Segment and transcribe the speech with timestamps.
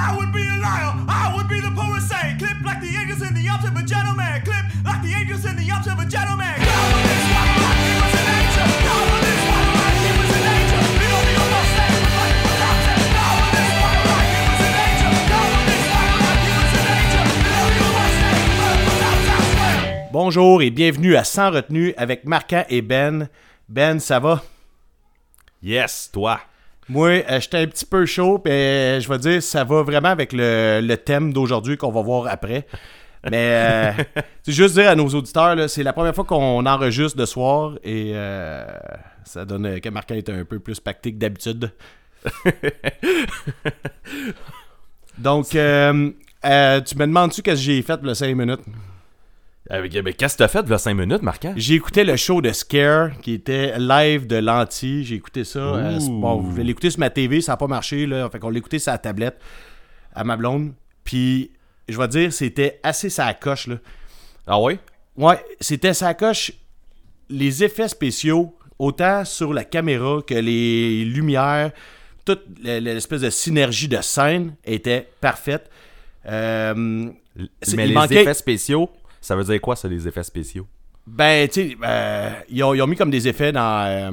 [0.00, 0.92] I would be a liar.
[1.08, 3.84] I would be the poet saying, clip like the angels in the arms of a
[3.84, 4.40] gentleman.
[4.48, 6.56] Clip like the angels in the arms of a gentleman.
[6.56, 7.52] God this one
[7.84, 8.68] he was an angel.
[8.88, 10.82] God this one he was an angel.
[11.00, 11.40] You don't need.
[20.12, 23.28] Bonjour et bienvenue à Sans retenue avec Marquant et Ben.
[23.68, 24.42] Ben, ça va?
[25.62, 26.40] Yes, toi.
[26.90, 30.08] Moi, euh, j'étais un petit peu chaud, puis euh, je vais dire, ça va vraiment
[30.08, 32.66] avec le, le thème d'aujourd'hui qu'on va voir après.
[33.30, 37.26] Mais euh, c'est juste dire à nos auditeurs, c'est la première fois qu'on enregistre de
[37.26, 38.66] soir et euh,
[39.24, 41.70] ça donne que Marquin est un peu plus pacté que d'habitude.
[45.18, 46.10] Donc, euh,
[46.42, 48.62] tu me demandes-tu qu'est-ce que j'ai fait le 5 minutes?
[49.72, 51.52] Avec, mais qu'est-ce que t'as fait de 5 minutes, Marquant?
[51.56, 55.04] J'ai écouté le show de Scare qui était live de Lanty.
[55.04, 55.60] J'ai écouté ça.
[55.60, 58.04] euh, bon, je sur ma TV, ça n'a pas marché.
[58.06, 58.28] Là.
[58.30, 59.38] Fait qu'on l'a écouté sur la tablette
[60.12, 60.72] à ma blonde.
[61.04, 61.52] Puis,
[61.88, 63.68] je vais te dire, c'était assez sa coche.
[63.68, 63.76] Là.
[64.46, 64.80] Ah ouais?
[65.16, 66.50] Ouais, c'était sa coche.
[67.28, 71.70] Les effets spéciaux, autant sur la caméra que les lumières,
[72.24, 75.70] toute l'espèce de synergie de scène était parfaite.
[76.26, 76.74] Euh,
[77.76, 78.90] Mais les manquait- effets spéciaux,
[79.20, 80.66] ça veut dire quoi, ça, les effets spéciaux?
[81.06, 84.10] Ben, tu sais, euh, ils, ont, ils ont mis comme des effets dans, euh,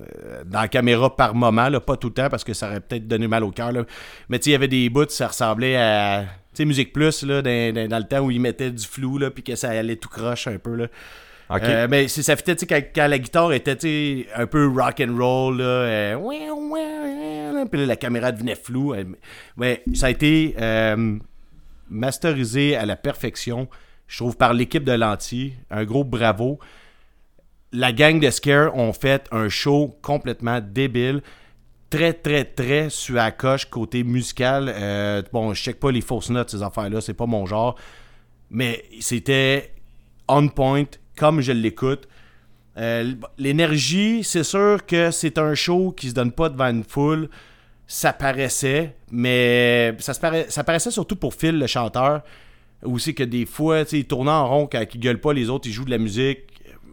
[0.00, 2.80] euh, dans la caméra par moment, là, pas tout le temps, parce que ça aurait
[2.80, 3.72] peut-être donné mal au cœur.
[3.72, 3.84] là.
[4.28, 6.24] Mais tu sais, il y avait des bouts, ça ressemblait à,
[6.54, 9.18] tu sais, Musique Plus, là, dans, dans- dans le temps où ils mettaient du flou,
[9.18, 10.86] là, puis que ça allait tout croche un peu, là.
[11.50, 11.62] Ok.
[11.64, 15.16] Euh, mais ça fitait, tu sais, quand, quand la guitare était, un peu rock and
[15.18, 18.94] roll, là, euh, ouin, ouin, ouin, puis là, la caméra devenait floue.
[19.56, 21.16] mais ça a été euh,
[21.90, 23.68] masterisé à la perfection,
[24.08, 25.52] je trouve, par l'équipe de Lanty.
[25.70, 26.58] Un gros bravo.
[27.72, 31.22] La gang de Scare ont fait un show complètement débile.
[31.90, 34.72] Très, très, très sur la coche côté musical.
[34.74, 37.76] Euh, bon, je check pas les fausses notes, ces affaires-là, c'est pas mon genre.
[38.50, 39.74] Mais c'était
[40.26, 40.84] on point,
[41.16, 42.08] comme je l'écoute.
[42.78, 47.28] Euh, L'énergie, c'est sûr que c'est un show qui se donne pas devant une foule.
[47.86, 52.22] Ça paraissait, mais ça, se ça paraissait surtout pour Phil, le chanteur.
[52.84, 55.48] Aussi que des fois, tu sais, il tournait en rond quand il gueule pas, les
[55.50, 56.40] autres, ils jouent de la musique.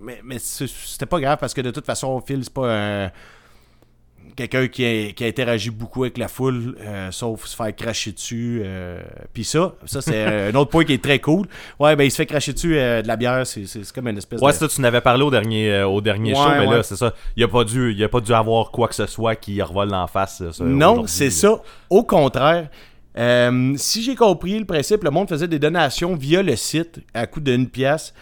[0.01, 2.71] Mais, mais c'est- c'était pas grave parce que de toute façon, Phil, c'est pas
[3.05, 3.11] un
[4.35, 8.61] quelqu'un qui, a- qui interagit beaucoup avec la foule, euh, sauf se faire cracher dessus.
[8.65, 9.01] euh,
[9.33, 11.47] Puis ça, ça c'est un autre point qui est très cool.
[11.79, 14.07] Ouais, ben il se fait cracher dessus euh, de la bière, c'est c'est- c'est comme
[14.09, 14.57] une espèce Ouais, de...
[14.57, 16.75] ça, tu n'avais parlé au dernier, euh, au dernier Ouais, show, mais ouais.
[16.77, 17.13] là, c'est ça.
[17.37, 19.93] Il a pas dû, il a pas dû avoir quoi que ce soit qui revole
[19.93, 20.43] en face.
[20.51, 21.61] ça, Non, c'est ça.
[21.89, 22.67] Au contraire,
[23.17, 27.27] euh, si j'ai compris le principe, le monde faisait des donations via le site à
[27.27, 28.13] coût d'une pièce.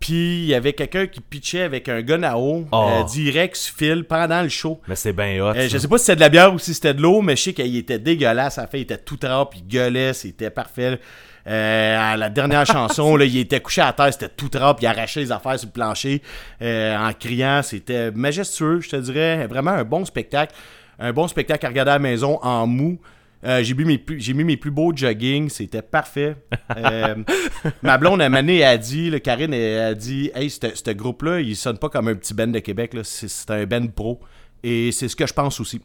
[0.00, 2.88] Puis il y avait quelqu'un qui pitchait avec un gun à eau Oh.
[2.90, 4.78] euh, direct sur fil pendant le show.
[4.86, 5.54] Mais c'est bien hot.
[5.56, 7.36] Euh, je sais pas si c'était de la bière ou si c'était de l'eau, mais
[7.36, 8.58] je sais qu'il était dégueulasse.
[8.58, 11.00] À la fin, il était tout trempe, il gueulait, c'était parfait.
[11.46, 14.86] Euh, à la dernière chanson, là, il était couché à terre, c'était tout trempe, il
[14.86, 16.20] arrachait les affaires sur le plancher
[16.60, 17.62] en criant.
[17.62, 19.46] C'était majestueux, je te dirais.
[19.46, 20.54] Vraiment un bon spectacle.
[20.98, 22.98] Un bon spectacle à regarder à la maison en mou.
[23.44, 26.36] Euh, j'ai mis mes plus, j'ai mis mes plus beaux jogging, c'était parfait.
[26.76, 27.16] Euh,
[27.82, 31.54] ma blonde à Mané a dit, là, Karine elle a dit, hey, ce groupe-là, il
[31.54, 33.02] sonne pas comme un petit band de Québec, là.
[33.04, 34.20] c'est un band pro.
[34.62, 35.80] Et c'est ce que je pense aussi.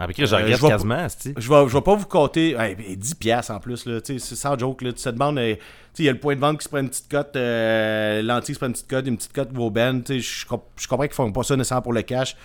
[0.00, 1.06] Ah, mais je Euh, quasiment.
[1.36, 2.56] Je vais, je vais pas vous compter.
[2.56, 3.98] ouais, ben, 10 piastres en plus, là.
[4.04, 4.82] C'est sans joke.
[4.82, 5.38] Là, tu te demandes.
[5.38, 5.56] euh,
[5.98, 7.34] Il y a le point de vente qui se prend une petite cote.
[7.34, 9.06] Euh, L'antique qui se prend une petite cote.
[9.08, 10.02] Une petite cote vaut ben.
[10.08, 12.36] Je je comprends qu'ils font pas ça nécessairement pour le cash.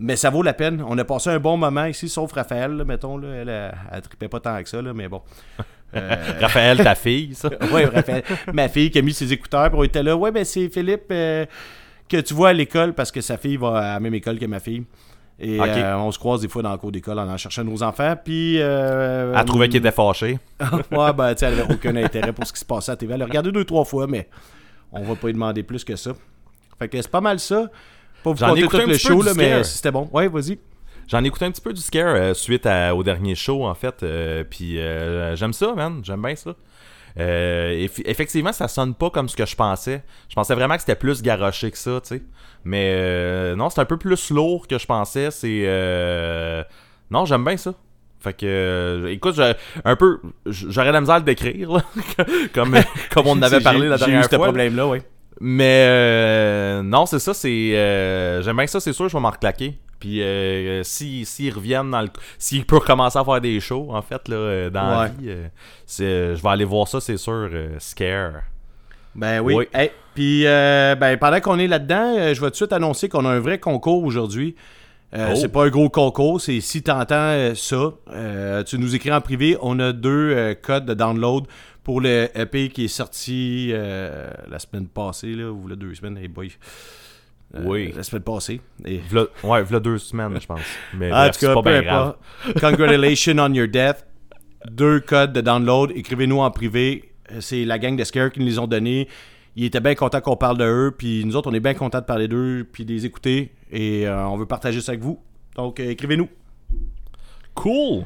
[0.00, 0.82] Mais ça vaut la peine.
[0.88, 3.18] On a passé un bon moment ici, sauf Raphaël, là, mettons.
[3.18, 5.22] Là, elle, elle, elle tripait pas tant que ça, là, mais bon.
[5.92, 7.48] Euh, Raphaël, ta fille, ça.
[7.72, 8.22] ouais, Raphaël.
[8.52, 10.16] Ma fille qui a mis ses écouteurs, puis on était là.
[10.16, 11.44] Ouais, ben c'est Philippe euh,
[12.08, 14.46] que tu vois à l'école parce que sa fille va à la même école que
[14.46, 14.84] ma fille.
[15.40, 17.82] Et euh, on se croise des fois dans le cours d'école en allant chercher nos
[17.82, 18.14] enfants.
[18.22, 18.60] Puis.
[18.60, 20.38] Euh, Elle trouvait qu'il était fâché.
[20.92, 23.14] ouais, ben, tu sais, elle avait aucun intérêt pour ce qui se passait à TV.
[23.14, 24.28] Elle a regardé deux, trois fois, mais
[24.92, 26.12] on va pas lui demander plus que ça.
[26.78, 27.68] Fait que c'est pas mal ça.
[28.22, 29.64] Pas vous J'en ai écouté tout un le petit peu show, du là, mais Scare.
[29.66, 30.08] c'était bon.
[30.12, 30.58] Ouais, vas-y.
[31.08, 33.74] J'en ai écouté un petit peu du scare euh, suite à- au dernier show, en
[33.74, 34.02] fait.
[34.02, 36.00] euh, Puis euh, j'aime ça, man.
[36.04, 36.54] J'aime bien ça.
[37.18, 40.04] Euh, eff- effectivement, ça sonne pas comme ce que je pensais.
[40.28, 42.22] Je pensais vraiment que c'était plus garoché que ça, tu sais.
[42.62, 45.30] Mais euh, non, c'est un peu plus lourd que je pensais.
[45.32, 45.62] C'est.
[45.64, 46.62] euh,
[47.10, 47.74] Non, j'aime bien ça.
[48.20, 49.40] Fait que, euh, écoute,
[49.84, 51.82] un peu, j'aurais la misère à le décrire, là,
[52.54, 52.76] comme,
[53.12, 54.38] comme on en avait parlé la j'ai eu dernière ce fois.
[54.38, 54.44] là.
[54.44, 55.02] problème-là, ouais.
[55.40, 57.48] Mais euh, non, c'est ça, c'est.
[57.74, 59.78] euh, J'aime bien ça, c'est sûr, je vais m'en reclaquer.
[59.98, 62.08] Puis euh, si- s'ils reviennent dans le.
[62.38, 65.30] S'ils peuvent recommencer à faire des shows, en fait, là, dans la vie,
[65.98, 67.48] je vais aller voir ça, c'est sûr.
[67.78, 68.42] Scare.
[69.14, 69.54] Ben oui.
[69.54, 69.64] Oui.
[69.72, 73.30] Hey, puis ben, pendant qu'on est là-dedans, je vais tout de suite annoncer qu'on a
[73.30, 74.54] un vrai concours aujourd'hui.
[75.12, 75.34] Euh, Oh.
[75.34, 79.20] C'est pas un gros concours, c'est si t'entends euh, ça, euh, tu nous écris en
[79.20, 79.56] privé.
[79.60, 81.46] On a deux codes de download
[81.82, 86.18] pour le EP qui est sorti euh, la semaine passée, là, ou la deux semaines,
[86.18, 86.50] hey boy.
[87.54, 87.92] Euh, Oui.
[87.96, 88.60] La semaine passée.
[88.84, 88.98] Et...
[88.98, 90.60] V'là- ouais, v'là deux semaines, je pense.
[90.94, 92.16] Mais bref, tout c'est cas, pas bien grave.
[92.60, 94.06] Congratulations on your death.
[94.70, 95.90] Deux codes de download.
[95.94, 97.12] Écrivez-nous en privé.
[97.40, 99.08] C'est la gang de Scare qui nous les ont donnés.
[99.56, 100.94] Ils étaient bien contents qu'on parle de eux.
[100.96, 102.68] Puis nous autres, on est bien contents de parler d'eux.
[102.70, 103.52] Puis de les écouter.
[103.72, 105.18] Et euh, on veut partager ça avec vous.
[105.56, 106.28] Donc, écrivez-nous.
[107.54, 108.04] Cool!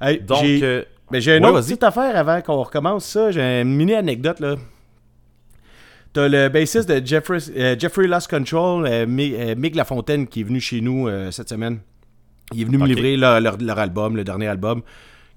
[0.00, 3.30] Hey, Donc, j'ai mais j'ai une ouais, autre petite affaire avant qu'on recommence ça.
[3.30, 4.56] J'ai une mini anecdote là.
[6.12, 10.44] T'as le bassiste de Jeffrey, euh, Jeffrey Lost Control, euh, euh, Mick Lafontaine, qui est
[10.44, 11.80] venu chez nous euh, cette semaine.
[12.52, 14.82] Il est venu me livrer leur, leur- leur album, le dernier album,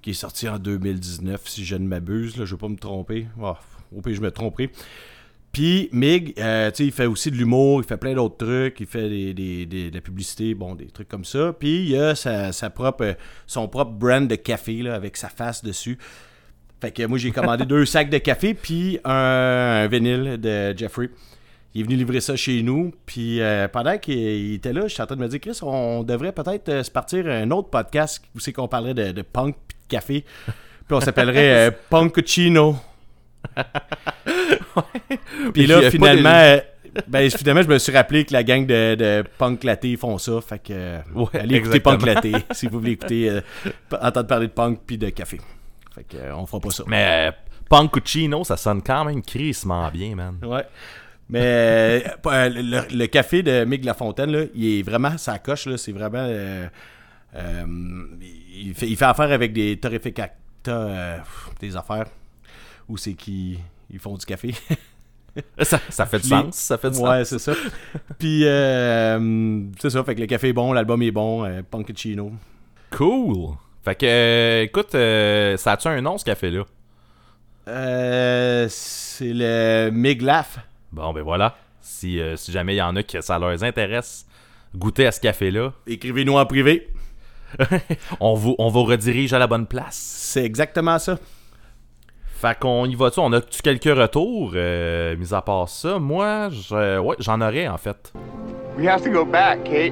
[0.04, 2.38] qui est sorti en 2019, si je ne m'abuse.
[2.38, 3.26] Là, je ne vais pas me tromper.
[3.42, 3.54] Oh,
[3.96, 4.70] au pire, je me tromperai.
[5.58, 8.80] Puis Mig, euh, tu sais, il fait aussi de l'humour, il fait plein d'autres trucs,
[8.80, 11.52] il fait des, des- des- de la publicité, bon, des trucs comme ça.
[11.58, 13.14] Puis il a sa, sa propre, euh,
[13.48, 15.98] son propre brand de café là, avec sa face dessus.
[16.80, 21.10] Fait que moi, j'ai commandé deux sacs de café, puis un, un vinyle de Jeffrey.
[21.74, 22.94] Il est venu livrer ça chez nous.
[23.08, 25.58] Puis euh, pendant qu'il il était là, je suis en train de me dire, Chris,
[25.64, 29.22] on devrait peut-être euh, se partir un autre podcast où c'est qu'on parlerait de, de
[29.24, 30.24] punk puis de café.
[30.46, 32.76] Puis on s'appellerait euh, Punkuccino.
[35.54, 36.62] Puis il y là, finalement, de- euh,
[37.08, 40.40] ben, finalement, je me suis rappelé que la gang de, de Punk Laté font ça.
[40.42, 41.80] Fait que euh, Ouais, allez écouter.
[41.80, 43.42] Punk Laté si vous voulez écouter, euh,
[44.02, 45.40] entendre parler de punk puis de café.
[45.94, 46.84] Fait que euh, on fera pas ça.
[46.88, 47.32] Mais euh,
[47.70, 50.38] Punkuccino, ça sonne quand même crissement bien, man.
[50.44, 50.64] Ouais.
[51.30, 55.68] Mais le, le café de Mick Lafontaine, là, il est vraiment sa coche.
[55.76, 56.26] C'est vraiment.
[57.36, 61.26] il, fait, il fait affaire avec des torréficateurs,
[61.60, 62.06] des affaires
[62.88, 64.54] où c'est qu'ils ils font du café.
[65.62, 67.54] Ça, ça fait du sens, ça fait du ouais, c'est ça.
[68.18, 70.04] Puis, euh, c'est ça.
[70.04, 72.32] Fait que le café est bon, l'album est bon, euh, Punkachino.
[72.90, 73.56] Cool!
[73.84, 76.64] Fait que, euh, écoute, euh, ça a-tu un nom, ce café-là?
[77.68, 80.60] Euh, c'est le Miglaf.
[80.92, 81.56] Bon, ben voilà.
[81.82, 84.26] Si, euh, si jamais il y en a qui ça leur intéresse,
[84.76, 86.90] goûter à ce café-là, Écrivez-nous en privé.
[88.20, 89.96] on vous, on vous redirige à la bonne place.
[89.96, 91.18] C'est exactement ça.
[92.40, 93.20] Fait qu'on y va-tu?
[93.20, 95.98] On a-tu quelques retours, euh, mis à part ça?
[95.98, 98.14] Moi, je, ouais, j'en aurais, en fait.
[98.78, 99.92] We have to go back, Kate.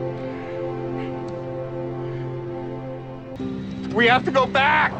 [3.96, 4.92] We have to go back!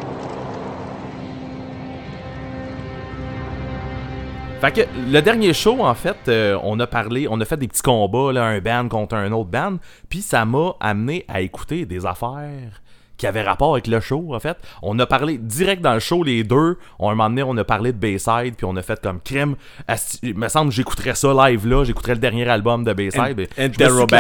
[4.60, 4.82] Fait que
[5.12, 8.34] le dernier show, en fait, euh, on a parlé, on a fait des petits combats,
[8.34, 9.78] là, un band contre un autre band,
[10.10, 12.82] puis ça m'a amené à écouter des affaires
[13.18, 14.58] qui avaient rapport avec le show, en fait.
[14.82, 16.78] On a parlé direct dans le show, les deux.
[17.00, 19.56] On, un moment donné, on a parlé de Bayside, puis on a fait comme crème.
[19.88, 23.48] asti- Il me semble que j'écouterais ça live là, j'écouterais le dernier album de Bayside.
[23.58, 24.20] Interrobang.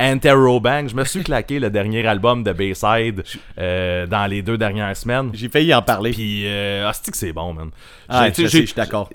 [0.00, 0.88] Interrobang.
[0.88, 3.22] Je me suis claqué le dernier album de Bayside
[3.58, 5.30] euh, dans les deux dernières semaines.
[5.34, 6.10] J'ai failli en parler.
[6.12, 7.70] Puis, euh, que c'est bon, man.
[8.08, 9.08] Ah, je suis d'accord.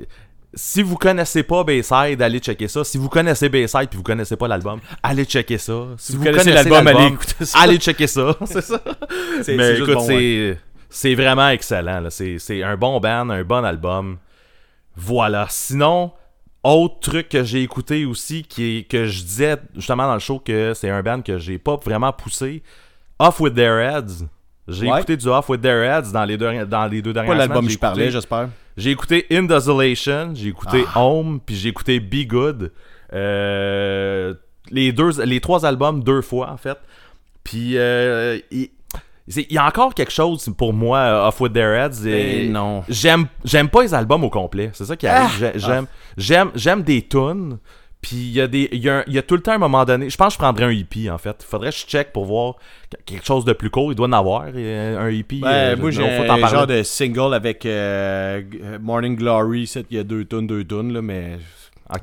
[0.54, 2.84] Si vous connaissez pas Bayside, allez checker ça.
[2.84, 5.88] Si vous connaissez Bayside puis vous connaissez pas l'album, allez checker ça.
[5.98, 7.60] Si, vous connaissez l'album, allez écouter ça.
[7.60, 8.36] Allez checker ça.
[8.46, 8.82] c'est ça.
[9.44, 10.58] C'est- Mais écoute, bon, c'est
[10.90, 12.04] c'est vraiment excellent.
[12.10, 14.18] C'est c'est un bon band, un bon album.
[14.96, 15.46] Voilà.
[15.50, 16.12] Sinon,
[16.64, 20.40] autre truc que j'ai écouté aussi, qui est, que je disais justement dans le show
[20.40, 22.64] que c'est un band que j'ai pas vraiment poussé.
[23.20, 24.26] Off with Their Heads.
[24.68, 24.98] J'ai Ouais.
[25.00, 27.58] écouté du Off with Their Heads dans les deux, dans les deux dernières Pas l'album
[27.58, 27.66] semaines.
[27.68, 28.50] que J'ai je parlais, j'espère.
[28.80, 31.02] J'ai écouté In Desolation, j'ai écouté Ah.
[31.04, 32.72] Home, puis j'ai écouté Be Good.
[33.14, 34.34] Euh,
[34.72, 36.78] les, deux, les trois albums deux fois, en fait.
[37.44, 38.70] Puis, euh, il
[39.50, 42.06] y a encore quelque chose pour moi, euh, Off With Their Heads.
[42.08, 42.84] et- Eh non.
[42.90, 44.70] J'aime, j'aime pas les albums au complet.
[44.74, 45.30] C'est ça qui arrive.
[45.32, 45.52] Ah.
[45.54, 45.86] J'ai- J'aime,
[46.18, 47.58] j'aime, j'aime des tunes.
[48.02, 49.52] Puis il y, a des- il y, a un- il y a tout le temps
[49.52, 50.10] un moment donné.
[50.10, 51.36] Je pense que je prendrais un hippie en fait.
[51.42, 52.56] Il faudrait que je check pour voir
[53.06, 53.92] quelque chose de plus court.
[53.92, 55.42] Il doit en avoir euh, un hippie.
[55.44, 56.48] Euh, moi, j'ai un parler.
[56.48, 58.42] genre de single avec euh,
[58.82, 59.68] Morning Glory.
[59.68, 61.40] c'est- Il y a deux tonnes, deux tonnes, là, mais.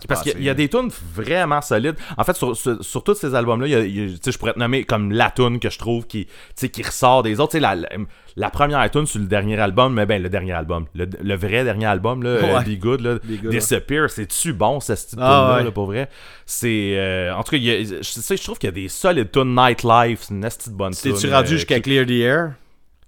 [0.09, 1.95] Parce Ah, qu'il y a des tunes vraiment solides.
[2.17, 5.61] En fait, sur, sur, sur tous ces albums-là, je pourrais te nommer comme la tune
[5.61, 6.27] que je trouve qui,
[6.57, 7.57] qui ressort des autres.
[7.59, 7.89] La, la,
[8.37, 11.65] la première tune sur le dernier album, mais ben le dernier album, le, le vrai
[11.65, 12.65] dernier album, là, euh, Ouais.
[12.65, 15.65] Be Good, là, Be Good, Disappear, c'est-tu bon, ce style Ah, tune-là, ouais.
[15.65, 16.09] là, pour vrai?
[16.45, 18.89] C'est, euh, en tout cas, il y a- je, je trouve qu'il y a des
[18.89, 21.13] solides tunes Nightlife, c'est une esti de bonne tune.
[21.15, 22.53] T'es-tu rendu euh, jusqu'à Clear the Air?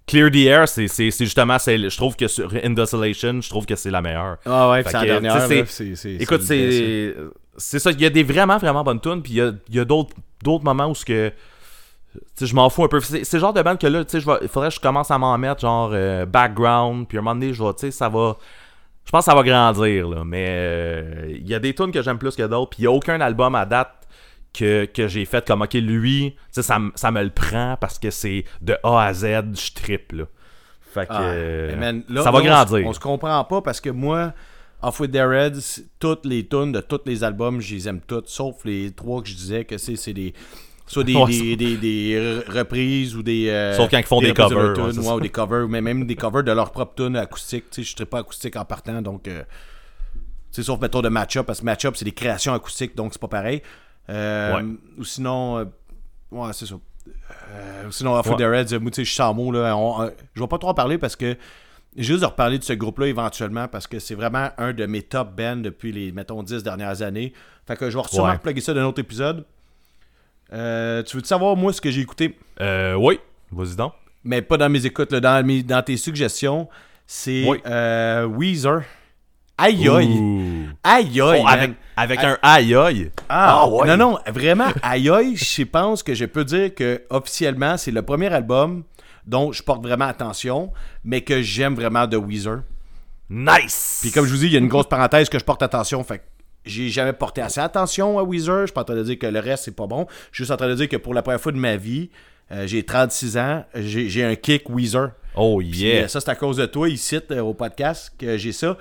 [0.09, 3.91] Clear the Air, c'est justement, je trouve que sur In Desolation, je trouve que c'est
[3.91, 4.37] la meilleure.
[4.45, 5.33] Ah ouais, c'est la dernière.
[5.47, 5.55] c'est-
[6.21, 7.15] Écoute, c'est
[7.57, 7.91] c'est ça.
[7.91, 10.13] Il y a des vraiment, vraiment bonnes tunes, puis il y a, y a d'autres
[10.63, 11.31] moments où ce que.
[12.41, 12.99] Je m'en fous un peu.
[13.01, 15.61] C'est le genre de band que là, il faudrait que je commence à m'en mettre,
[15.61, 18.37] genre, euh, background, puis à un moment donné, je vais, tu sais, ça va.
[19.05, 20.23] Je pense que ça va grandir, là.
[20.25, 22.87] Mais euh, il y a des tunes que j'aime plus que d'autres, puis il n'y
[22.87, 23.89] a aucun album à date
[24.53, 26.63] que, que j'ai fait comme, ok, lui, ça,
[26.95, 30.23] ça me le prend parce que c'est de A à Z, je triple, là.
[30.93, 31.11] Fait que.
[31.13, 32.87] Ah, euh, man, là- ça va là, grandir.
[32.87, 34.33] On, se comprend pas parce que moi,
[34.81, 38.27] Off with the Reds, toutes les tunes de tous les albums, je les aime toutes,
[38.27, 40.33] sauf les trois que je disais que c'est c'est des.
[40.87, 43.49] Soit des, Ouais, des, des, des re- reprises ou des.
[43.49, 45.81] euh, Sauf quand ils font des de covers, leurs tunes, ouais, ou des covers, mais
[45.81, 47.65] même des covers de leur propre tune acoustique.
[47.69, 49.27] Tu sais, je ne pas acoustique en partant, donc.
[49.27, 49.43] euh,
[50.51, 53.61] sauf mettons de match-up, parce que match-up, c'est des créations acoustiques, donc c'est pas pareil.
[54.09, 54.63] Euh, Ouais.
[54.97, 55.59] Ou sinon.
[55.59, 55.65] euh,
[56.31, 56.75] ouais, c'est ça.
[57.51, 58.35] Euh, ou sinon, Off Ouais.
[58.35, 59.51] the Reds, moi, tu je suis sans mots.
[59.51, 61.37] Là, On- je vais pas trop en parler parce que.
[61.97, 65.35] Juste de reparler de ce groupe-là éventuellement parce que c'est vraiment un de mes top
[65.35, 67.33] bands depuis les, mettons, 10 dernières années.
[67.65, 69.43] Fait que je vais sûrement repluguer ça d'un autre épisode.
[70.53, 72.37] Euh, tu veux savoir, moi, ce que j'ai écouté?
[72.61, 73.19] Euh, oui,
[73.51, 73.93] vas-y donc.
[74.23, 76.69] Mais pas dans mes écoutes, là, dans, mes, dans tes suggestions.
[77.07, 77.59] C'est Oui.
[77.65, 78.83] euh, Weezer.
[79.61, 80.69] Aïe aïe!
[80.85, 81.41] Aïe aïe!
[81.43, 83.11] Oh, avec avec un aïe aïe.
[83.27, 83.87] Ah, Ah, ouais.
[83.87, 88.01] Non, non, vraiment, aïe aïe, je pense que je peux dire que officiellement, c'est le
[88.01, 88.83] premier album
[89.27, 90.71] dont je porte vraiment attention,
[91.03, 92.61] mais que j'aime vraiment de Weezer.
[93.29, 93.99] Nice!
[94.01, 96.01] Puis comme je vous dis, il y a une grosse parenthèse que je porte attention,
[96.05, 96.23] fait que
[96.65, 98.61] j'ai jamais porté assez attention à Weezer.
[98.61, 100.07] Je suis pas en train de dire que le reste, c'est pas bon.
[100.31, 102.09] Je suis juste en train de dire que pour la première fois de ma vie,
[102.51, 105.11] euh, j'ai 36 ans, j'ai un kick Weezer.
[105.35, 106.03] Oh yeah!
[106.03, 108.77] euh, ça, c'est à cause de toi, ici, euh, au podcast, que j'ai ça.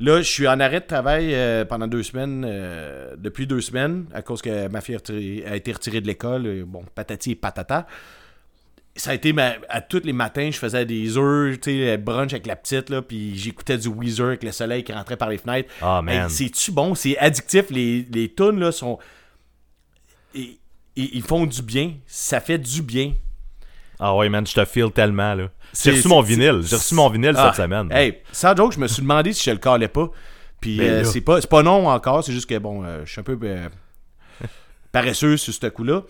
[0.00, 4.06] Là, je suis en arrêt de travail euh, pendant deux semaines, euh, depuis deux semaines,
[4.14, 6.64] à cause que ma fille a, retiré- a été retirée de l'école.
[6.66, 7.86] Bon, patati et patata.
[8.94, 12.32] Ça a été ma- à tous les matins, je faisais des œufs, tu sais, brunch
[12.32, 15.38] avec la petite, là, puis j'écoutais du Weezer avec le soleil qui rentrait par les
[15.38, 15.72] fenêtres.
[15.82, 16.24] Ah, man.
[16.24, 16.94] Hey, C'est-tu bon?
[16.94, 17.64] C'est addictif.
[17.70, 18.98] Les, les tunes, là, sont.
[20.34, 20.58] Ils,
[20.96, 21.94] ils- font du bien.
[22.06, 23.14] Ça fait du bien.
[24.00, 25.48] Ah ouais, man, je te feel tellement, là.
[25.74, 26.60] J'ai reçu mon vinyle.
[26.64, 27.88] J'ai reçu mon vinyle Ah, cette semaine.
[27.92, 30.10] Hey, sans joke, je me suis demandé si je le calais pas.
[30.60, 33.12] Puis Ben euh, c'est pas, c'est pas non encore, c'est juste que bon, euh, je
[33.12, 33.68] suis un peu euh,
[34.92, 36.02] paresseux sur ce coup-là.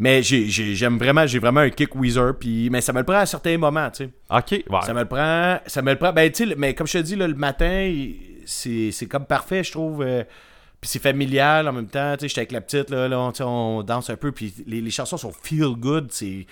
[0.00, 2.36] Mais j'ai- j'ai- j'aime vraiment, j'ai vraiment un kick Weezer.
[2.38, 4.10] Puis, mais ça me le prend à certains moments, tu sais.
[4.30, 4.82] Ok, ouais.
[4.84, 6.12] Ça me le prend, ça me le prend.
[6.12, 7.92] Ben, tu sais, mais comme je te dis, là, le matin,
[8.44, 10.04] c'est c'est comme parfait, je trouve.
[10.80, 12.14] Puis c'est familial en même temps.
[12.16, 14.32] Tu sais, j'étais avec la petite, là, là on, on danse un peu.
[14.32, 16.10] Puis les, les chansons sont feel good.
[16.12, 16.46] C'est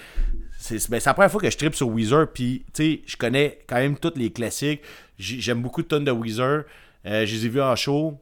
[0.88, 2.26] ben, la première fois que je tripe sur Weezer.
[2.32, 4.80] Puis, tu sais, je connais quand même tous les classiques.
[5.18, 6.64] J'ai- J'aime beaucoup de tonnes de Weezer.
[7.06, 8.18] Euh, je les ai vus en show.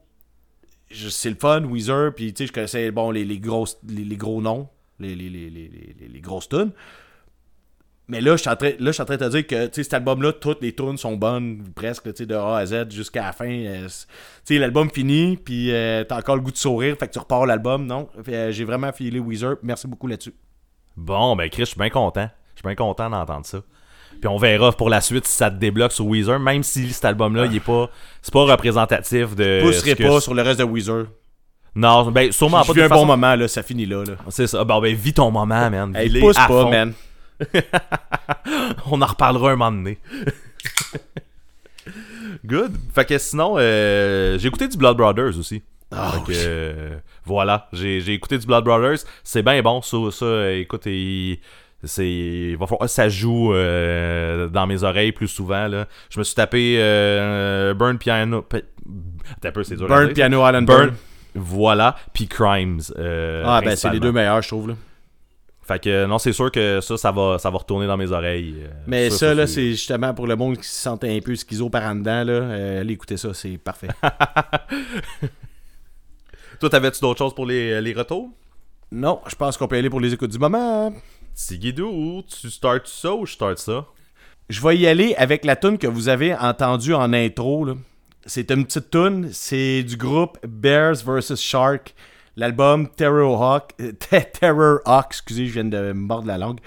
[0.91, 2.13] C'est le fun, Weezer.
[2.13, 3.41] Puis, tu sais, je connaissais bon, les, les,
[3.87, 4.69] les, les gros noms,
[4.99, 5.69] les, les, les, les,
[5.99, 6.71] les- les grosses tunes.
[8.07, 9.69] Mais là, je suis en train, là, je suis en train de te dire que
[9.73, 13.49] cet album-là, toutes les tunes sont bonnes, presque, de A à Z jusqu'à la fin.
[13.49, 13.87] euh,
[14.51, 17.85] l'album finit, puis euh, t'as encore le goût de sourire, fait que tu repars l'album,
[17.87, 18.07] non?
[18.29, 20.35] Euh, J'ai vraiment filé Weezer, merci beaucoup là-dessus.
[20.95, 22.29] Bon, ben Chris, je suis bien content.
[22.53, 23.57] Je suis bien content d'entendre ça.
[24.21, 27.05] Puis on verra pour la suite si ça te débloque sur Weezer, même si cet
[27.05, 27.89] album-là, il est pas.
[28.21, 29.61] C'est pas représentatif de.
[29.61, 31.07] Pousserai ce que- pas sur le reste de Weezer.
[31.75, 34.03] Non, ben sûrement J'ai pas de un bon moment, là, ça finit là.
[34.05, 34.13] là.
[34.29, 34.63] C'est ça.
[34.63, 35.93] Bon, ben vis ton moment, man.
[35.95, 36.69] Hey, pousse pas, fond.
[36.69, 36.93] man.
[38.91, 39.97] On en reparlera un moment donné.
[42.45, 42.73] Good.
[42.93, 45.63] Fait que sinon, euh, j'ai écouté du Blood Brothers aussi.
[45.91, 46.35] Ah, Fait que, oui.
[46.39, 48.99] euh, voilà, j'ai écouté du Blood Brothers.
[49.23, 51.39] C'est bien bon, ça, ça euh, écoute, il-
[51.83, 55.67] c'est, il va falloir- ça joue euh, dans mes oreilles plus souvent.
[55.67, 55.87] Là.
[56.09, 56.77] Je me suis tapé
[57.77, 58.41] Burn Piano.
[58.41, 58.63] Peu,
[59.63, 60.11] c'est dur Burn.
[60.13, 60.79] Piano, Island Burn.
[60.87, 60.95] Burn.
[61.35, 62.79] Voilà, puis Crimes.
[62.97, 64.69] Ah, ben, c'est les deux meilleurs, je trouve.
[64.69, 64.75] Là.
[65.67, 68.55] Fait que non, c'est sûr que ça, ça va, ça va retourner dans mes oreilles.
[68.63, 71.69] euh, Mais ça, là, c'est justement pour le monde qui se sentait un peu schizo
[71.69, 72.23] par en dedans.
[72.23, 73.87] Là, euh, allez écouter ça, c'est parfait.
[76.59, 78.29] Toi, t'avais-tu d'autres choses pour les, les retours?
[78.91, 80.93] non, je pense qu'on peut aller pour les écoutes du moment.
[81.35, 83.85] Tigidou, tu startes ça ou je start ça?
[84.47, 87.67] Je vais y aller avec la tune que vous avez entendue en intro.
[88.25, 91.93] C'est une petite tune, c'est du groupe Bears vs Shark.
[92.37, 93.91] L'album Terror Hawk, euh,
[94.39, 96.59] Terror Hawk, excusez, je viens de me mordre la langue.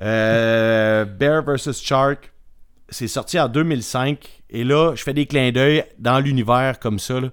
[0.00, 2.32] Euh, Bear vs Shark,
[2.88, 4.42] c'est sorti en 2005.
[4.50, 7.20] Et là, je fais des clins d'œil dans l'univers comme ça.
[7.20, 7.28] là.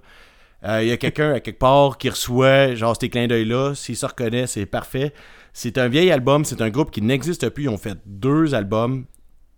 [0.66, 3.74] Euh, Il y a quelqu'un à quelque part qui reçoit genre ces clins d'œil-là.
[3.76, 5.14] S'il se reconnaît, c'est parfait.
[5.54, 6.46] C'est un vieil album.
[6.46, 7.64] C'est un groupe qui n'existe plus.
[7.64, 9.06] Ils ont fait deux albums.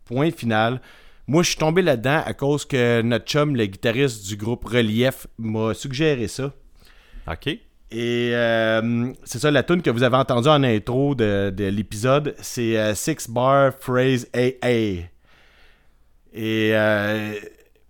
[0.05, 0.81] Point final.
[1.27, 5.27] Moi, je suis tombé là-dedans à cause que notre chum, le guitariste du groupe Relief,
[5.37, 6.53] m'a suggéré ça.
[7.29, 7.57] Ok.
[7.91, 12.35] Et euh, c'est ça, la tune que vous avez entendue en intro de, de l'épisode,
[12.39, 15.07] c'est euh, Six Bar Phrase AA.
[16.31, 17.33] Et euh,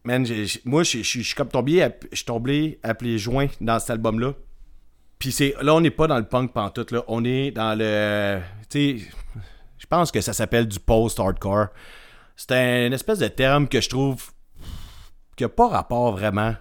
[0.05, 0.25] man,
[0.63, 4.33] moi, je suis comme tombé, je suis tombé appelé joint dans cet album-là.
[5.17, 7.03] Puis c'est là, on n'est pas dans le punk pantoute, là.
[7.09, 8.39] On est dans le.
[8.69, 9.05] Tu sais,
[9.77, 11.67] je pense que ça s'appelle du post-hardcore.
[12.37, 14.31] C'est un espèce de terme que je trouve
[15.35, 16.55] qui n'a pas rapport vraiment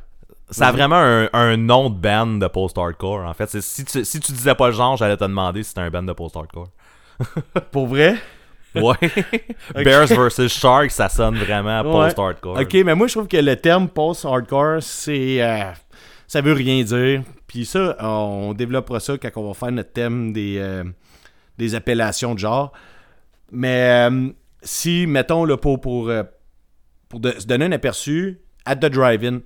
[0.50, 3.60] Ça a vraiment un, un nom de band de post-hardcore, en fait.
[3.60, 6.02] Si tu, si tu disais pas le genre, j'allais te demander si c'était un band
[6.02, 6.68] de post-hardcore.
[7.70, 8.16] Pour vrai?
[8.74, 8.96] Ouais.
[9.84, 10.48] Bears vs.
[10.48, 12.58] Sharks, ça sonne vraiment post-hardcore.
[12.60, 15.42] Ok, mais moi je trouve que le terme post-hardcore, c'est.
[15.42, 15.72] euh,
[16.26, 17.22] ça veut rien dire.
[17.46, 20.84] Puis ça, on développera ça quand on va faire notre thème des, euh,
[21.56, 22.72] des appellations de genre.
[23.50, 24.28] Mais euh,
[24.62, 26.12] si, mettons, là, pour, pour,
[27.08, 29.40] pour de- se donner un aperçu, at the drive-in.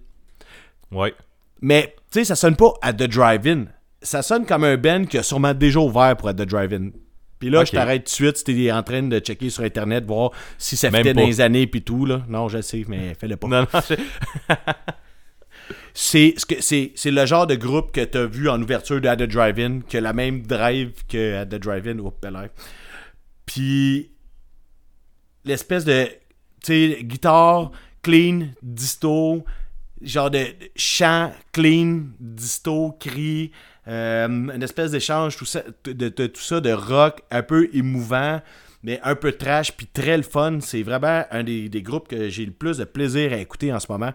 [0.92, 1.14] Ouais.
[1.60, 3.66] Mais, tu sais, ça sonne pas at the drive-in.
[4.02, 6.90] Ça sonne comme un band qui a sûrement déjà ouvert pour at the drive-in.
[7.38, 10.04] Puis là, je t'arrête tout de suite si t'es en train de checker sur Internet,
[10.04, 11.02] voir si ça pas.
[11.24, 12.22] les années puis tout, là.
[12.28, 13.48] Non, je sais, mais fais-le pas.
[13.48, 13.94] Non, non, je-
[15.94, 19.00] C'est ce que c'est c'est le genre de groupe que tu as vu en ouverture
[19.00, 21.96] de At the Drive-In, qui a la même drive que At the Drive-In.
[23.44, 24.10] Puis
[25.44, 26.06] l'espèce de
[26.64, 27.72] tu sais guitare
[28.02, 29.44] clean, disto,
[30.04, 33.52] genre de chant clean, disto, cri,
[33.88, 38.40] euh, une espèce d'échange tout ça, de, tout ça de rock un peu émouvant.
[38.84, 40.58] Mais un peu trash, puis très le fun.
[40.60, 43.86] C'est vraiment un des, groupes que j'ai le plus de plaisir à écouter en ce
[43.88, 44.12] moment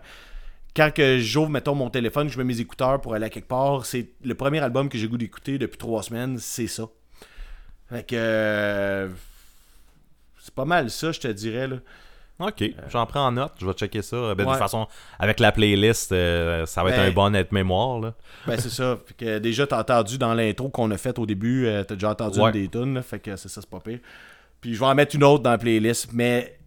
[0.75, 4.11] quand j'ouvre, mettons, mon téléphone, je mets mes écouteurs pour aller à quelque part, c'est
[4.23, 6.87] le premier album que j'ai goût d'écouter depuis trois semaines, c'est ça.
[7.89, 8.15] Fait que.
[8.15, 9.09] euh,
[10.39, 11.67] c'est pas mal ça, je te dirais.
[12.39, 14.35] Ok, j'en prends en note, je vais checker ça.
[14.35, 17.99] Ben, De toute façon, avec la playlist, euh, ça va être Ben- un bon aide-mémoire.
[17.99, 18.13] là.
[18.45, 18.97] Ben, c'est ça.
[19.05, 22.11] Fait que déjà, t'as entendu dans l'intro qu'on a faite au début, euh, t'as déjà
[22.11, 22.51] entendu Ouais.
[22.51, 23.99] une des tunes, là, fait que c'est ça, c'est pas pire.
[24.61, 26.59] Puis je vais en mettre une autre dans la playlist, mais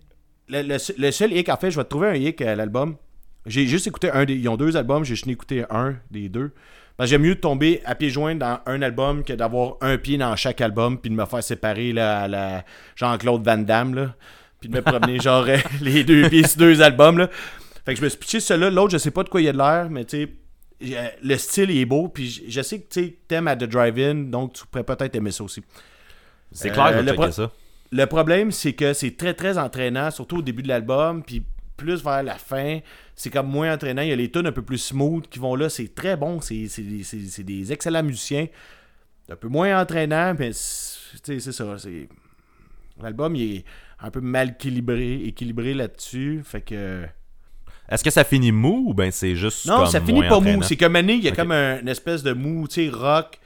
[0.48, 2.96] le, le- le seul hic, en fait, je vais te trouver un hic à l'album.
[3.46, 4.34] J'ai juste écouté un des.
[4.34, 6.50] Ils ont deux albums, j'ai juste écouté un des deux.
[6.96, 10.18] Parce que j'aime mieux tomber à pieds joints dans un album que d'avoir un pied
[10.18, 12.64] dans chaque album puis de me faire séparer là, à la
[12.96, 14.14] Jean-Claude Van Damme là.
[14.60, 17.28] Puis de me promener genre euh, les deux pieds sur deux albums là.
[17.84, 19.48] Fait que je me suis pitché celui-là, l'autre je sais pas de quoi il y
[19.48, 20.28] a de l'air, mais tu sais
[21.22, 24.54] le style il est beau puis je- sais que tu t'aimes à The Drive-In donc
[24.54, 25.62] tu pourrais peut-être aimer ça aussi.
[26.52, 27.50] C'est Euh, clair je le pro- ça.
[27.92, 31.42] Le problème, c'est que c'est très très entraînant, surtout au début de l'album, puis
[31.76, 32.78] plus vers la fin,
[33.16, 34.02] c'est comme moins entraînant.
[34.02, 36.40] Il y a les tunes un peu plus smooth qui vont là, c'est très bon,
[36.40, 38.46] c'est c'est des- c'est- c'est des excellents musiciens.
[39.30, 41.78] Un peu moins entraînant, mais tu sais, c'est ça.
[41.78, 42.08] c'est-
[43.02, 43.64] L'album, il est
[44.00, 47.04] un peu mal équilibré, équilibré là-dessus, fait que...
[47.88, 49.66] Est-ce que ça finit mou ou ben c'est juste.
[49.66, 50.58] Non, comme ça finit pas entraînant?
[50.58, 50.62] mou.
[50.62, 53.40] C'est comme année, il y a comme un- une espèce de mou, tu sais, rock,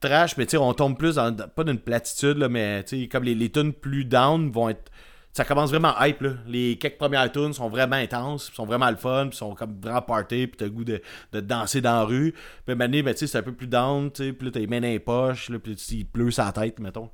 [0.00, 3.08] trash, mais tu sais, on tombe plus dans, pas d'une platitude, là, mais tu sais,
[3.08, 4.90] comme les, les tunes plus down vont être.
[5.32, 6.30] Ça commence vraiment hype, là.
[6.46, 10.46] Les quelques premières tunes sont vraiment intenses, sont vraiment le fun, sont comme vraiment party,
[10.46, 12.32] puis t'as le goût de, de danser dans la rue.
[12.64, 14.60] Puis année, ben, tu sais, c'est un peu plus down, tu sais, puis là, t'as
[14.60, 17.10] les mains dans les poches, là, puis il pleut la tête, mettons.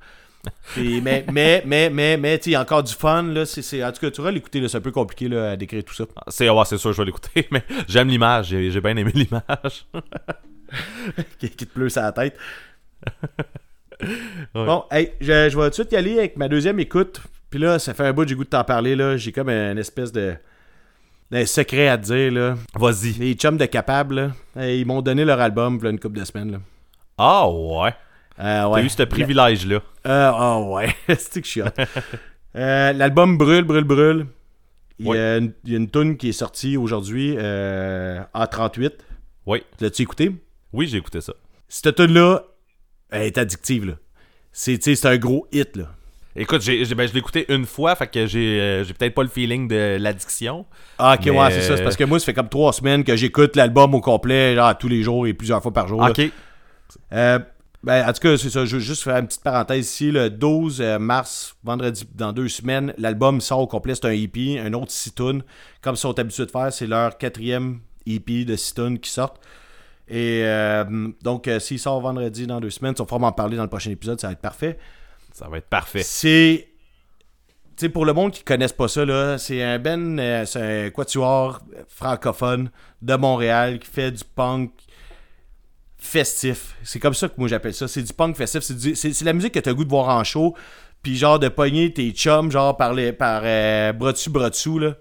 [0.73, 3.45] Puis, mais, mais, mais, mais, mais, tu sais, il y a encore du fun, là.
[3.45, 5.83] C'est, en tout cas, tu vas l'écouter, là, c'est un peu compliqué, là, à décrire
[5.83, 6.05] tout ça.
[6.27, 9.85] C'est ouais, c'est sûr, je vais l'écouter, mais j'aime l'image, j'ai bien aimé l'image.
[11.39, 12.37] qui, qui te pleut sur la tête.
[14.55, 17.21] Bon, hey, je, je vais tout de suite y aller avec ma deuxième écoute.
[17.51, 18.95] Puis là, ça fait un bout j'ai goût de t'en parler.
[18.95, 19.17] là.
[19.17, 20.35] J'ai comme une espèce de
[21.29, 22.31] d'un secret à te dire.
[22.31, 22.55] là.
[22.73, 23.13] Vas-y.
[23.13, 26.51] Les chums de Capable, là, ils m'ont donné leur album a une couple de semaines.
[26.53, 26.57] Là.
[27.17, 27.93] Ah ouais.
[28.41, 29.75] Euh, T'as eu ce privilège-là.
[30.07, 31.61] Euh, Ah ouais, c'est que je suis.
[32.55, 34.25] Euh, L'album brûle, brûle, brûle.
[34.99, 38.93] Il y a une, une toune qui est sortie aujourd'hui euh, en 38.
[39.47, 39.63] Oui.
[39.79, 40.31] L'as-tu écouté?
[40.73, 41.33] Oui, j'ai écouté ça.
[41.67, 42.43] Cette tune-là,
[43.09, 43.85] elle est addictive.
[43.85, 43.93] là.
[44.51, 45.75] C'est c'est un gros hit.
[45.77, 45.85] là.
[46.35, 49.13] Écoute, j'ai, j'ai- ben, je l'ai écouté une fois, fait que j'ai, euh, j'ai peut-être
[49.15, 50.65] pas le feeling de l'addiction.
[50.97, 51.77] Ah, ok, Mais- ouais, c'est ça.
[51.77, 54.77] C'est parce que moi, ça fait comme trois semaines que j'écoute l'album au complet, genre
[54.77, 56.01] tous les jours et plusieurs fois par jour.
[56.01, 56.21] Ok.
[57.13, 57.39] Euh,
[57.83, 58.63] ben, en tout cas, c'est ça.
[58.63, 60.11] Je veux juste faire une petite parenthèse ici.
[60.11, 63.95] Le 12 euh, mars, vendredi, dans deux semaines, l'album sort au complet.
[63.95, 65.43] C'est un EP, un autre six tunes.
[65.81, 69.39] Comme ils sont habitués de faire, c'est leur quatrième EP de six tunes qui sortent.
[70.07, 73.57] Et euh, donc, euh, s'il sort vendredi dans deux semaines, on va vraiment en parler
[73.57, 74.19] dans le prochain épisode.
[74.19, 74.77] Ça va être parfait.
[75.33, 76.03] Ça va être parfait.
[76.03, 76.67] C'est.
[77.77, 80.45] Tu sais, pour le monde qui ne connaisse pas ça, là, c'est un ben, euh,
[80.45, 82.69] c'est un quatuor francophone
[83.01, 84.71] de Montréal qui fait du punk
[86.01, 86.75] festif.
[86.83, 87.87] C'est comme ça que moi j'appelle ça.
[87.87, 88.61] C'est du punk festif.
[88.61, 90.55] C'est, du- c'est, c'est la musique que t'as goût de voir en show.
[91.03, 94.77] Puis genre de pogner tes chums, genre par, les, par euh, bras dessus, bras dessous,
[94.79, 94.93] là.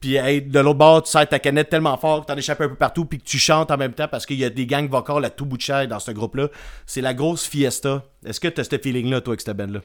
[0.00, 2.68] Puis hey, de l'autre bord, tu serres ta canette tellement fort que t'en échappes un
[2.68, 4.88] peu partout, puis que tu chantes en même temps parce qu'il y a des gangs
[4.88, 6.48] vocales à tout bout de chair dans ce groupe-là.
[6.86, 8.04] C'est la grosse fiesta.
[8.24, 9.80] Est-ce que t'as ce feeling-là, toi, avec cette band-là?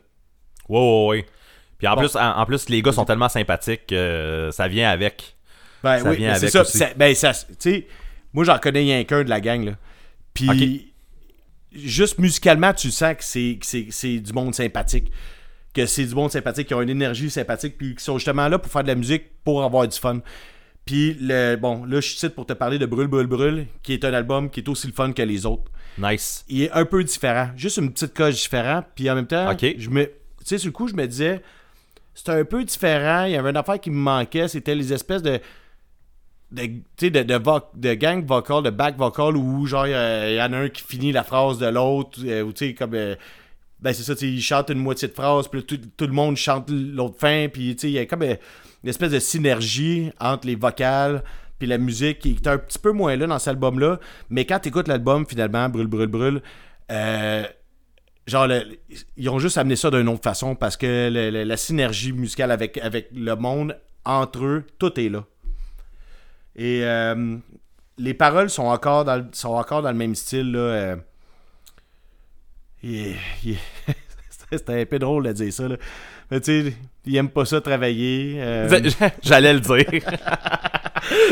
[0.69, 1.25] Ouais, ouais, ouais.
[1.77, 2.01] Puis en, Bon.
[2.01, 5.35] plus, en, en plus, les gars sont tellement sympathiques que ça vient avec.
[5.83, 6.63] Ben Ça oui, c'est ça.
[6.63, 7.87] ça- ben ça, tu sais,
[8.33, 9.71] moi j'en connais rien qu'un de la gang là.
[10.35, 10.93] Puis
[11.73, 15.11] juste musicalement, tu sens que c'est que c'est c'est du monde sympathique,
[15.73, 18.59] que c'est du monde sympathique qui ont une énergie sympathique puis qui sont justement là
[18.59, 20.21] pour faire de la musique pour avoir du fun.
[20.85, 24.05] Puis, le, bon, là, je cite pour te parler de Brûle, Brûle, Brûle, qui est
[24.05, 25.71] un album qui est aussi le fun que les autres.
[25.97, 26.45] Nice.
[26.47, 27.49] Il est un peu différent.
[27.55, 28.85] Juste une petite coche différente.
[28.93, 30.05] Puis en même temps, je me.
[30.05, 30.11] Tu
[30.43, 31.41] sais, sur le coup, je me disais,
[32.13, 33.25] c'était un peu différent.
[33.25, 34.47] Il y avait une affaire qui me manquait.
[34.47, 35.39] C'était les espèces de.
[36.55, 39.91] De de, gang vocal, de back vocal, où genre, il
[40.35, 42.19] y en a un qui finit la phrase de l'autre.
[42.25, 42.93] euh, Ou tu sais, comme.
[42.93, 43.15] euh,
[43.79, 46.69] ben, c'est ça, il chante une moitié de phrase, puis tout, tout le monde chante
[46.69, 48.35] l'autre fin, puis il y a comme euh,
[48.83, 51.23] une espèce de synergie entre les vocales
[51.57, 53.99] puis la musique qui est un petit peu moins là dans cet album-là.
[54.29, 56.41] Mais quand tu écoutes l'album, finalement, Brûle, Brûle, Brûle,
[56.91, 57.43] euh,
[58.27, 58.47] genre,
[59.17, 61.09] ils ont juste amené ça d'une autre façon parce que
[61.45, 65.25] la synergie musicale avec, avec le monde, entre eux, tout est là.
[66.55, 67.37] Et euh,
[67.97, 70.51] les paroles sont encore dans, le- sont encore dans le même style.
[70.51, 70.95] Là, euh.
[74.51, 75.67] C'était un peu drôle de dire ça.
[75.67, 75.77] Là.
[76.31, 76.73] Mais tu sais,
[77.05, 78.35] il aime pas ça travailler.
[78.39, 78.67] euh.
[79.21, 79.77] J'allais le dire.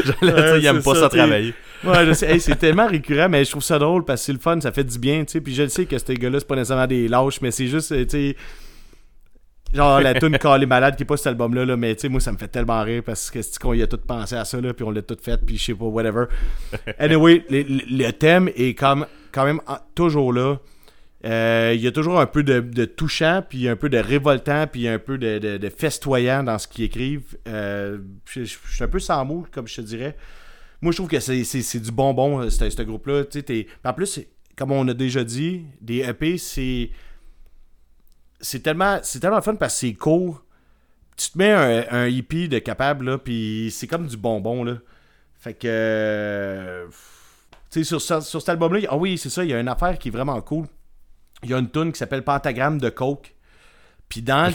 [0.06, 1.54] J'allais Ouais, dire, il aime pas ça, travailler.
[1.84, 2.32] Ouais, je sais.
[2.32, 4.72] Hey, c'est tellement récurrent, mais je trouve ça drôle parce que c'est le fun, ça
[4.72, 5.42] fait du bien, tu sais.
[5.42, 7.92] Puis je le sais que ces gars-là, c'est pas nécessairement des lâches, mais c'est juste,
[7.92, 8.36] euh, tu sais.
[9.74, 12.20] Genre la tune Calé malade qui est pas cet album-là, là, mais tu sais, moi
[12.20, 14.62] ça me fait tellement rire parce que c'est qu'on y a tout pensé à ça,
[14.62, 16.26] là, puis on l'a tout fait, puis je sais pas, whatever.
[17.00, 18.96] Anyway, le, thème est quand
[19.36, 19.62] même
[19.96, 20.58] toujours là.
[21.26, 24.88] Euh, Il y a toujours un peu de, touchant, puis un peu de révoltant, puis
[24.88, 27.38] un peu de, festoyant dans ce qu'ils écrivent.
[27.48, 30.16] Euh, je, je- suis un peu sans mots, comme je te dirais.
[30.82, 33.24] Moi, je trouve que c'est, du bonbon, euh, ce, groupe-là.
[33.86, 34.20] En plus,
[34.58, 36.90] comme on a déjà dit, des EP, c'est.
[38.44, 40.44] C'est tellement, c'est tellement fun parce que c'est court.
[41.18, 44.76] Tu te mets un, un hippie de capable, là, puis c'est comme du bonbon, là.
[45.40, 45.68] Fait que.
[45.68, 46.86] euh,
[47.72, 49.98] Tu sais, sur, sur cet album-là, ah oui, c'est ça, il y a une affaire
[49.98, 50.66] qui est vraiment cool.
[51.44, 53.34] Il y a une tune qui s'appelle Pentagramme de Coke.
[54.10, 54.52] Puis dans,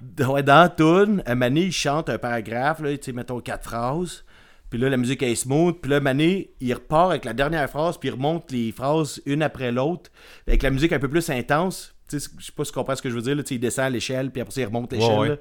[0.00, 3.40] dans, ouais, dans la tune, un mané, il chante un paragraphe, là, tu sais, mettons
[3.40, 4.24] quatre phrases.
[4.70, 5.80] Puis là, la musique est smooth.
[5.80, 9.42] Puis là, Mané, il repart avec la dernière phrase, puis il remonte les phrases une
[9.42, 10.10] après l'autre,
[10.48, 11.93] avec la musique un peu plus intense.
[12.18, 13.34] Je sais pas si tu comprends ce que je veux dire.
[13.36, 15.18] Là, il descend l'échelle, puis après ça, il remonte l'échelle.
[15.18, 15.38] ouais.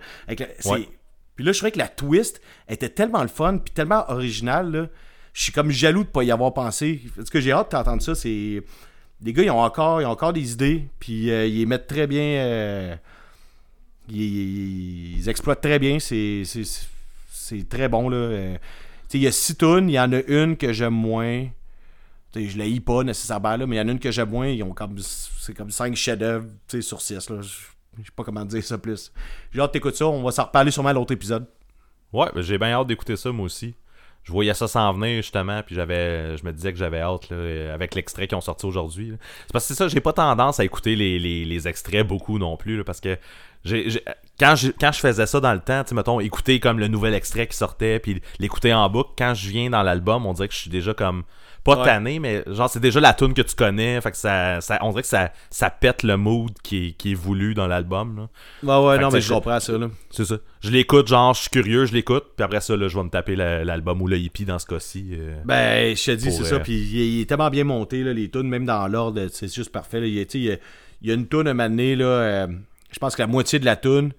[0.65, 0.89] Ouais.
[1.35, 4.89] Puis là, je trouvais que la twist était tellement le fun, puis tellement originale.
[5.33, 7.01] Je suis comme jaloux de pas y avoir pensé.
[7.23, 8.61] Ce que j'ai hâte d'entendre ça, c'est.
[9.23, 11.87] Les gars, ils ont encore, ils ont encore des idées, puis euh, ils les mettent
[11.87, 12.21] très bien.
[12.21, 12.95] euh,
[14.09, 15.97] ils, ils exploitent très bien.
[15.99, 16.43] C'est,
[17.69, 18.09] très bon.
[18.09, 18.17] Là.
[18.17, 18.57] Euh,
[19.13, 21.45] il y a six tunes, il y en a une que j'aime moins.
[22.35, 24.47] Je la hais pas nécessairement, là, mais il y en a une que j'aime moins.
[24.47, 27.29] Ils ont comme, c'est comme cinq chefs-d'œuvre tu sais, sur six.
[27.29, 27.41] Là.
[27.41, 27.49] Je
[27.99, 29.11] je sais pas comment dire ça plus.
[29.51, 30.07] J'ai hâte d'écouter ça.
[30.07, 31.45] On va s'en reparler sûrement à l'autre épisode.
[32.11, 33.75] Ouais, ben, j'ai bien hâte d'écouter ça, moi aussi.
[34.23, 37.35] Je voyais ça s'en venir, justement, puis j'avais, je me disais que j'avais hâte, là,
[37.35, 39.13] euh, avec l'extrait qu'ils ont sorti aujourd'hui.
[39.45, 42.39] C'est parce que c'est ça, j'ai pas tendance à écouter les, les, les extraits beaucoup
[42.39, 43.17] non plus, parce que
[43.65, 43.89] j'ai-
[44.39, 46.87] quand, je, quand je faisais ça dans le temps, tu sais, mettons, écouter comme le
[46.87, 50.47] nouvel extrait qui sortait, puis l'écouter en boucle, quand je viens dans l'album, on dirait
[50.47, 51.23] que je suis déjà comme,
[51.63, 51.85] pas Ouais.
[51.85, 54.89] tanné, mais genre, c'est déjà la tune que tu connais, fait que ça, ça on
[54.89, 58.17] dirait que ça, ça pète le mood qui est, qui est voulu dans l'album,
[58.63, 58.79] là.
[58.81, 59.77] Ouais, ouais, non, mais je comprends ça.
[59.77, 59.87] Là.
[60.09, 60.35] C'est ça.
[60.61, 63.09] Je l'écoute, genre, je suis curieux, je l'écoute, puis après ça, là, je vais me
[63.09, 65.11] taper la- l'album ou le hippie dans ce cas-ci.
[65.13, 65.35] euh.
[65.45, 66.59] Ben, je te dis, c'est euh, ça.
[66.59, 70.01] Puis il, est- tellement bien monté, là, les tunes, même dans l'ordre, c'est juste parfait.
[70.01, 70.07] là.
[70.07, 70.57] Il, y a-
[71.01, 72.47] il y a, une tune à donné, là, euh,
[72.93, 74.13] je pense que la moitié de la tune,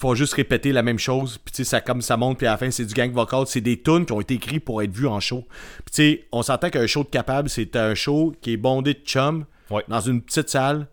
[0.00, 1.38] faut juste répéter la même chose.
[1.38, 3.44] Puis tu sais, ça, comme ça monte, puis à la fin, c'est du gang vocal.
[3.46, 5.44] C'est des tunes qui ont été écrites pour être vues en show.
[5.84, 8.94] Puis tu sais, on s'entend qu'un show de capable, c'est un show qui est bondé
[8.94, 9.84] de chum Ouais.
[9.88, 10.86] dans une petite salle.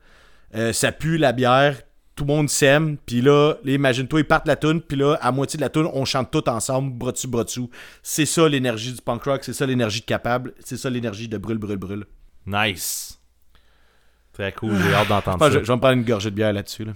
[0.56, 1.82] Euh, ça pue la bière.
[2.16, 2.98] Tout le monde s'aime.
[3.06, 4.82] Puis là, là, imagine-toi, ils partent la tune.
[4.82, 7.70] Puis là, à moitié de la tune, on chante tout ensemble, bras dessus, bras dessous.
[8.02, 9.44] C'est ça l'énergie du punk rock.
[9.44, 10.54] C'est ça l'énergie de capable.
[10.64, 12.06] C'est ça l'énergie de brûle, brûle, brûle.
[12.48, 13.15] Nice.
[14.36, 15.50] Très cool, j'ai hâte d'entendre ça.
[15.50, 16.84] je, je vais me prendre une gorgée de bière là-dessus.
[16.86, 16.92] Là.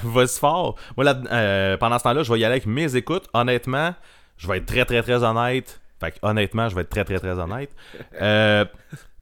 [0.04, 0.74] Vas-y fort.
[0.96, 3.28] Moi, là, euh, pendant ce temps-là, je vais y aller avec mes écoutes.
[3.34, 3.94] Honnêtement,
[4.38, 5.80] je vais être très, très, très honnête.
[6.00, 7.70] Fait que, honnêtement, je vais être très, très, très honnête.
[8.22, 8.64] Euh,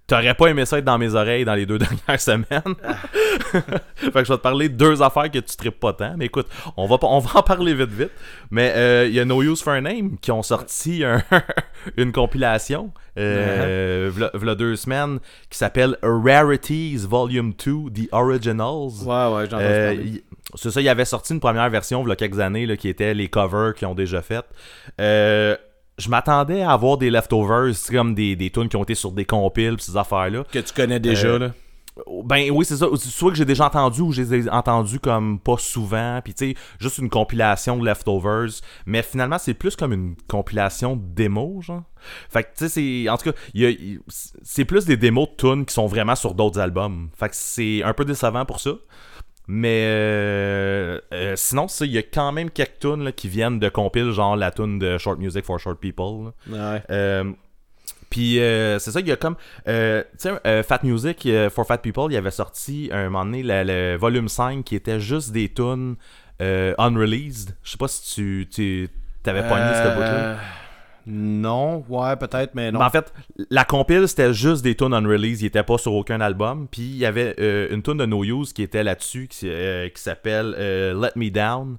[0.08, 2.46] T'aurais pas aimé ça être dans mes oreilles dans les deux dernières semaines?
[3.50, 6.14] fait que je vais te parler de deux affaires que tu tripes pas tant.
[6.16, 8.12] Mais écoute, on va, on va en parler vite, vite.
[8.52, 11.24] Mais euh, il y a No Use for a Name qui ont sorti un-
[11.96, 15.18] une compilation euh, v'là- v'là deux semaines
[15.50, 19.04] qui s'appelle Rarities Volume 2, The Originals.
[19.04, 19.94] Ouais, ouais, j'en Euh,
[20.54, 22.88] c'est ça, il avait sorti une première version il y a quelques années là, qui
[22.88, 24.44] était les covers qu'ils ont déjà fait.
[25.00, 25.56] Euh,
[25.98, 29.24] je m'attendais à avoir des leftovers, comme des, des tunes qui ont été sur des
[29.24, 30.44] compiles ces affaires-là.
[30.52, 31.28] Que tu connais déjà.
[31.28, 31.50] Euh, là.
[32.24, 32.86] Ben oui, c'est ça.
[32.96, 36.20] Soit que j'ai déjà entendu ou je les ai entendus comme pas souvent.
[36.22, 38.50] Puis tu sais, juste une compilation de leftovers.
[38.84, 41.84] Mais finalement, c'est plus comme une compilation de démos, genre.
[42.28, 43.08] Fait que tu sais, c'est.
[43.10, 46.34] En tout cas, y a- c'est plus des démos de tunes qui sont vraiment sur
[46.34, 47.08] d'autres albums.
[47.16, 48.72] Fait que c'est un peu décevant pour ça.
[49.48, 53.60] Mais euh, euh, sinon, ça, il y a quand même quelques tunes là, qui viennent
[53.60, 56.32] de compile, genre la tune de Short Music for Short People.
[56.50, 56.82] Ouais.
[56.90, 57.32] Euh,
[58.10, 59.36] puis euh, c'est ça, il y a comme.
[59.68, 63.24] euh, tu sais, euh, Fat Music euh, for Fat People, il avait sorti un moment
[63.24, 65.96] donné le, le volume 5 qui était juste des tunes
[66.40, 67.56] unreleased.
[67.62, 70.36] Je sais pas si tu, tu avais pogné cette bout-là.
[71.08, 72.80] Non, ouais, peut-être, mais non.
[72.80, 73.12] Mais en fait,
[73.50, 75.40] la compile, c'était juste des tunes unreleased.
[75.42, 76.66] Il était pas sur aucun album.
[76.68, 77.34] Puis il y avait
[77.70, 80.50] une tune de No Use qui était là-dessus, qui, qui s'appelle
[81.00, 81.76] Let Me Down,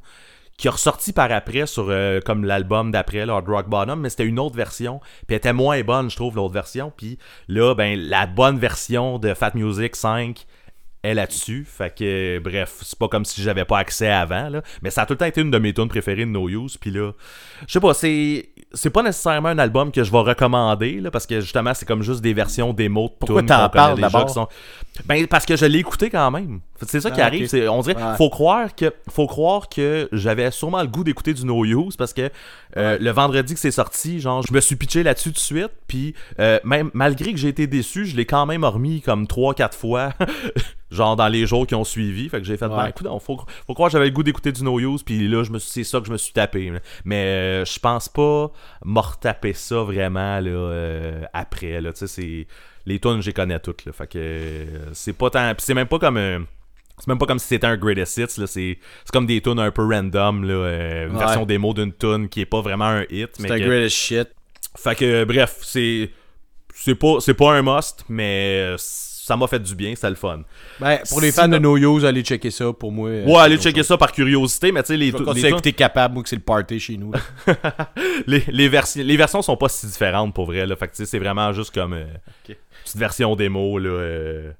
[0.57, 4.25] qui est ressorti par après sur euh, comme l'album d'après, Hard Rock Bottom, mais c'était
[4.25, 4.99] une autre version.
[4.99, 6.91] Puis elle était moins bonne, je trouve, l'autre version.
[6.95, 10.45] Puis là, ben, la bonne version de Fat Music 5
[11.03, 11.63] est là-dessus.
[11.65, 14.63] Fait que, bref, c'est pas comme si j'avais pas accès avant, là.
[14.81, 16.77] Mais ça a tout le temps été une de mes tunes préférées de No Use.
[16.77, 17.11] Puis là,
[17.67, 18.49] je sais pas, c'est.
[18.73, 22.03] C'est pas nécessairement un album que je vais recommander, là, parce que justement, c'est comme
[22.03, 24.29] juste des versions démo de Pourquoi t'en parles d'abord?
[24.29, 24.47] sont-
[25.05, 26.59] Ben, parce que je l'ai écouté quand même.
[26.85, 27.47] C'est ça qui Ah, arrive.
[27.47, 28.17] c'est- On dirait, Ouais.
[28.17, 32.13] faut croire que, faut croire que j'avais sûrement le goût d'écouter du No Use parce
[32.13, 32.29] que
[32.75, 35.71] euh, le vendredi que c'est sorti, genre, je me suis pitché là-dessus tout de suite.
[35.87, 39.75] Puis, euh, même malgré que j'ai été déçu, je l'ai quand même remis comme 3-4
[39.75, 40.09] fois,
[40.91, 42.29] genre dans les jours qui ont suivi.
[42.29, 42.89] Fait que j'ai fait, ben, Ouais.
[42.89, 45.03] écoute, faut, faut croire que j'avais le goût d'écouter du No Use.
[45.03, 46.69] Puis là, c'est ça que je me suis tapé.
[46.69, 46.79] là.
[47.05, 48.51] Mais euh, je pense pas
[48.85, 51.81] me retaper ça vraiment là, euh, après.
[51.81, 52.47] Là, tu sais, c'est
[52.85, 53.85] les tunes, je les connais toutes.
[53.85, 55.53] Là, fait que euh, c'est pas tant.
[55.55, 56.17] Puis c'est même pas comme.
[56.97, 58.77] c'est même pas comme si c'était un greatest hits, là, c'est
[59.11, 61.19] comme des tunes un peu random, là, une Ouais.
[61.19, 63.29] version démo d'une tune qui est pas vraiment un hit.
[63.37, 64.27] C'est un que- greatest shit.
[64.77, 66.11] Fait que bref, c'est
[66.73, 68.75] c'est pas c'est pas un must, mais
[69.27, 70.41] ça m'a fait du bien, c'est le fun.
[70.79, 73.09] Ben, pour les fans Sinon- de No Use, allez checker ça pour moi.
[73.09, 73.87] euh, Ouais, allez checker chose.
[73.87, 76.35] ça par curiosité, mais tu sais les, tu- continuer les écouter capable, moi, que c'est
[76.37, 77.11] le party chez nous.
[78.27, 80.65] les, les, versions, les versions sont pas si différentes pour vrai.
[80.65, 80.75] Là.
[80.75, 82.05] Fait que tu sais, c'est vraiment juste comme euh,
[82.45, 83.77] petite version démo.
[83.79, 84.51] Là, euh,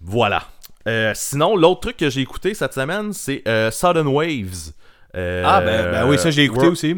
[0.00, 0.42] Voilà.
[0.88, 4.72] Euh, sinon, l'autre truc que j'ai écouté cette semaine, c'est Sudden Waves.
[5.14, 6.96] Ah, ben, ben oui, ça, j'ai écouté We're- aussi.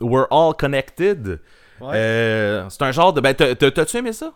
[0.00, 1.40] We're All Connected.
[1.80, 2.62] Ouais.
[2.70, 3.20] C'est un genre de.
[3.20, 4.32] Ben, t'as- t'as- t'as-tu aimé ça?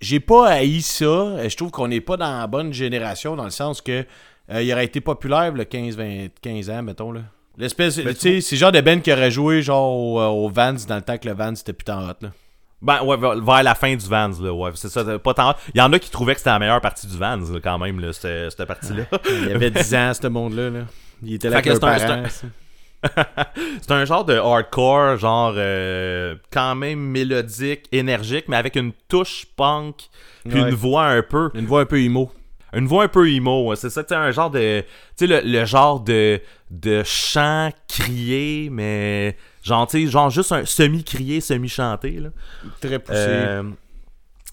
[0.00, 1.04] J'ai pas haï ça.
[1.04, 4.04] Euh, Je trouve qu'on n'est pas dans la bonne génération, dans le sens que
[4.52, 7.12] euh, il aurait été populaire le 15, 20, 15 ans, mettons.
[7.12, 7.20] là.
[7.58, 10.74] L'espèce, tu sais, c'est genre de Ben qui aurait joué genre au, euh, au Vans
[10.88, 12.14] dans le temps que le Vans c'était putain hot.
[12.22, 12.30] Là.
[12.80, 15.04] Ben, ouais, vers la fin du Vans, là, ouais, c'est ça.
[15.18, 15.54] Pas tant...
[15.74, 17.78] Il y en a qui trouvaient que c'était la meilleure partie du Vans, là, quand
[17.78, 19.02] même, là, cette, cette partie-là.
[19.28, 20.70] Il y avait 10 ans, ce monde-là.
[20.70, 20.80] Là.
[21.22, 22.22] Il était là Fait avec que leurs un-.
[23.80, 29.46] c'est un genre de hardcore, genre euh, quand même mélodique, énergique, mais avec une touche
[29.56, 30.08] punk,
[30.48, 30.68] puis Ouais.
[30.68, 32.30] une voix un peu, Une voix un peu emo.
[32.72, 33.74] une voix un peu emo.
[33.74, 34.82] C'est ça, tu sais, un genre de,
[35.16, 40.64] tu sais, le, le genre de de chant crié, mais genre, tu genre juste un
[40.64, 42.28] semi crié, semi chanté là.
[42.80, 43.18] Très poussé.
[43.18, 43.62] Euh,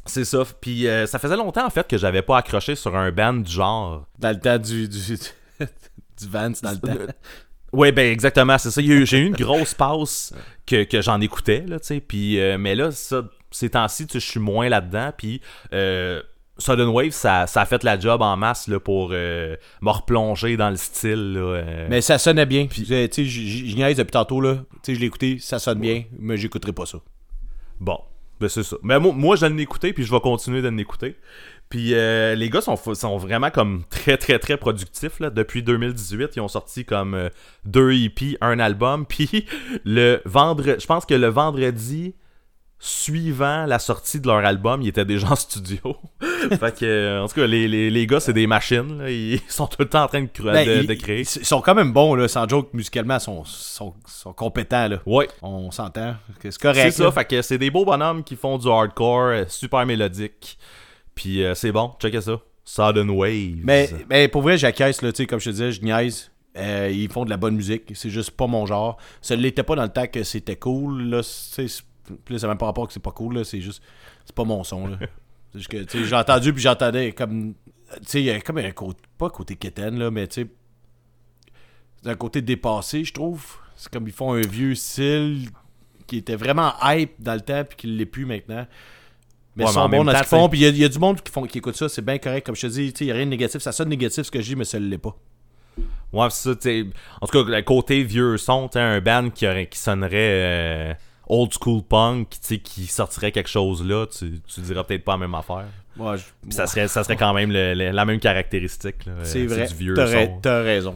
[0.06, 0.44] c'est ça.
[0.62, 3.52] Puis euh, ça faisait longtemps en fait que j'avais pas accroché sur un band du
[3.52, 4.06] genre.
[4.18, 5.00] Dans le temps du, du,
[5.60, 7.14] du Vans, dans le temps.
[7.74, 8.82] Ouais, ben exactement, c'est ça.
[8.82, 10.34] J'ai eu une grosse passe
[10.66, 12.00] que, que j'en écoutais, là, tu sais.
[12.00, 15.12] Puis, euh, mais là, ça, ces temps-ci, je suis moins là-dedans.
[15.18, 15.42] Puis,
[15.74, 16.22] euh,
[16.58, 20.58] Sudden Wave, ça, ça a fait la job en masse là, pour euh, me replonger
[20.58, 21.34] dans le style.
[21.34, 21.88] Là, euh.
[21.90, 22.68] Mais ça sonnait bien.
[22.68, 24.56] Puis, tu sais, je niaise depuis tantôt, là.
[24.56, 27.00] Tu sais, je l'ai écouté, ça sonne bien, mais j'écouterai pas ça.
[27.80, 28.00] Bon,
[28.40, 28.78] ben c'est ça.
[28.82, 31.16] Mais moi, moi je l'ai écouté, puis je vais continuer de l'écouter.
[31.70, 35.30] Puis euh, les gars sont, sont vraiment comme très très très productifs là.
[35.30, 37.30] Depuis 2018, ils ont sorti comme euh,
[37.66, 39.06] deux EP, un album.
[39.10, 39.46] Puis
[39.84, 42.16] le vendredi, je pense que le vendredi
[42.80, 45.80] suivant la sortie de leur album, ils étaient déjà en studio.
[46.60, 49.00] fait que, euh, en tout cas, les, les, les gars, c'est des machines.
[49.00, 49.10] là.
[49.10, 51.22] Ils sont tout le temps en train de, Ben, de, ils- de créer.
[51.22, 52.28] Ils sont quand même bons, là.
[52.28, 55.00] Sans joke, musicalement, ils sont, sont, sont compétents, là.
[55.08, 56.16] Ouais, On s'entend.
[56.40, 56.92] C'est correct.
[56.92, 60.60] C'est ça, fait que c'est des beaux bonhommes qui font du hardcore, super mélodique.
[61.18, 62.40] Puis euh, c'est bon, checkez ça.
[62.64, 63.64] Sudden Waves.
[63.64, 66.32] Mais, mais pour vrai, j'acquiesce, là, tu sais, comme je te disais, je niaise.
[66.56, 68.98] Euh, ils font de la bonne musique, c'est juste pas mon genre.
[69.22, 72.88] Ça l'était pas dans le temps que c'était cool, là, là, ça même pas rapport
[72.88, 73.82] que c'est pas cool, là, c'est juste,
[74.26, 74.98] c'est pas mon son, là.
[75.56, 79.30] J'ai entendu, puis j'entendais comme, tu sais, il y a comme un côté, pas un
[79.30, 80.48] côté quétaine, là, mais tu sais,
[82.04, 83.58] c'est un côté dépassé, je trouve.
[83.76, 85.50] C'est comme ils font un vieux style
[86.06, 88.68] qui était vraiment hype dans le temps, puis qui l'est plus maintenant.
[89.58, 90.86] Mais Ouais, ils en sont bons dans ce qu'ils font, t'sais- puis il y, y
[90.86, 92.94] a du monde qui, font, qui écoute ça, c'est bien correct, comme je te dis,
[93.00, 94.78] il n'y a rien de négatif, ça sonne négatif ce que je dis, mais ça
[94.78, 95.16] l'est pas.
[96.14, 96.52] Ouais, ça.
[97.22, 100.12] En tout cas, le côté vieux son, tu sais, un band qui, aurait, qui sonnerait
[100.14, 100.94] euh,
[101.28, 105.14] old school punk, tu sais, qui sortirait quelque chose là, tu, tu diras peut-être pas
[105.14, 105.66] la même affaire.
[105.98, 108.96] Ouais, je- ça serait, ça serait quand même le- le- la même caractéristique.
[109.24, 110.40] c'est Euh, vrai, du vieux t'as, ra- son.
[110.40, 110.96] t'as raison.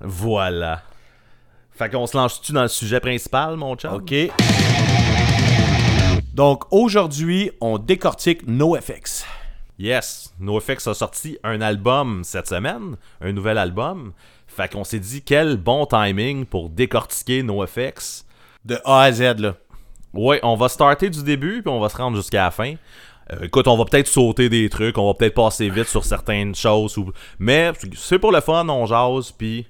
[0.00, 0.82] Voilà.
[1.72, 3.94] Fait qu'on se lance-tu dans le sujet principal, mon chum?
[3.94, 4.14] OK.
[6.36, 9.24] Donc, aujourd'hui, on décortique NoFX.
[9.78, 14.12] Yes, NoFX a sorti un album cette semaine, un nouvel album.
[14.46, 18.26] Fait qu'on s'est dit quel bon timing pour décortiquer NoFX.
[18.66, 19.54] De A à Z, là.
[20.12, 22.74] Ouais, on va starter du début puis on va se rendre jusqu'à la fin.
[23.32, 26.54] Euh, écoute, on va peut-être sauter des trucs, on va peut-être passer vite sur certaines
[26.54, 27.12] choses, ou...
[27.38, 29.66] mais c'est pour le fun, on jase puis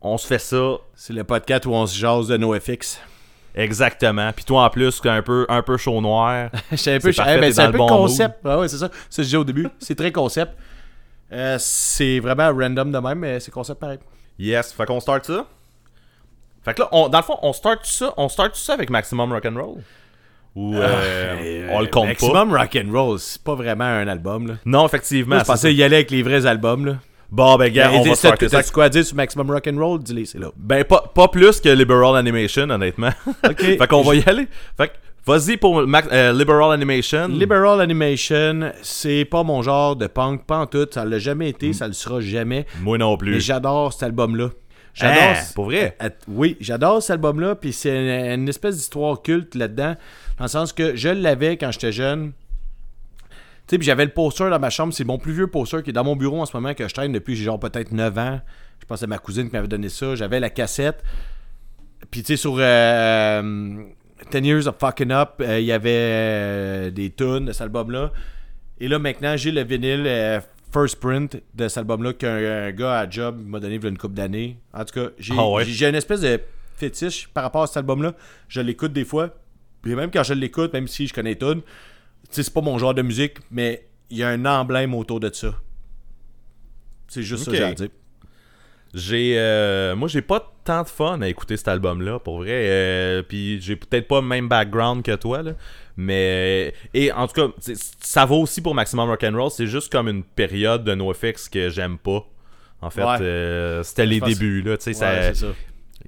[0.00, 2.98] on se fait ça C'est le podcast où on se jase de NoFX.
[3.54, 4.32] Exactement.
[4.32, 6.50] Puis toi en plus, un peu un peu chaud noir.
[6.76, 8.38] C'est un peu, parfait, eh ben, c'est un peu bon concept.
[8.44, 8.88] Ah ouais, c'est ça.
[9.08, 9.68] Ça, je disais au début.
[9.78, 10.52] C'est très concept.
[11.32, 13.98] Euh, c'est vraiment random de même, mais c'est concept pareil.
[14.38, 15.46] Yes, fait qu'on start ça.
[16.64, 19.32] Fait que là, on- dans le fond, on start ça, on start ça avec Maximum
[19.32, 19.76] Rock'n'Roll.
[20.56, 20.80] Ou euh,
[21.40, 22.08] Euh, on le compte pas.
[22.08, 24.54] Maximum Rock'n'Roll, c'est pas vraiment un album, là.
[24.64, 25.36] Non, effectivement.
[25.36, 26.96] Moi, je pensais y aller avec les vrais albums, là.
[27.30, 27.36] Ça.
[27.36, 28.58] Bon, ben, gars, on va starter ça.
[28.58, 30.02] T'as-tu quoi à dire sur Maximum Rock'n'Roll?
[30.02, 30.48] Dis-les, c'est là.
[30.56, 33.10] Ben, pas, pas plus que Liberal Animation, honnêtement.
[33.48, 33.60] Ok.
[33.60, 34.46] fait qu'on va y aller.
[34.76, 34.92] Fait que,
[35.26, 37.28] vas-y pour Max- euh, Liberal Animation.
[37.28, 40.86] Liberal Animation, c'est pas mon genre de punk, pas en tout.
[40.90, 42.66] Ça l'a jamais été, ça le sera jamais.
[42.80, 43.32] Moi non plus.
[43.34, 44.50] Mais j'adore cet album-là.
[44.92, 45.22] J'adore.
[45.22, 45.96] Hein, pour vrai?
[46.02, 49.94] Euh, oui, j'adore cet album-là, puis c'est une, une espèce d'histoire culte là-dedans,
[50.36, 52.32] dans le sens que je l'avais quand j'étais jeune.
[53.70, 55.90] Tu sais, puis j'avais le poster dans ma chambre, c'est mon plus vieux poster qui
[55.90, 58.18] est dans mon bureau en ce moment, que je traîne depuis j'ai genre peut-être 9
[58.18, 58.40] ans.
[58.80, 60.16] Je pense que c'est ma cousine qui m'avait donné ça.
[60.16, 61.04] J'avais la cassette.
[62.10, 63.84] Puis tu sais, sur euh,
[64.32, 68.10] 10 Years of Fucking Up, euh, il y avait euh, des tunes de cet album-là.
[68.80, 70.40] Et là, maintenant, j'ai le vinyle euh,
[70.72, 73.88] First Print de cet album-là qu'un un gars à job m'a donné il y a
[73.88, 74.58] une couple d'années.
[74.74, 75.64] En tout cas, j'ai Ah ouais?
[75.64, 76.40] j'ai- une espèce de
[76.74, 78.14] fétiche par rapport à cet album-là.
[78.48, 79.30] Je l'écoute des fois.
[79.80, 81.44] Puis même quand je l'écoute, même si je connais tu
[82.36, 85.30] sais, c'est pas mon genre de musique, mais il y a un emblème autour de
[85.32, 85.54] ça.
[87.08, 87.46] C'est juste Ok.
[87.46, 87.88] ça que j'ai à dire.
[88.92, 92.50] J'ai euh, moi j'ai pas tant de fun à écouter cet album là pour vrai
[92.52, 95.52] euh, puis j'ai peut-être pas le même background que toi là
[95.96, 97.52] mais et en tout cas
[98.00, 101.98] ça vaut aussi pour Maximum Rock'n'Roll c'est juste comme une période de NoFX que j'aime
[101.98, 102.26] pas
[102.80, 103.16] en fait Ouais.
[103.20, 105.46] euh, c'était les débuts là Ouais, ça, ça.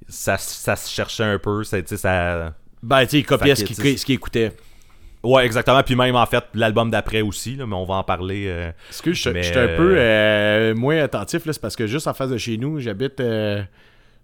[0.09, 3.53] ça ça se cherchait un peu ça tu sais ça Ben, tu sais, il copiait
[3.53, 4.51] qu'il ce qu'il écoutait.
[5.23, 8.45] Ouais exactement puis même en fait l'album d'après aussi là, mais on va en parler
[8.47, 12.13] euh, Excuse, je suis un peu euh, moins attentif, là, c'est parce que juste en
[12.13, 13.63] face de chez nous, j'habite euh,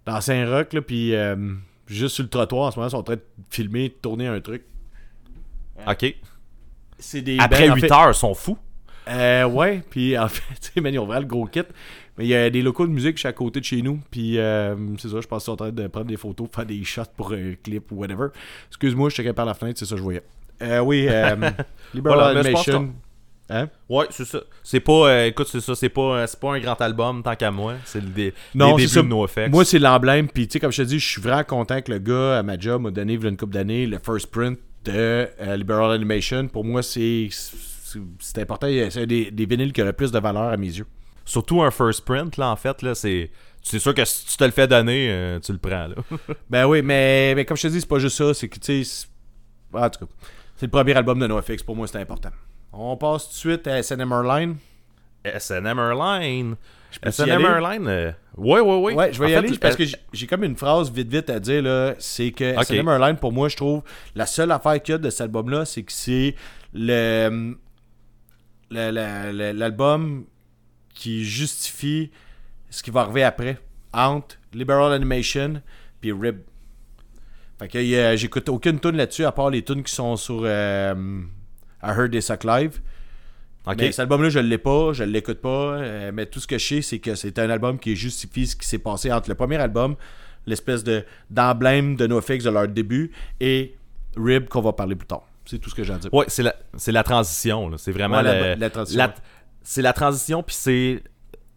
[0.06, 1.36] dans Saint-Roch, puis euh,
[1.86, 4.26] juste sur le trottoir en ce moment, ils sont en train de filmer, de tourner
[4.26, 4.62] un truc.
[5.86, 6.14] ok
[6.98, 8.58] C'est des après bands, en 8 fait- heures ils sont fous
[9.08, 11.62] Euh, ouais, puis en fait, tu sais, man, ils ont vraiment le gros kit.
[12.18, 14.76] Mais il y a des locaux de musique à côté de chez nous, puis euh,
[14.98, 17.02] c'est ça, je pense qu'ils sont en train de prendre des photos, faire des shots
[17.16, 18.26] pour un clip ou whatever.
[18.68, 20.22] Excuse-moi, je checkais par la fenêtre, c'est ça que je voyais.
[20.62, 21.36] Euh, oui, euh,
[21.94, 22.92] Liberal Voilà, Animation.
[23.52, 23.68] Hein?
[23.88, 24.40] Ouais, c'est ça.
[24.62, 27.50] C'est pas, euh, écoute, c'est ça, c'est pas, c'est pas un grand album tant qu'à
[27.50, 27.74] moi.
[27.84, 28.96] C'est le dé- Non, les ça.
[29.02, 29.50] débuts de NoFX.
[29.50, 30.28] Moi, c'est l'emblème.
[30.28, 32.42] Puis, tu sais, comme je te dis, je suis vraiment content que le gars à
[32.44, 35.56] ma job m'a donné, il y a une couple d'années, le first print de euh,
[35.56, 36.46] Liberal Animation.
[36.46, 37.28] Pour moi, c'est
[38.20, 38.68] c'est important.
[38.90, 40.86] C'est un des, des vinyles qui a le plus de valeur à mes yeux.
[41.24, 43.30] Surtout un first print, là, en fait, là, c'est.
[43.62, 45.96] C'est sûr que si tu te le fais donner, euh, tu le prends, là.
[46.48, 48.32] Ben oui, mais, mais comme je te dis, c'est pas juste ça.
[48.32, 49.06] C'est que, tu sais,
[49.74, 50.12] en tout cas,
[50.60, 51.62] c'est le premier album de NoFX.
[51.62, 52.28] Pour moi, c'est important.
[52.70, 54.56] On passe tout de suite à SNM Line.
[55.24, 56.56] SNM Airline.
[57.02, 57.40] SNM?
[57.46, 57.86] Airline.
[57.88, 58.94] euh, Ouais, ouais, ouais.
[58.94, 61.08] Ouais, je vais En y fait, aller parce euh, que j'ai- comme une phrase vite
[61.08, 62.64] vite à dire là, c'est que Ok.
[62.64, 63.82] SNM Airline pour moi, je trouve
[64.14, 66.34] la seule affaire qu'il y a de cet album là, c'est que c'est
[66.74, 67.56] le-
[69.52, 70.24] l'album
[70.94, 72.10] qui justifie
[72.68, 73.58] ce qui va arriver après
[73.94, 75.62] entre Liberal Animation
[76.02, 76.40] puis Rib.
[77.60, 80.94] Fait que euh, j'écoute aucune tune là-dessus à part les tunes qui sont sur euh,
[81.82, 82.80] I Heard They Suck Live.
[83.66, 83.76] Ok.
[83.78, 85.74] Mais cet album-là, je l'ai pas, je l'écoute pas.
[85.76, 88.56] euh, mais tout ce que je sais, c'est que c'est un album qui justifie ce
[88.56, 89.96] qui s'est passé entre le premier album,
[90.46, 93.76] l'espèce de d'emblème de NoFX de leur début, et
[94.16, 95.22] Rib qu'on va parler plus tard.
[95.44, 96.12] C'est tout ce que j'ai à dire.
[96.14, 97.76] Ouais, c'est la, c'est la transition, là.
[97.78, 99.14] C'est vraiment Ouais, la- le- la transition, la-
[99.62, 101.02] c'est la transition, puis c'est.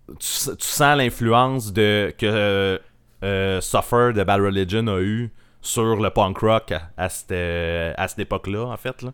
[0.08, 0.16] Tu,
[0.58, 2.80] tu sens l'influence de que
[3.24, 5.32] euh, Suffer de Bad Religion a eu
[5.64, 9.02] sur le punk rock à, à cette, euh, à cette époque-là, en fait.
[9.02, 9.12] Là.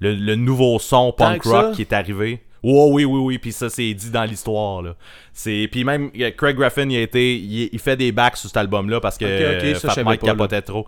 [0.00, 1.72] Le, le nouveau son Tant punk rock ça?
[1.76, 2.42] qui est arrivé.
[2.64, 4.82] Oh, oui, oui, oui, puis ça, c'est dit dans l'histoire.
[4.82, 4.94] là.
[5.32, 8.48] C'est Puis même, euh, Craig Graffin, il, a été, il, il fait des backs sur
[8.48, 10.62] cet album-là parce que Ok, ok, euh, ça, Fat Mike pas, là.
[10.62, 10.86] trop.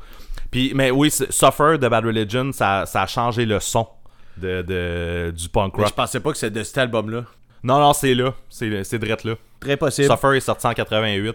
[0.51, 3.89] Puis, mais oui, Suffer de Bad Religion, ça, ça a changé le son
[4.37, 5.91] de, de- du punk Mais rock.
[5.91, 7.25] je pensais pas que c'était de cet album-là.
[7.65, 8.35] Non, non, c'est là.
[8.49, 9.35] C'est c'est drette là.
[9.59, 10.09] Très possible.
[10.09, 11.35] Suffer est sorti en 88.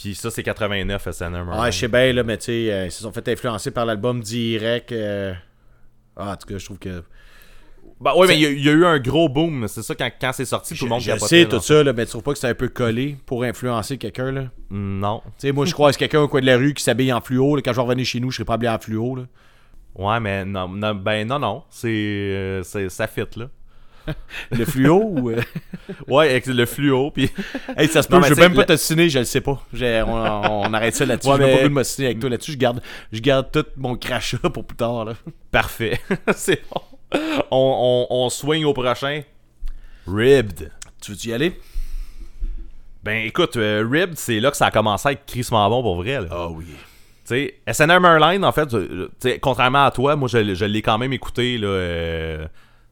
[0.00, 1.48] Puis ça, c'est 89, SNM.
[1.50, 3.84] Ouais, je sais bien, là, mais tu sais, euh, ils se sont fait influencer par
[3.84, 4.92] l'album direct.
[4.92, 5.34] euh,
[6.16, 7.02] Ah, en tout cas, je trouve que.
[8.00, 9.68] Bah ouais, mais il y, a- il y a eu un gros boom.
[9.68, 12.04] C'est ça, quand, quand c'est sorti, tout le monde je sais tout ça, là, mais
[12.06, 14.44] tu trouves pas que c'est un peu collé pour influencer quelqu'un, là?
[14.70, 15.20] Non.
[15.38, 17.56] Tu sais, moi, je croise quelqu'un au coin de la rue qui s'habille en fluo.
[17.56, 19.16] là, quand je vais revenir chez nous, je serai pas habillé en fluo.
[19.16, 19.24] Là.
[19.96, 21.62] Ouais, mais non, non, ben non, non.
[21.68, 23.50] C'est, euh, c'est- ça fit, là.
[24.50, 25.30] Le fluo ou.
[25.30, 25.40] euh,
[26.08, 27.30] Ouais, avec le fluo, puis...
[27.76, 29.62] Hey, ça se peut, je veux même pas le- t'assiner, je le sais pas.
[29.72, 31.28] On, on arrête ça là-dessus.
[31.28, 32.52] Ouais, J'ai même mais- pas voulu m'assiner avec toi là-dessus.
[32.52, 32.82] Je garde,
[33.12, 35.04] je garde tout mon crachat pour plus tard.
[35.04, 35.14] Là.
[35.50, 36.00] Parfait.
[36.34, 36.80] c'est bon.
[37.50, 39.22] On, on, on swing au prochain.
[40.06, 40.70] Ribbed.
[41.02, 41.58] Tu veux-tu y aller?
[43.02, 45.96] Ben écoute, euh, Ribbed, c'est là que ça a commencé à être crissement bon pour
[45.96, 46.20] vrai.
[46.20, 46.26] là.
[46.30, 46.66] Ah oui.
[46.66, 46.74] Tu
[47.24, 48.68] sais, SNR Merline, en fait,
[49.40, 52.46] contrairement à toi, moi, je, l'ai- je l'ai quand même écouté, là, euh,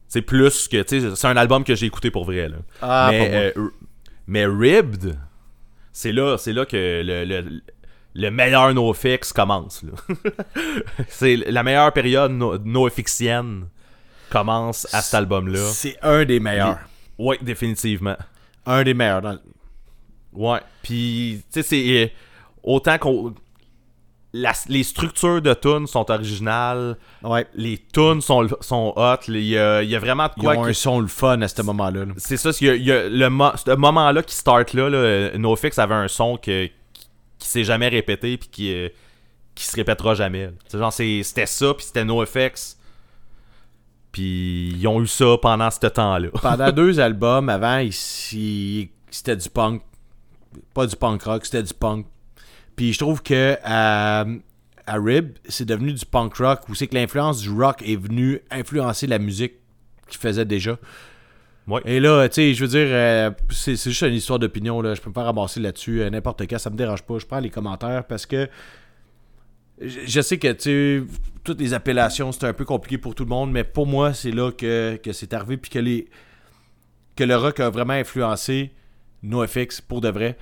[0.09, 2.57] sais, plus que, c'est un album que j'ai écouté pour vrai, là.
[2.81, 3.69] Ah, mais, euh,
[4.27, 5.17] mais Ribbed,
[5.93, 7.61] c'est là, c'est là que le, le,
[8.15, 9.83] le meilleur NoFX commence,
[11.07, 13.67] c'est la meilleure période no, NoFXienne
[14.29, 15.59] commence à cet album-là.
[15.65, 16.79] C'est un des meilleurs.
[17.17, 18.15] Ouais, définitivement.
[18.65, 19.21] Un des meilleurs.
[19.21, 19.37] dans
[20.33, 20.59] Ouais.
[20.83, 22.03] Puis, tu sais, c'est.
[22.03, 22.07] euh,
[22.61, 23.33] Autant qu'on.
[24.33, 27.47] La- les structures de tunes sont originales, Ouais.
[27.55, 30.55] les tunes sont, sont hot, il y a, il y a vraiment de Ils quoi.
[30.57, 32.05] ont que- un son le fun à ce moment-là.
[32.05, 32.13] là.
[32.17, 34.89] C'est ça, il y a, il y a le mo- ce moment-là qui start là,
[34.89, 37.07] là NoFX avait un son que, qui,
[37.39, 38.89] qui s'est jamais répété puis qui, euh,
[39.55, 40.51] qui se répétera jamais.
[40.67, 42.77] C'est genre, c'est- c'était ça, puis c'était NoFX.
[44.11, 46.29] Puis ils ont eu ça pendant ce temps-là.
[46.41, 49.81] Pendant deux albums, avant, ici, c'était du punk.
[50.73, 52.07] Pas du punk rock, c'était du punk.
[52.79, 54.23] Puis je trouve que à,
[54.87, 58.39] à Rib, c'est devenu du punk rock, où c'est que l'influence du rock est venue
[58.49, 59.55] influencer la musique
[60.07, 60.79] qu'il faisait déjà.
[61.67, 61.81] Ouais.
[61.83, 64.95] Et là, tu sais, je veux dire, euh, c'est c'est juste une histoire d'opinion, là.
[64.95, 67.19] Je peux me faire ramasser là-dessus euh, n'importe quand, ça me dérange pas.
[67.19, 68.47] Je prends les commentaires parce que
[69.81, 71.05] je sais que, tu
[71.43, 74.31] toutes les appellations, c'est un peu compliqué pour tout le monde, mais pour moi, c'est
[74.31, 76.07] là que, que c'est arrivé, puis que, les,
[77.17, 78.71] que le rock a vraiment influencé
[79.21, 80.37] NoFX pour de vrai,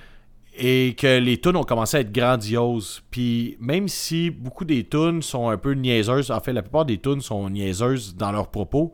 [0.58, 3.02] et que les tunes ont commencé à être grandioses.
[3.10, 6.98] Puis même si beaucoup des tunes sont un peu niaiseuses, en fait, la plupart des
[6.98, 8.92] tunes sont niaiseuses dans leurs propos,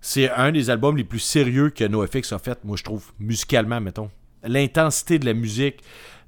[0.00, 3.80] c'est un des albums les plus sérieux que NoFX a fait, moi je trouve, musicalement,
[3.80, 4.10] mettons.
[4.42, 5.80] L'intensité de la musique,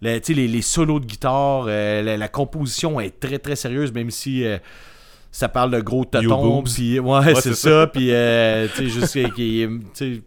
[0.03, 4.11] le- les, les solos de guitare, euh, la, la composition est très très sérieuse, même
[4.11, 4.59] si euh,
[5.31, 6.63] ça parle de gros totons.
[6.63, 7.87] Puis, ouais, c'est c'est ça.
[7.87, 10.23] Puis, euh, tu sais, juste qu'il- qu'il- tu sais,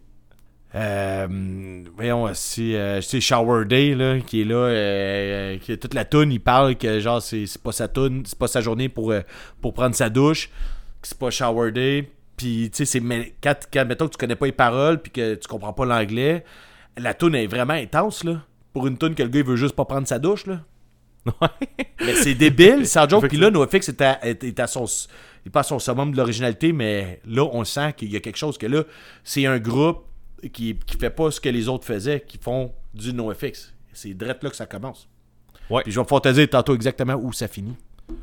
[0.76, 6.04] euh, voyons euh, sais, Shower Day, là, qui est là, euh, qui est toute la
[6.04, 9.10] toune, il parle que genre, c'est c'est pas sa toune, c'est pas sa journée pour,
[9.10, 9.22] euh,
[9.62, 10.50] pour prendre sa douche,
[11.00, 12.10] que c'est pas Shower Day.
[12.36, 15.36] Puis, tu sais, c'est quand, quand, mettons que tu connais pas les paroles, puis que
[15.36, 16.44] tu comprends pas l'anglais,
[16.98, 18.42] la toune est vraiment intense, là.
[18.74, 20.60] Pour une toune que le gars, il veut juste pas prendre sa douche, là.
[22.00, 23.28] Mais c'est débile, sans joke.
[23.28, 24.84] Puis là, NoFX est à, est, est à son.
[25.44, 28.20] Il est pas à son summum de l'originalité, mais là, on sent qu'il y a
[28.20, 28.82] quelque chose que là,
[29.22, 30.04] c'est un groupe
[30.52, 33.72] qui, qui fait pas ce que les autres faisaient, qui font du NoFX.
[33.92, 35.08] C'est direct là que ça commence.
[35.70, 35.82] Ouais.
[35.82, 37.76] Puis je vais me dire tantôt exactement où ça finit.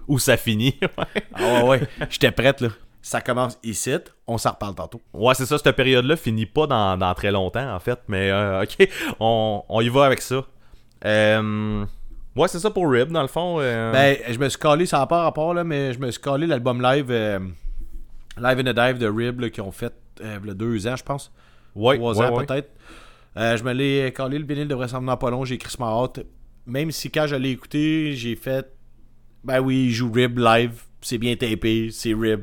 [0.08, 0.76] Où ça finit.
[0.82, 1.24] ouais.
[1.34, 1.88] Ah ouais, ouais.
[2.10, 2.70] J'étais prête, là.
[3.02, 3.94] Ça commence ici,
[4.28, 5.02] on s'en reparle tantôt.
[5.14, 8.00] Ouais, c'est ça, cette période-là finit pas dans, dans très longtemps, en fait.
[8.08, 8.88] Mais, euh, ok,
[9.20, 10.46] on, on y va avec ça.
[11.04, 11.86] Euh,
[12.36, 13.58] ouais, c'est ça pour Rib, dans le fond.
[13.60, 16.22] euh, Ben, je me suis collé, ça n'a pas rapport, là, mais je me suis
[16.22, 17.40] collé l'album live, euh,
[18.38, 20.88] Live in a Dive de Rib, là, qu'ils ont fait euh, il y a deux
[20.88, 21.32] ans, je pense.
[21.76, 22.46] Ouais, trois ouais, ans ouais.
[22.46, 22.70] peut-être.
[23.38, 25.88] Euh, je me l'ai collé, le vinyle devrait s'en venir pas long, j'ai écrit ma
[25.88, 26.20] hâte.
[26.66, 28.72] Même si quand je l'ai écouté, j'ai fait
[29.44, 32.42] Ben oui, il joue Rib live, c'est bien tapé, c'est Rib.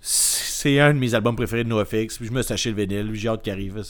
[0.00, 3.14] C'est un de mes albums préférés de NoFX, puis je me suis acheté le vinyle,
[3.14, 3.82] j'ai hâte qu'il arrive.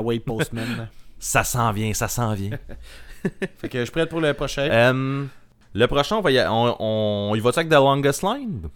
[0.00, 0.88] Ouais, Postman.
[1.18, 2.50] Ça s'en vient, ça s'en vient.
[3.56, 4.68] fait que je suis prêt pour le prochain.
[4.70, 5.24] Euh,
[5.72, 8.68] le prochain, on, va y, on, on, on y va-tu avec The Longest Line?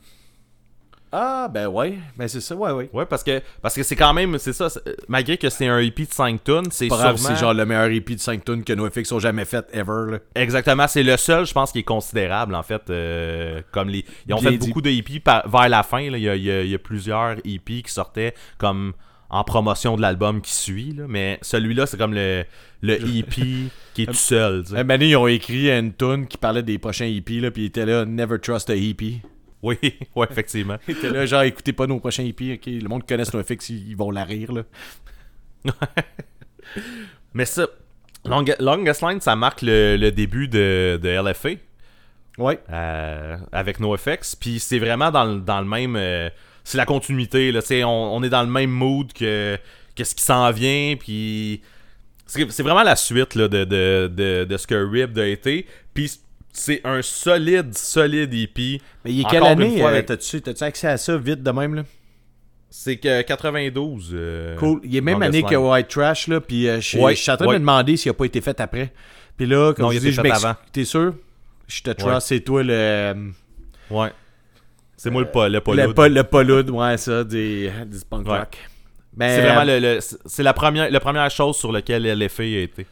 [1.11, 2.91] Ah, ben ouais, ben c'est ça, ouais, ouais.
[2.93, 4.69] Ouais, parce que parce que c'est quand même, c'est ça,
[5.09, 7.17] malgré que c'est un EP de 5 tonnes, c'est sûrement...
[7.17, 10.11] c'est genre le meilleur EP de 5 tonnes que NoFX ont jamais fait ever.
[10.13, 10.19] Là.
[10.35, 12.83] Exactement, c'est le seul, je pense, qui est considérable, en fait.
[12.91, 14.69] euh, comme les, ils ont Bien fait dit.
[14.69, 16.11] beaucoup de EP par- vers la fin.
[16.11, 18.93] là, Il y, a, il y a- il y a plusieurs EP qui sortaient comme
[19.31, 20.93] en promotion de l'album qui suit.
[20.93, 22.45] là, mais celui-là, c'est comme le,
[22.83, 23.43] le EP
[23.95, 24.65] qui est tout seul.
[24.77, 28.05] Un ils ont écrit une tune qui parlait des prochains là, puis ils étaient là,
[28.05, 29.23] Never Trust a EP.
[29.63, 29.77] Oui,
[30.15, 30.77] ouais, effectivement.
[30.89, 32.67] Étaient là, genre, écoutez pas nos prochains EP, ok?
[32.67, 34.63] Le monde connaît NoFX, ils, ils vont la rire, là.
[37.35, 37.67] Mais ça,
[38.25, 41.51] Long- Longest Line, ça marque le, le début de, de LFA.
[42.39, 42.61] Ouais.
[42.71, 44.37] euh, avec NoFX.
[44.37, 45.97] Puis c'est vraiment dans le, dans le même.
[45.97, 46.31] euh,
[46.63, 47.51] c'est la continuité.
[47.51, 47.87] Là, on,
[48.17, 49.59] on est dans le même mood que,
[49.97, 50.95] que ce qui s'en vient.
[50.99, 51.63] Puis
[52.27, 55.67] c'est vraiment la suite là, de, de, de, de ce que Ribbed a été.
[55.95, 56.21] Puis
[56.53, 58.81] c'est un solide, solide EP.
[59.05, 59.83] Mais il est quelle année?
[59.83, 61.83] euh, T'as-tu accès à ça vite de même, là?
[62.71, 64.11] C'est que 92.
[64.13, 64.81] euh, Cool.
[64.85, 65.55] Il est même année que.
[65.55, 67.97] White Trash, là, puis euh, je suis Ouais, je suis en train de me demander
[67.97, 68.93] s'il a pas été fait après.
[69.37, 70.45] Puis là, comme Non, je dis, je m'excuse.
[70.45, 70.57] avant.
[70.73, 71.15] T'es sûr?
[71.67, 71.95] Je te Ouais.
[71.95, 73.31] trust, c'est toi le...
[73.91, 74.11] Ouais.
[74.97, 76.13] C'est moi le, pa- le Le, poloud.
[76.13, 78.59] le poloud, ouais, ça, des, des punk rock.
[79.15, 82.61] Ben, C'est vraiment le, le- c'est la première, la première chose sur laquelle l'effet a
[82.61, 82.87] été.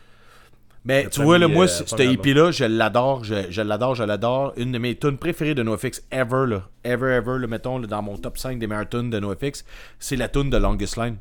[0.87, 3.97] Mais Le tu vois, là, moi, euh, ce premier EP-là, je l'adore, je, je l'adore,
[3.97, 4.53] je l'adore.
[4.57, 8.03] Une de mes tunes préférées de NoFX ever, là, ever, ever, là, mettons, là, dans
[8.03, 9.64] mon top 5 des meilleures tunes de NoFX,
[9.99, 11.16] c'est la tune de Longest Line.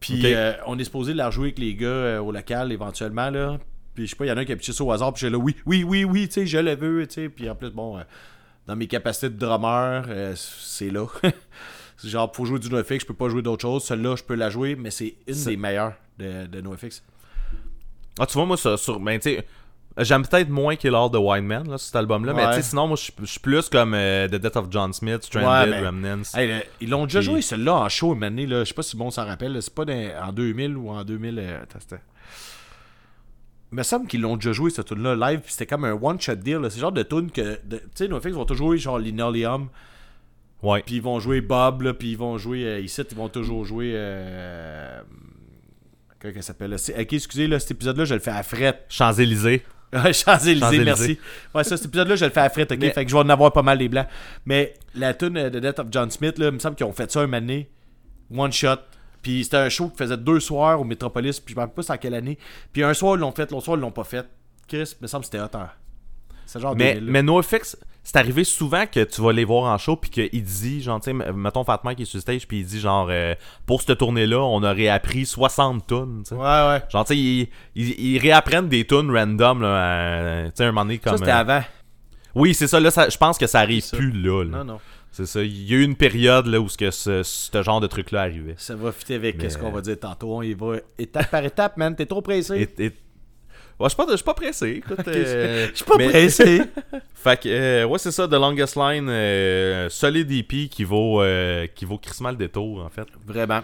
[0.00, 3.58] Puis euh, on est supposé la rejouer avec les gars euh, au local éventuellement, là.
[3.94, 5.12] Puis je sais pas, il y en a un qui a pitché ça au hasard,
[5.12, 7.28] puis j'ai là, oui, oui, oui, oui, tu sais, je le veux, tu sais.
[7.28, 8.02] Puis en plus, bon, euh,
[8.66, 10.04] dans mes capacités de drummer,
[10.36, 11.06] c'est là.
[11.98, 13.84] C'est genre, faut jouer du NoFX, je peux pas jouer d'autre chose.
[13.84, 17.02] Celle-là, je peux la jouer, mais c'est une des meilleures de, de NoFX.
[18.18, 18.98] Ah, tu vois, moi, ça, sur.
[19.00, 19.38] Ben, tu.
[20.00, 22.50] J'aime peut-être moins Kill All the Wine Man, là, cet album-là, mais Ouais.
[22.54, 25.40] tu sais, sinon, moi, je suis- plus comme euh, The Death of John Smith, Ouais,
[25.40, 26.22] Stranded, mais- Remnants.
[26.34, 28.60] Hey, le- ils l'ont déjà joué, celle-là, en show, une année, là.
[28.62, 29.54] Je sais pas si bon s'en rappelle.
[29.54, 29.60] là.
[29.60, 31.40] C'est pas dans- en 2000 ou en 2000.
[31.40, 31.96] euh, attends,
[33.72, 35.40] Il me semble qu'ils l'ont déjà joué, cette tune-là, live.
[35.40, 36.58] Puis c'était comme un one-shot deal.
[36.58, 36.70] là.
[36.70, 37.58] C'est le genre de tune que.
[37.66, 39.68] de- Tu sais, NoFX vont toujours jouer genre Linoleum.
[40.62, 40.82] Ouais.
[40.86, 41.92] Puis ils vont jouer Bob, là.
[41.92, 42.64] Puis ils vont jouer.
[42.64, 43.92] euh, ici, ils vont toujours jouer.
[43.94, 45.00] Euh...
[46.20, 48.84] Comment qu'elle s'appelle Ok, excusez, là, cet épisode-là, je le fais à fret.
[48.88, 49.64] Champs-Élysées.
[49.92, 51.18] Champs-Élysées, merci.
[51.54, 52.76] Ouais, ça, cet épisode-là, je le fais à fret, ok?
[52.80, 54.06] Mais- Fait que je vais en avoir pas mal des blancs.
[54.44, 57.10] Mais la tune de Death of John Smith, là, il me semble qu'ils ont fait
[57.10, 57.70] ça un année.
[58.34, 58.76] One shot.
[59.22, 61.82] Puis c'était un show qui faisait deux soirs au Metropolis, puis je me rappelle pas
[61.82, 62.38] c'est en quelle année.
[62.72, 64.26] Puis un soir, ils l'ont fait, l'autre soir, ils l'ont pas fait.
[64.68, 65.48] Chris, il me semble que c'était hot.
[65.54, 65.70] hein.
[66.46, 67.12] C'est genre Mais, 2000, là.
[67.12, 67.76] mais NoFX,
[68.10, 71.12] c'est arrivé souvent que tu vas les voir en show puis qu'il dit, genre, tu
[71.12, 73.34] mettons Fat Mike qui est sur stage puis il dit, genre, euh,
[73.66, 76.22] pour cette tournée-là, on aurait appris 60 tonnes.
[76.30, 76.82] Ouais, ouais.
[76.88, 80.68] Genre, tu sais, ils, ils- ils réapprennent des tunes random, là, à- tu sais, un
[80.72, 81.12] moment donné comme...
[81.12, 81.60] Ça, c'était euh, avant.
[82.34, 84.58] Oui, c'est ça, là, je pense que ça arrive plus là, là.
[84.58, 84.80] Non, non.
[85.10, 87.80] C'est ça, il y a eu une période, là, où ce, que ce, ce genre
[87.80, 88.54] de truc-là arrivait.
[88.56, 90.34] Ça va fitter avec Mais- ce qu'on va dire tantôt.
[90.36, 91.94] On y va étape par étape, man.
[91.94, 92.68] T'es trop pressé.
[92.78, 92.92] Et- et-
[93.80, 95.06] Ouais, je suis pas, je suis pas pressé, écoute.
[95.06, 96.62] euh, Je suis pas mais- pressé.
[97.14, 101.66] Fait que, euh, ouais, c'est ça, The Longest Line, euh, solide EP qui vaut, euh,
[101.74, 103.06] qui vaut crissement le détour, en fait.
[103.24, 103.60] Vraiment.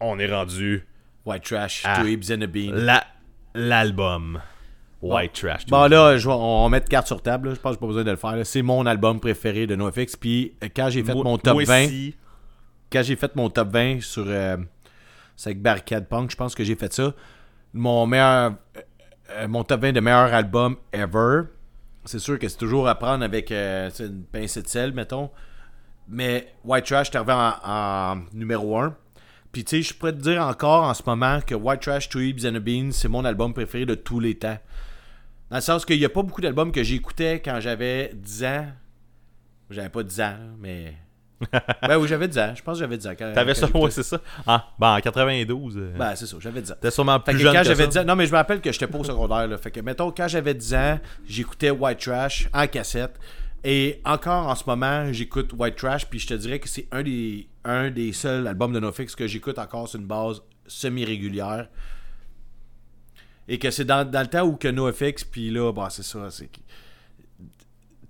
[0.00, 0.86] On est rendu
[1.24, 1.82] White Trash.
[1.96, 2.72] Two Ibs and a Bean.
[2.72, 3.04] la,
[3.54, 4.40] l'album
[5.02, 5.66] White Trash.
[5.66, 7.48] Bon là, je vais- on va mettre carte sur table.
[7.48, 7.54] là.
[7.54, 8.36] Je pense que j'ai pas besoin de le faire.
[8.36, 8.44] là.
[8.44, 10.16] C'est mon album préféré de NoFX.
[10.16, 12.14] Puis euh, quand j'ai fait Moi- mon top moi 20, aussi.
[12.92, 14.56] quand j'ai fait mon top 20 sur euh,
[15.36, 17.12] c'est avec Barricade Punk, je pense que j'ai fait ça.
[17.74, 18.54] Mon meilleur
[19.32, 21.42] euh, mon top 20 de meilleurs albums ever.
[22.04, 25.30] C'est sûr que c'est toujours à prendre avec euh, une pincée de sel, mettons.
[26.08, 28.94] Mais White Trash, t'es arrivé en, numéro 1.
[29.50, 32.20] Puis tu sais, je pourrais te dire encore en ce moment que White Trash, Two
[32.20, 34.58] Ibs and a Bean, c'est mon album préféré de tous les temps.
[35.50, 38.66] Dans le sens qu'il n'y a pas beaucoup d'albums que j'écoutais quand j'avais 10 ans.
[39.70, 40.94] J'avais pas 10 ans, mais.
[41.82, 42.52] Ben oui, j'avais 10 ans.
[42.56, 43.12] Je pense que j'avais 10 ans.
[43.18, 44.20] quand- T'avais ça, ouais, c'est ça.
[44.46, 45.76] Ah, ben, en 92.
[45.76, 46.76] euh, Ben, c'est ça, j'avais 10 ans.
[46.80, 47.90] T'es sûrement Fait plus que jeune quand que j'avais ça.
[47.90, 49.58] 10 ans, non mais je me rappelle que j'étais pas au secondaire là.
[49.58, 53.18] Fait que mettons quand j'avais 10 ans, j'écoutais White Trash en cassette
[53.64, 57.02] et encore en ce moment, j'écoute White Trash puis je te dirais que c'est un
[57.02, 61.68] des un des seuls albums de NoFX que j'écoute encore sur une base semi-régulière.
[63.48, 66.28] Et que c'est dans, dans le temps où que NoFX puis là, bah c'est ça,
[66.30, 66.48] c'est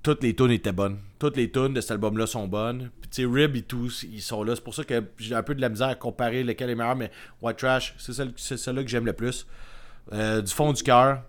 [0.06, 0.98] toutes les tunes étaient bonnes.
[1.18, 2.90] Toutes les tunes de cet album-là sont bonnes.
[3.00, 4.54] Puis tu sais, Rib et tous, ils sont là.
[4.54, 6.94] C'est pour ça que j'ai un peu de la misère à comparer lequel est meilleur,
[6.94, 7.10] mais
[7.42, 9.46] White Trash, c'est celle- c'est celle-là que j'aime le plus.
[10.12, 11.22] Euh, du fond du cœur.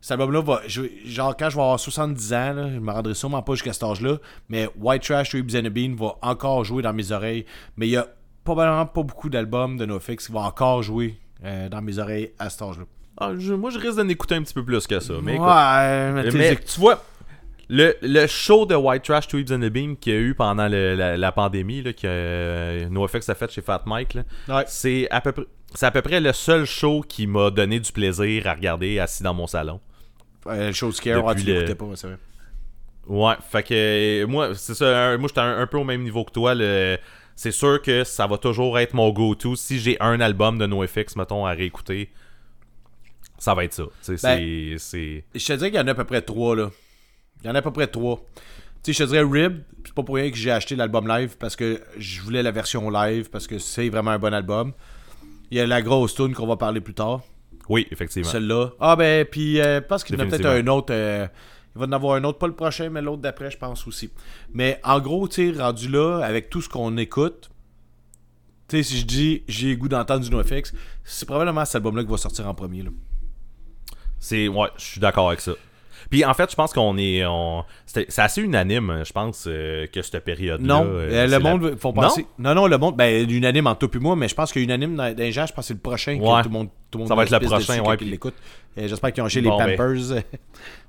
[0.00, 0.60] Cet album-là va.
[0.66, 3.72] je- genre, quand je vais avoir 70 ans, là, je me rendrai sûrement pas jusqu'à
[3.72, 7.44] cet âge-là, mais White Trash, Ribs and a Bean va encore jouer dans mes oreilles.
[7.76, 8.06] Mais il y a
[8.44, 12.50] probablement pas beaucoup d'albums de NoFX qui vont encore jouer euh, dans mes oreilles à
[12.50, 12.84] cet âge-là.
[13.16, 15.14] Ah, je- moi, je risque d'en écouter un petit peu plus que ça.
[15.22, 17.04] Mais écoute, ouais, mais, Mais tu vois,
[17.68, 20.68] le, le show de White Trash Tweebs and the Beam qu'il y a eu pendant
[20.68, 24.16] le- la, la pandémie, là, que euh, NoFX a fait chez Fat Mike,
[24.48, 24.64] Ouais.
[24.66, 25.44] c'est à peu près.
[25.74, 29.22] C'est à peu près le seul show qui m'a donné du plaisir à regarder assis
[29.22, 29.80] dans mon salon.
[30.46, 32.16] Euh, le show Scare, ouais, tu l'écoutais pas, c'est vrai.
[33.06, 36.24] Ouais, fait que moi, c'est ça, un- moi j'étais un, un peu au même niveau
[36.24, 36.54] que toi.
[36.54, 36.96] le-
[37.36, 39.56] C'est sûr que ça va toujours être mon go-to.
[39.56, 42.10] Si j'ai un album de NoFX, mettons, à réécouter,
[43.38, 43.84] ça va être ça.
[44.08, 45.24] Ben, c'est- c'est.
[45.34, 46.70] Je te dirais qu'il y en a à peu près trois, là.
[47.42, 48.24] Il y en a à peu près trois.
[48.82, 51.36] Tu sais, je te dirais Rib, c'est pas pour rien que j'ai acheté l'album live
[51.38, 54.72] parce que je voulais la version live parce que c'est vraiment un bon album.
[55.50, 57.22] Il y a la grosse tune qu'on va parler plus tard.
[57.68, 58.28] Oui, effectivement.
[58.30, 58.70] Celle-là.
[58.80, 60.92] Ah ben, puis euh, je pense qu'il y en a peut-être un autre.
[60.92, 61.26] euh,
[61.74, 64.10] il va en avoir un autre, pas le prochain, mais l'autre d'après, je pense aussi.
[64.52, 67.50] Mais en gros, tu sais, rendu là, avec tout ce qu'on écoute,
[68.68, 70.72] tu sais, si je dis j'ai le goût d'entendre du NoFX,
[71.04, 72.82] c'est probablement cet album-là qui va sortir en premier.
[72.82, 72.90] Là.
[74.18, 75.52] C'est ouais, je suis d'accord avec ça.
[76.10, 80.02] Puis en fait, je pense qu'on est on c'est assez unanime, je pense euh, que
[80.02, 80.74] cette période là.
[80.74, 82.26] Non, euh, le monde font penser.
[82.38, 82.54] Non?
[82.54, 85.12] non, le monde, ben unanime entre toi et moi, mais je pense que unanime dans,
[85.12, 86.38] dans les gens, je pense que c'est le prochain Ouais.
[86.38, 88.18] que tout le monde, tout le monde Ça va être le prochain, ouais, puis-.
[88.78, 89.94] Euh, J'espère qu'ils ont acheté Bon, les ben, Pampers.
[90.14, 90.22] les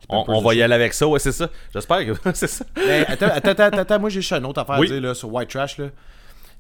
[0.10, 1.49] on, Pampers on de va y aller avec ça, ouais, c'est ça.
[1.74, 2.66] J'espère que c'est ça.
[2.76, 4.88] Ben, attends, attends, attends, attends, moi j'ai juste une autre affaire Oui.
[4.88, 5.78] à dire là, sur White Trash.
[5.78, 5.88] Là.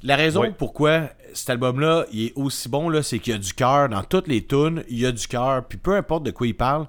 [0.01, 3.53] La raison pourquoi cet album-là, il est aussi bon, là, c'est qu'il y a du
[3.53, 3.89] cœur.
[3.89, 5.65] Dans toutes les tunes, il y a du cœur.
[5.67, 6.87] Puis peu importe de quoi ils parlent,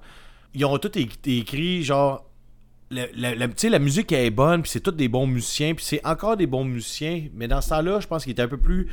[0.54, 2.26] ils ont tout écrit, genre...
[2.90, 3.06] la-
[3.48, 6.04] tu sais, la musique elle est bonne, puis c'est tous des bons musiciens, puis c'est
[6.06, 8.88] encore des bons musiciens, mais dans ce temps-là, je pense qu'il était un peu plus...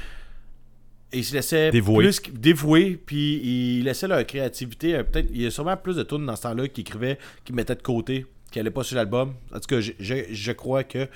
[1.14, 2.04] Il se laissait Dévoué.
[2.04, 3.36] plus dévoué, puis
[3.78, 4.94] il laissait leur créativité.
[4.96, 7.54] euh, Peut-être, il y a sûrement plus de tunes dans ce temps-là qui écrivaient, qui
[7.54, 9.34] mettaient de côté, qui n'allaient pas sur l'album.
[9.56, 11.08] En tout cas, je, je, je crois que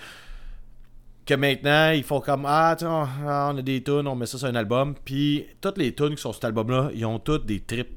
[1.24, 4.40] que maintenant ils font comme ah tiens on, on a des tunes on met ça
[4.40, 7.20] sur un album puis toutes les tunes qui sont sur cet album là ils ont
[7.20, 7.96] toutes des trips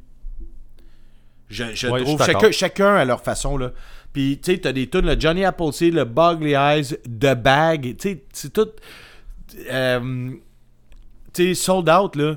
[1.48, 3.72] je, je Ouais, je trouve chacun, chacun à leur façon là
[4.12, 8.08] puis tu sais t'as des tunes le Johnny Appleseed le Bugly Eyes The Bag tu
[8.10, 8.68] sais c'est tout
[9.70, 10.30] euh,
[11.32, 12.36] tu sais Sold Out là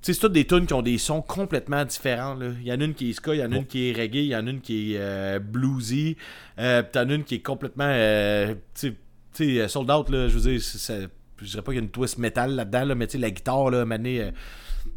[0.00, 2.38] tu sais, c'est toutes des tunes qui ont des sons complètement différents.
[2.40, 3.92] Il y en a une qui est ska, il y en a une qui est
[3.92, 6.16] reggae, il y en a une qui est euh, bluesy,
[6.60, 7.88] euh, puis t'en as une qui est complètement.
[7.88, 8.94] euh, tu
[9.32, 11.08] sais- sold out, là, je veux dire, c'est-
[11.42, 13.32] je dirais pas qu'il y a une twist metal là-dedans, là, mais tu sais, la
[13.32, 14.30] guitare, là, mané,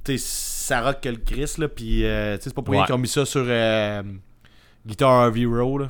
[0.04, 0.24] tu sais,
[0.62, 2.86] ça rock que le Chris, là, puis euh, tu sais, c'est pas pour rien Ouais.
[2.88, 4.04] qu'ils ont mis ça sur euh,
[4.86, 5.88] Guitar Hero, là.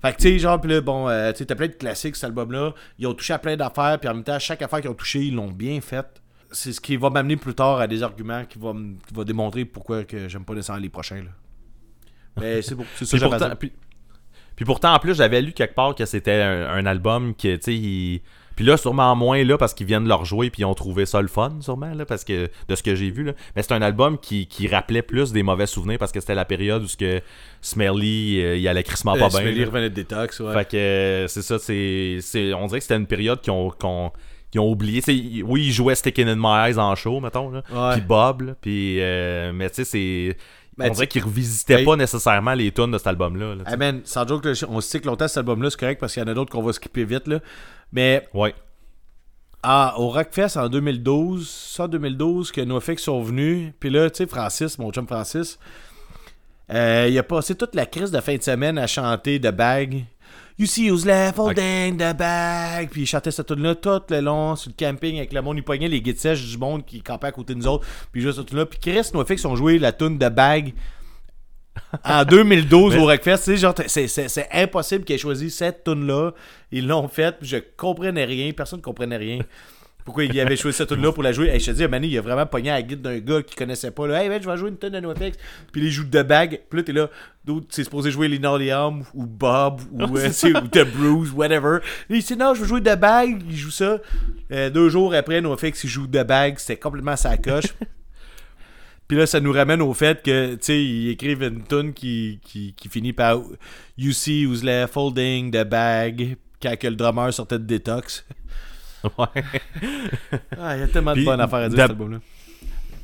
[0.00, 2.14] Fait que, tu sais, genre, pis là, bon, euh, tu sais, t'as plein de classiques,
[2.16, 2.72] cet album-là.
[2.98, 5.20] Ils ont touché à plein d'affaires, puis en même temps, chaque affaire qu'ils ont touché,
[5.20, 6.22] ils l'ont bien faite.
[6.52, 9.24] C'est ce qui va m'amener plus tard à des arguments qui va, m- qui va
[9.24, 11.30] démontrer pourquoi que j'aime pas nécessairement les prochains, là.
[12.40, 13.72] Mais c'est c'est ça pourtant, puis,
[14.54, 17.62] puis pourtant, en plus, j'avais lu quelque part que c'était un, un album que, tu
[17.62, 18.22] sais, il-
[18.58, 21.06] Puis là, sûrement moins là parce qu'ils viennent de le rejouer puis ils ont trouvé
[21.06, 23.22] ça le fun, sûrement, là, parce que de ce que j'ai vu.
[23.22, 23.32] Là.
[23.54, 26.44] Mais c'est un album qui, qui rappelait plus des mauvais souvenirs parce que c'était la
[26.44, 27.20] période où ce que
[27.62, 29.40] Smelly, euh, il allait crissement pas Euh, bien.
[29.42, 29.66] Smelly là.
[29.66, 30.52] revenait de détox, ouais.
[30.52, 33.70] Fait que euh, c'est ça, c'est, c'est- on dirait que c'était une période qu'ils ont,
[33.70, 34.10] qu'on-
[34.56, 35.02] ont oublié.
[35.44, 37.62] Oui, ils jouaient Sticking in My Eyes en show, mettons, là.
[37.92, 40.36] Puis Bob, là, puis, euh, mais tu sais, c'est.
[40.76, 43.56] Ben, on dirait qu'ils revisitaient ben- pas nécessairement les tunes de cet album-là.
[43.56, 43.70] là, sais.
[43.72, 46.24] Ah man, sans joke, là, on stick longtemps cet album-là, c'est correct parce qu'il y
[46.24, 47.40] en a d'autres qu'on va skipper vite, là.
[47.92, 48.54] Mais Ouais.
[49.62, 53.72] Ah, au Rockfest en 2012, ça en 2012, que NoFX sont venus.
[53.80, 55.58] Puis là, tu sais, Francis, mon chum Francis,
[56.72, 60.04] euh, il a passé toute la crise de fin de semaine à chanter The Bag.
[60.58, 62.90] You see who's left holding the bag.
[62.90, 65.56] Puis il chantait cette tune là tout le long sur le camping avec le monde.
[65.56, 67.86] Il pognait les guides sèches du monde qui campait à côté de nous autres.
[68.10, 70.74] Puis juste cette tune là Puis Chris, NoFX ont joué la tune The Bag
[72.04, 73.56] en 2012 au Rockfest.
[73.88, 76.32] C'est, impossible qu'ils aient choisi cette tune là
[76.72, 78.52] Ils l'ont faite, puis je comprenais rien.
[78.52, 79.40] Personne ne comprenait rien.
[80.04, 81.48] Pourquoi il avait choisi cette tune là pour la jouer?
[81.48, 83.54] Hey, je te dis, Mani, il a vraiment pogné à la guide d'un gars qui
[83.54, 84.06] connaissait pas.
[84.06, 84.22] Là.
[84.22, 85.36] Hey, man, je vais jouer une tune de NoFX.
[85.70, 86.62] Puis il joue de bag.
[86.70, 87.10] Puis là, t'es là,
[87.44, 91.80] d'autres, c'est supposé jouer Linoleum ou Bob ou, euh, c'est- ou The Bruce, whatever.
[92.08, 93.42] Il dit, non, je veux jouer de bag.
[93.50, 93.98] Il joue ça.
[94.50, 96.58] Euh, deux jours après, NoFX, il joue de bag.
[96.58, 97.74] C'était complètement sa coche.
[99.08, 102.40] Puis là, ça nous ramène au fait que, tu sais, ils écrivent une tune qui,
[102.44, 103.38] qui, qui finit par
[103.96, 108.24] You see who's left holding the bag quand que le drummer sortait de détox.
[109.16, 109.26] Ouais.
[110.60, 112.18] Ah, il y a tellement de bonnes affaires à dire, cet album-là.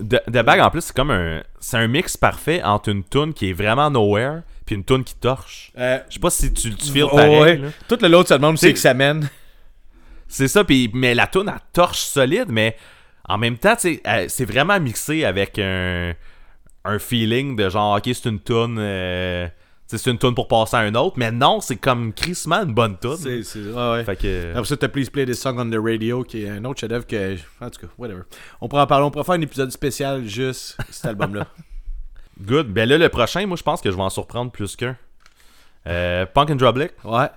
[0.00, 1.40] The, The Bag, en plus, c'est comme un.
[1.60, 5.14] C'est un mix parfait entre une tune qui est vraiment nowhere puis une tune qui
[5.14, 5.70] torche.
[5.78, 7.40] Euh, Je sais pas si tu, tu oh, pareil.
[7.40, 7.56] ouais.
[7.58, 7.68] là.
[7.86, 9.28] Tout le l'autre, ça demande C'est- c'est que ça mène.
[10.26, 12.76] C'est ça, puis mais la tune elle torche solide, mais
[13.28, 16.12] en même temps, elle- c'est vraiment mixé avec un,
[16.84, 19.48] un feeling de genre, ok, c'est une tune, euh,
[19.86, 22.98] c'est une tune pour passer à un autre, mais non, c'est comme crissement une bonne
[22.98, 23.16] tune.
[23.16, 24.04] C'est, c'est, ouais, ouais.
[24.04, 26.64] Fait que, Après ça, t'as Please Play This Song on the Radio, qui est un
[26.64, 27.36] autre chef-d'œuvre que.
[27.60, 28.22] En tout cas, whatever.
[28.60, 29.04] On pourra en parler.
[29.06, 31.46] On pourra faire un épisode spécial juste cet album-là.
[32.42, 32.66] good.
[32.72, 34.96] Ben là, le prochain, moi, je pense que je vais en surprendre plus qu'un.
[35.86, 36.92] Euh, Punk and Drublick.
[37.04, 37.28] Ouais.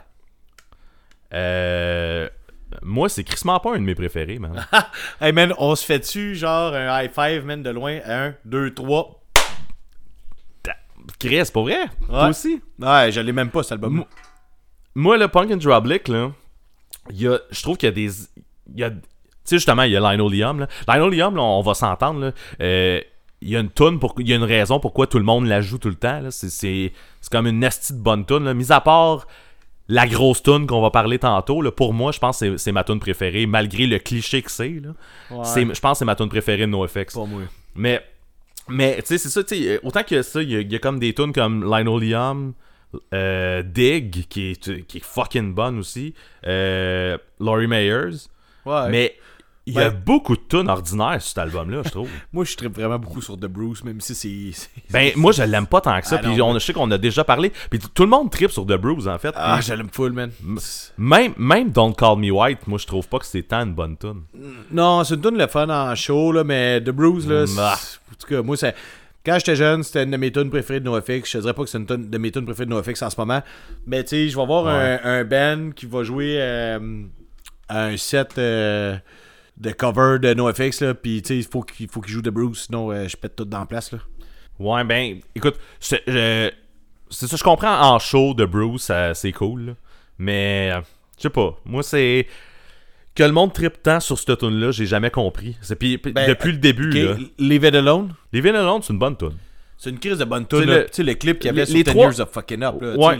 [1.33, 2.29] Euh,
[2.87, 4.65] moi, c'est crissement pas un de mes préférés, man.
[5.21, 7.99] Hey man, on se fait dessus genre un high five, man, de loin?
[8.05, 9.21] Un, deux, trois.
[11.19, 11.85] Chris, c'est pas vrai?
[12.07, 12.61] Toi aussi?
[12.79, 13.93] Ouais, je l'ai même pas cet album.
[13.95, 14.07] Moi-
[14.95, 16.31] Moi, le Punk and Drublick, là,
[17.09, 18.09] je trouve qu'il y a des.
[18.75, 18.97] y a- Tu
[19.45, 19.99] sais, justement, il y a.
[20.01, 20.11] Là.
[20.13, 20.59] Linoleum,
[21.35, 22.19] là, on va s'entendre.
[22.19, 22.31] là.
[22.61, 23.01] Euh,
[23.39, 25.45] il y a une tune pour il y a une raison pourquoi tout le monde
[25.45, 26.91] la joue tout le temps c'est
[27.31, 28.55] comme une nasty de bonne tune là.
[28.55, 29.27] mis à part
[29.89, 32.83] la grosse tune qu'on va parler tantôt là, pour moi je pense que c'est- ma
[32.83, 34.89] tune préférée malgré le cliché que c'est là.
[35.31, 35.43] Ouais.
[35.45, 37.41] C'est- je pense que c'est ma tune préférée de NoFX Pas moi.
[37.75, 38.03] mais,
[38.67, 40.75] mais tu sais, c'est ça, tu sais, autant que ça, il y, a- il y
[40.75, 42.53] a comme des tunes comme Linoleum,
[43.13, 46.13] euh, Dig, qui est, qui est fucking bonne aussi,
[46.45, 48.27] euh, Laurie Mayers,
[48.65, 48.89] Ouais.
[48.89, 49.15] mais
[49.67, 52.09] il y a Ben- beaucoup de tunes ordinaires sur cet album-là, je trouve.
[52.33, 54.69] Moi, je tripe vraiment beaucoup sur The Bruce, même si c'est.
[54.89, 56.89] ben, moi, je l'aime pas tant que ça, Ah, puis non, on, je sais qu'on
[56.89, 59.33] a déjà parlé, puis tout le monde tripe sur The Bruce, en fait.
[59.37, 60.31] Ah, je l'aime full, man.
[60.97, 63.97] même, même Don't Call Me White, moi, je trouve pas que c'est tant une bonne
[63.97, 64.23] tune.
[64.71, 67.45] Non, c'est une tune le fun en show, là, mais The Bruce, là.
[67.45, 67.75] c'est- Ah.
[68.11, 68.73] En tout cas, moi, c'est.
[69.25, 71.29] Quand j'étais jeune, c'était une de mes tunes préférées de NoFX.
[71.29, 73.09] Je te dirais pas que c'est une tune de mes tunes préférées de NoFX en
[73.09, 73.43] ce moment.
[73.85, 74.99] Mais tu sais, je vais voir Ouais.
[75.03, 76.79] un, un band qui va jouer euh,
[77.67, 78.95] à un set euh,
[79.57, 82.29] de cover de NoFX, là, puis tu sais, il faut qu'il faut qu'il joue de
[82.29, 83.99] Bruce, sinon euh, je pète tout dans la place, là.
[84.59, 89.73] Ouais, ben, écoute, c'est ça, je comprends en show de Bruce, c'est cool, là.
[90.17, 90.71] mais
[91.17, 92.27] je sais pas, moi c'est
[93.15, 95.57] que le monde tripe tant sur cette tune là, j'ai jamais compris.
[95.61, 97.25] C'est puis, Ben, depuis le début Ok, là.
[97.39, 99.33] Leave It Alone, Living Alone, c'est une bonne tune.
[99.77, 101.75] C'est une crise de bonne tune, Tu sais, le clip qu'il y avait les- sur
[101.77, 102.95] les 10 trois- Years of Fucking Up, là.
[102.95, 103.19] Ouais.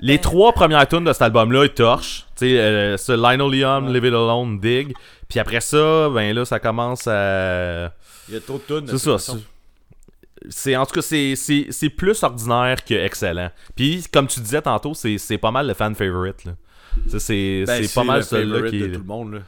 [0.00, 2.26] Les- trois premières tunes de cet album-là, ils torchent.
[2.36, 4.92] Tu sais, euh, ce Lionel Leon, Live It Alone, Dig.
[5.28, 7.92] Puis après ça, ben là, ça commence à.
[8.28, 8.86] Il y a trop de tunes.
[8.98, 9.34] C'est ça.
[10.48, 13.50] c'est- en tout cas c'est plus ordinaire que excellent.
[13.74, 16.52] Puis comme tu disais tantôt, c'est pas mal le fan favorite là.
[17.18, 19.38] C'est Ben, c'est pas mal le celui-là favorite qui de tout le monde, là.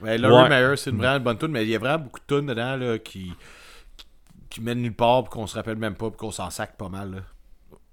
[0.00, 0.48] Ouais, Ouais.
[0.48, 2.76] Mayer, c'est une vraiment bonne tune, mais il y a vraiment beaucoup de tunes dedans,
[2.76, 3.32] là, qui,
[4.54, 6.88] qui mènent nulle part, puis qu'on se rappelle même pas, puis qu'on s'en sac pas
[6.88, 7.18] mal, là.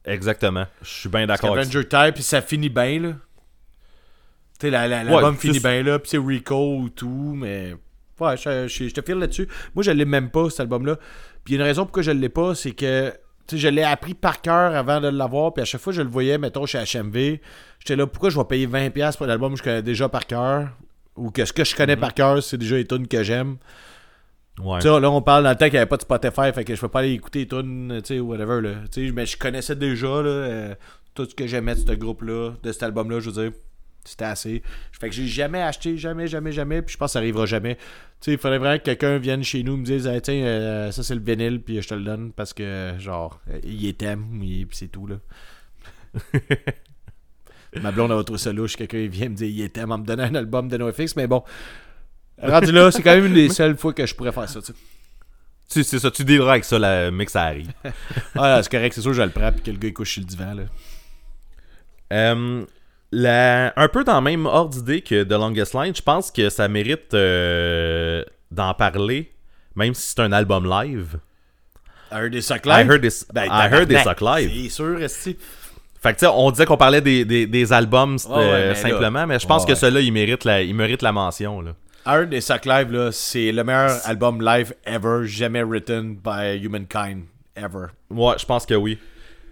[0.06, 0.66] Exactement.
[0.82, 1.54] Je suis bien d'accord.
[1.58, 3.10] Avenger Type, puis ça finit bien, là.
[4.60, 7.34] Tu sais, la- la- Ouais, l'album c'est- finit bien, là, puis c'est Rico ou tout,
[7.36, 7.76] mais...
[8.20, 9.48] Ouais, je, je- je te file là-dessus.
[9.74, 10.98] Moi, je l'ai même pas, cet album-là.
[11.44, 13.12] Puis il y a une raison pourquoi je l'ai pas, c'est que...
[13.48, 15.98] Tu sais, je l'ai appris par cœur avant de l'avoir, puis à chaque fois que
[15.98, 17.40] je le voyais, mettons, chez HMV,
[17.80, 20.28] j'étais là, pourquoi je vais payer 20$ pour un album que je connais déjà par
[20.28, 20.70] cœur?
[21.16, 23.58] Ou que ce que je connais par cœur, c'est déjà les tunes que j'aime.
[24.60, 24.80] Ouais.
[24.84, 26.82] Là, on parle dans le temps qu'il n'y avait pas de Spotify, fait que je
[26.82, 28.76] peux pas aller écouter tunes, tu sais, whatever, là.
[28.92, 30.76] Tu sais, mais je connaissais déjà, là, euh,
[31.16, 33.52] tout ce que j'aimais de ce groupe-là, de cet album-là, je veux dire.
[34.04, 34.64] C'était assez.
[35.00, 37.76] Fait que j'ai jamais acheté, jamais, jamais, jamais, puis je pense que ça arrivera jamais.
[37.76, 37.82] Tu
[38.22, 41.04] sais, il faudrait vraiment que quelqu'un vienne chez nous et me dise, tiens, euh, ça
[41.04, 44.26] c'est le vinyle, puis je te le donne parce que, genre, euh, il est thème,
[44.40, 45.18] puis c'est tout, là.
[47.82, 50.06] Ma blonde a trouvé ça louche, quelqu'un vient me dire, il est thème en me
[50.06, 51.44] donnant un album de NoFX, mais bon.
[52.42, 54.68] Rendu là, c'est quand même une des seules fois que je pourrais faire ça, tu
[54.68, 54.74] sais.
[55.70, 57.72] Tu- C'est ça, tu dealeras avec ça, là, mais que ça arrive.
[58.36, 60.14] Ah, là, c'est correct, c'est sûr, je le prends, puis que le gars il couche
[60.14, 60.64] sur le divan, là.
[62.14, 62.66] Euh,
[63.12, 66.50] la- un peu dans le même ordre d'idée que The Longest Line, je pense que
[66.50, 69.32] ça mérite euh, d'en parler,
[69.76, 71.20] même si c'est un album live.
[72.12, 72.92] I heard des suck I live.
[72.92, 74.52] heard this, Ben, I heard this tabarnak, suck live.
[74.64, 75.36] C'est sûr.
[76.02, 78.76] Fait que tu sais, on disait qu'on parlait des, des, des albums ouais, euh, là-
[78.76, 81.62] simplement, mais je pense Ouais, que celui-là, il mérite la, il mérite la mention.
[81.62, 81.74] Là.
[82.06, 86.58] I heard des suck live, là, c'est le meilleur album live ever, jamais written by
[86.62, 87.26] humankind,
[87.56, 87.88] ever.
[88.10, 88.98] Ouais, je pense que oui.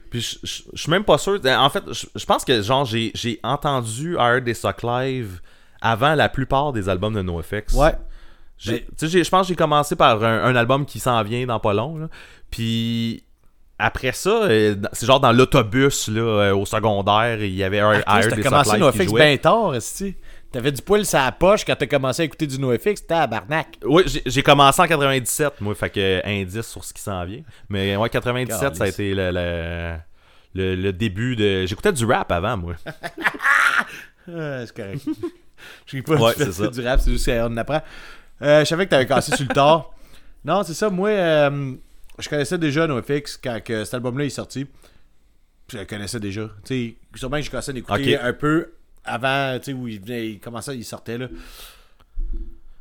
[0.09, 1.39] Puis je- suis même pas sûr.
[1.45, 1.83] En fait,
[2.15, 5.39] je pense que genre j'ai j'ai entendu I Heard Des Suck Live
[5.81, 7.73] avant la plupart des albums de NoFX.
[7.75, 7.93] Ouais.
[8.57, 11.73] J'ai- je pense que j'ai commencé par un, un album qui s'en vient dans pas
[11.73, 11.97] long.
[11.97, 12.09] là.
[12.49, 13.23] Puis
[13.77, 18.01] après ça, euh, c'est genre dans l'autobus là, euh, au secondaire, il y avait I
[18.05, 20.15] Ah, Des commencé Live qui NoFX bien tard, esti.
[20.51, 23.77] T'avais du poil sur la poche quand t'as commencé à écouter du NoFX, tabarnak.
[23.83, 27.41] Oui, j'ai- commencé en 97, moi, fait que indice sur ce qui s'en vient.
[27.69, 29.97] Mais ouais, 97, ça a été le, le,
[30.55, 31.65] le- le début de.
[31.67, 32.73] J'écoutais du rap avant, moi.
[34.31, 35.01] Ah, c'est correct.
[35.87, 36.67] Je sais pas Ouais, c'est ça.
[36.67, 37.81] du rap, c'est juste qu'on apprend.
[38.41, 39.91] Euh, je savais que t'avais cassé sur le tard.
[40.45, 40.89] Non, c'est ça.
[40.89, 41.73] Moi, euh,
[42.17, 44.67] je connaissais déjà NoFX quand que cet album-là est sorti.
[45.71, 46.49] Je le connaissais déjà.
[46.63, 48.21] Tu sais, sûrement que j'ai commencé à l'écouter Ok.
[48.23, 48.71] un peu
[49.09, 51.27] avant, tu sais, où il venait, il commençait, il sortait, là.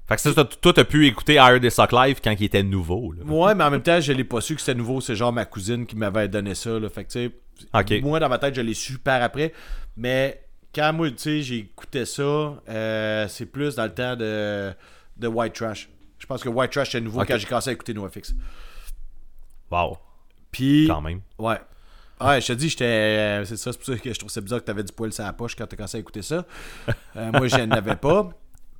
[0.06, 3.12] Fait que ça, toi, t'as pu écouter Higher Des Suck Live quand il était nouveau.
[3.12, 3.24] Là.
[3.24, 5.02] Ouais, mais en même temps, je l'ai pas su que c'était nouveau.
[5.02, 6.88] C'est genre ma cousine qui m'avait donné ça, là.
[6.88, 7.30] Fait que, tu
[7.88, 9.52] sais, moi, dans ma tête, je l'ai su par après.
[9.98, 10.40] Mais
[10.74, 12.22] quand moi, tu sais, écouté ça,
[12.70, 14.72] euh, c'est plus dans le temps de,
[15.18, 15.90] de White Trash.
[16.18, 18.34] Je pense que White Trash, c'était nouveau quand j'ai commencé à écouter NoFX.
[19.70, 19.98] Wow,
[20.50, 21.20] Puis, quand même.
[21.38, 21.58] ouais.
[22.20, 22.84] Ouais, je te dis, j'étais.
[22.84, 25.12] euh, c'est ça, c'est pour ça que je trouve ça bizarre que t'avais du poil
[25.12, 26.44] sur la poche quand t'as commencé à écouter ça.
[27.16, 28.30] Euh, moi, je n'avais pas.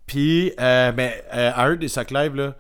[0.07, 2.57] Puis, euh, mais, euh, I Heard des Suck Live, là.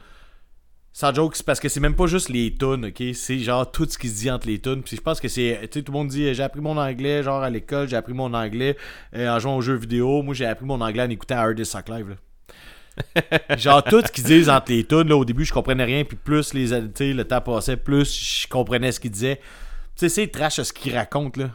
[0.92, 3.14] Sans joke, c'est parce que c'est même pas juste les tunes, ok?
[3.14, 4.82] C'est genre tout ce qui se dit entre les tunes.
[4.82, 5.56] Puis je pense que c'est.
[5.70, 8.14] Tu sais, tout le monde dit j'ai appris mon anglais, genre à l'école, j'ai appris
[8.14, 8.76] mon anglais
[9.14, 10.22] euh, en jouant aux jeux vidéo.
[10.22, 13.56] Moi, j'ai appris mon anglais en écoutant I Heard des Live, là.
[13.56, 16.04] genre tout ce qu'ils disent entre les tunes, là, au début, je comprenais rien.
[16.04, 19.40] Puis plus les, le temps passait, plus je comprenais ce qu'ils disaient.
[19.98, 21.50] Tu sais, c'est trash ce qu'ils racontent, là.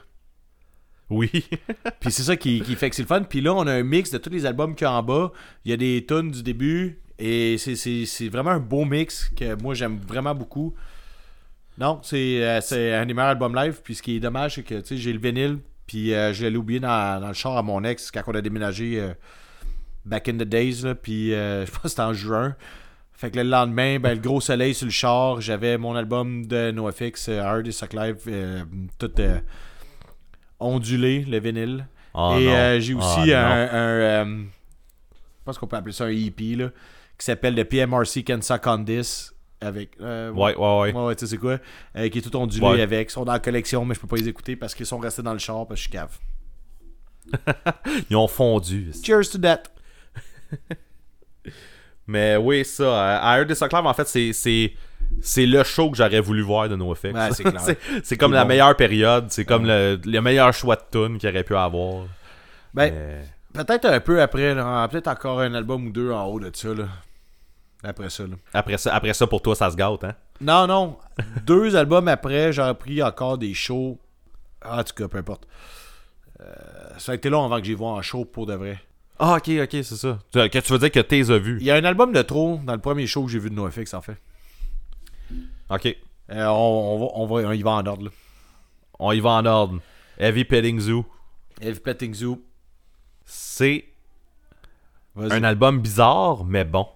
[1.09, 1.29] Oui.
[1.99, 3.23] Puis c'est ça qui, qui fait que c'est le fun.
[3.23, 5.31] Puis là, on a un mix de tous les albums qu'il y a en bas.
[5.63, 6.99] Il y a des tunes du début.
[7.19, 10.73] Et c'est- vraiment un beau mix que moi, j'aime vraiment beaucoup.
[11.77, 13.79] Non, c'est euh, c'est un des meilleurs albums live.
[13.83, 15.59] Puis ce qui est dommage, c'est que tu sais, j'ai le vinyle.
[15.87, 18.41] Puis euh, je l'ai oublié dans, dans le char à mon ex quand on a
[18.41, 19.13] déménagé euh,
[20.05, 20.81] back in the days.
[20.83, 22.55] Là, puis euh, je pense que c'était en juin.
[23.23, 26.71] Fait que le lendemain, ben, le gros soleil sur le char, j'avais mon album de
[26.71, 28.65] NoFX, euh, Hard et Suck Live, euh,
[28.99, 29.39] tout euh,
[30.59, 31.87] ondulé, le vinyle.
[32.13, 33.35] Oh et euh, j'ai aussi non.
[33.37, 36.67] un, un, je pense qu'on peut appeler ça un EP, là,
[37.17, 39.33] qui s'appelle le PMRC Can Suck On This.
[39.61, 40.91] Avec, Ouais, ouais, ouais.
[40.93, 41.59] Ouais, tu sais c'est quoi?
[41.95, 42.81] Qui est tout ondulé Ouais.
[42.81, 43.07] avec.
[43.09, 45.21] Ils sont dans la collection, mais je peux pas les écouter parce qu'ils sont restés
[45.21, 46.19] dans le char parce que je suis cave.
[48.09, 48.91] Ils ont fondu.
[49.01, 49.63] Cheers to that!
[52.07, 53.37] Mais oui, ça.
[53.37, 54.33] euh, This Enclave, en fait, c'est.
[54.33, 54.73] c'est...
[55.37, 57.03] Le show que j'aurais voulu voir de NoFX.
[57.13, 58.47] Ouais, c'est comme la bon.
[58.49, 59.25] meilleure période.
[59.29, 62.05] C'est comme le, le meilleur choix de tune qu'il aurait pu avoir.
[62.73, 62.91] Ben,
[63.53, 64.55] Mais peut-être un peu après,
[64.89, 66.85] peut-être encore un album ou deux en haut de ça, là.
[67.83, 68.35] Après ça, là.
[68.53, 70.15] après, ça, après ça, pour toi, ça se gâte, hein?
[70.41, 70.97] Non, non.
[71.45, 73.99] deux albums après, j'aurais pris encore des shows.
[74.61, 75.45] Ah, en tout cas, peu importe.
[76.41, 76.45] Euh,
[76.97, 78.79] ça a été long avant que j'y vois en show pour de vrai.
[79.25, 80.19] Ah, ok, ok, c'est ça.
[80.33, 81.57] Tu- Que tu veux dire que t'es as vu?
[81.61, 83.55] Il y a un album de trop dans le premier show que j'ai vu de
[83.55, 84.17] NoFX, en fait.
[85.69, 85.85] Ok.
[86.31, 88.09] Euh, on, on va, on, va, on y va en ordre, là.
[88.99, 89.79] On y va en ordre.
[90.19, 91.05] Heavy Petting Zoo.
[91.61, 92.41] Heavy Petting Zoo.
[93.25, 93.85] C'est
[95.17, 96.87] un album bizarre, mais bon.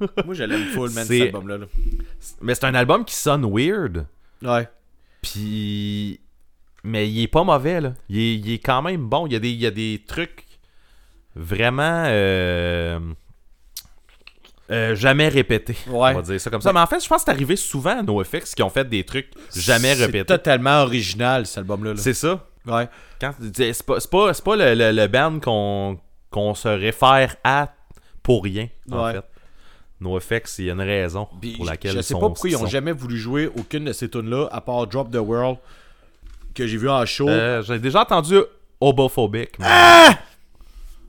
[0.24, 1.58] Moi, je l'aime full, man, cet album-là.
[1.58, 1.66] là.
[2.40, 4.06] Mais c'est un album qui sonne weird.
[4.42, 4.68] Ouais.
[5.20, 6.18] Puis.
[6.84, 7.94] Mais il est pas mauvais, là.
[8.08, 9.26] Il est, il est quand même bon.
[9.28, 10.44] Il y a des, il y a des trucs
[11.34, 12.04] vraiment.
[12.06, 12.98] euh,
[14.70, 15.76] euh, jamais répétés.
[15.88, 16.10] Ouais.
[16.12, 16.72] On va dire ça comme ça.
[16.72, 19.04] Mais en fait, je pense que c'est arrivé souvent à NoFX qui ont fait des
[19.04, 20.24] trucs jamais C'est répétés.
[20.26, 21.90] totalement original, cet album-là.
[21.92, 21.96] là.
[22.00, 22.46] C'est ça.
[22.66, 22.88] Ouais.
[23.20, 25.98] Quand- C'est pas, c'est pas, c'est pas le, le, le band qu'on
[26.30, 27.68] qu'on se réfère à
[28.22, 29.12] pour rien, en Ouais.
[29.12, 29.24] fait.
[30.00, 32.56] NoFX, il y a une raison Puis pour laquelle je sais sont- pas pourquoi ils
[32.56, 35.58] ont jamais voulu jouer aucune de ces tunes-là, à part Drop the World,
[36.54, 37.28] que j'ai vu en show.
[37.28, 38.36] Euh, J'ai déjà entendu
[38.80, 39.58] Hobophobic.
[39.58, 40.18] mais- Ah!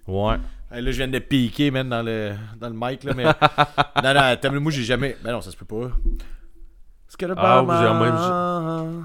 [0.08, 0.36] Ouais.
[0.72, 3.24] Là, je viens de piquer, man, dans le, dans le mic, là, mais...
[4.04, 5.16] non, non, attends, moi, j'ai jamais...
[5.24, 5.92] Ben non, ça se peut pas.
[7.38, 9.04] Ah, barman-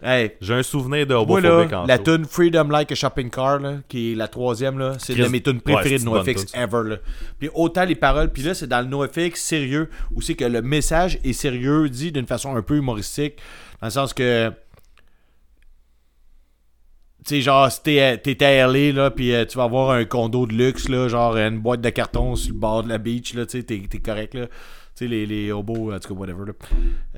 [0.00, 3.78] Hey, J'ai un souvenir de Hobophobic en la tune Freedom Like a Shopping Car, là,
[3.88, 6.54] qui est la troisième, là, c'est une de mes tunes Ouais, préférées c'est de NoFX
[6.54, 6.96] ever, là.
[7.40, 10.62] Puis autant les paroles, puis là, c'est dans le NoFX sérieux, où c'est que le
[10.62, 13.34] message est sérieux, dit d'une façon un peu humoristique,
[13.80, 14.52] dans le sens que...
[17.28, 20.06] Tu sais, genre, si t'es t'es à LA, là, puis euh, tu vas avoir un
[20.06, 23.34] condo de luxe, là, genre une boîte de carton sur le bord de la beach,
[23.34, 24.46] là, tu sais, t'es t'es correct, là.
[24.46, 26.52] Tu sais, les, les hobos, en tout cas, whatever, là.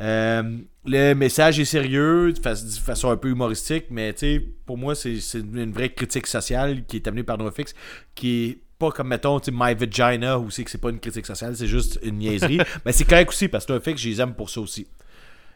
[0.00, 4.44] Euh, le message est sérieux, de fa- de façon un peu humoristique, mais tu sais,
[4.66, 7.72] pour moi, c'est c'est une vraie critique sociale qui est amenée par NoFX,
[8.16, 11.54] qui est pas comme, mettons, My Vagina, où c'est que c'est pas une critique sociale,
[11.54, 12.58] c'est juste une niaiserie.
[12.84, 14.88] mais c'est correct aussi, parce que NoFX, je les aime pour ça aussi.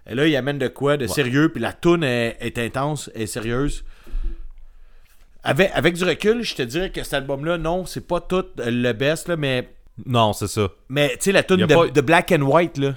[0.06, 3.26] Et là, il amène de quoi de sérieux, puis la toune est, est intense, est
[3.26, 3.84] sérieuse.
[5.44, 8.92] Avec, avec du recul, je te dirais que cet album-là, non, c'est pas tout le
[8.92, 9.68] best, là, mais,
[10.06, 10.68] Non, c'est ça.
[10.88, 12.94] mais tu sais, la tune de, pas- de Black and White, là,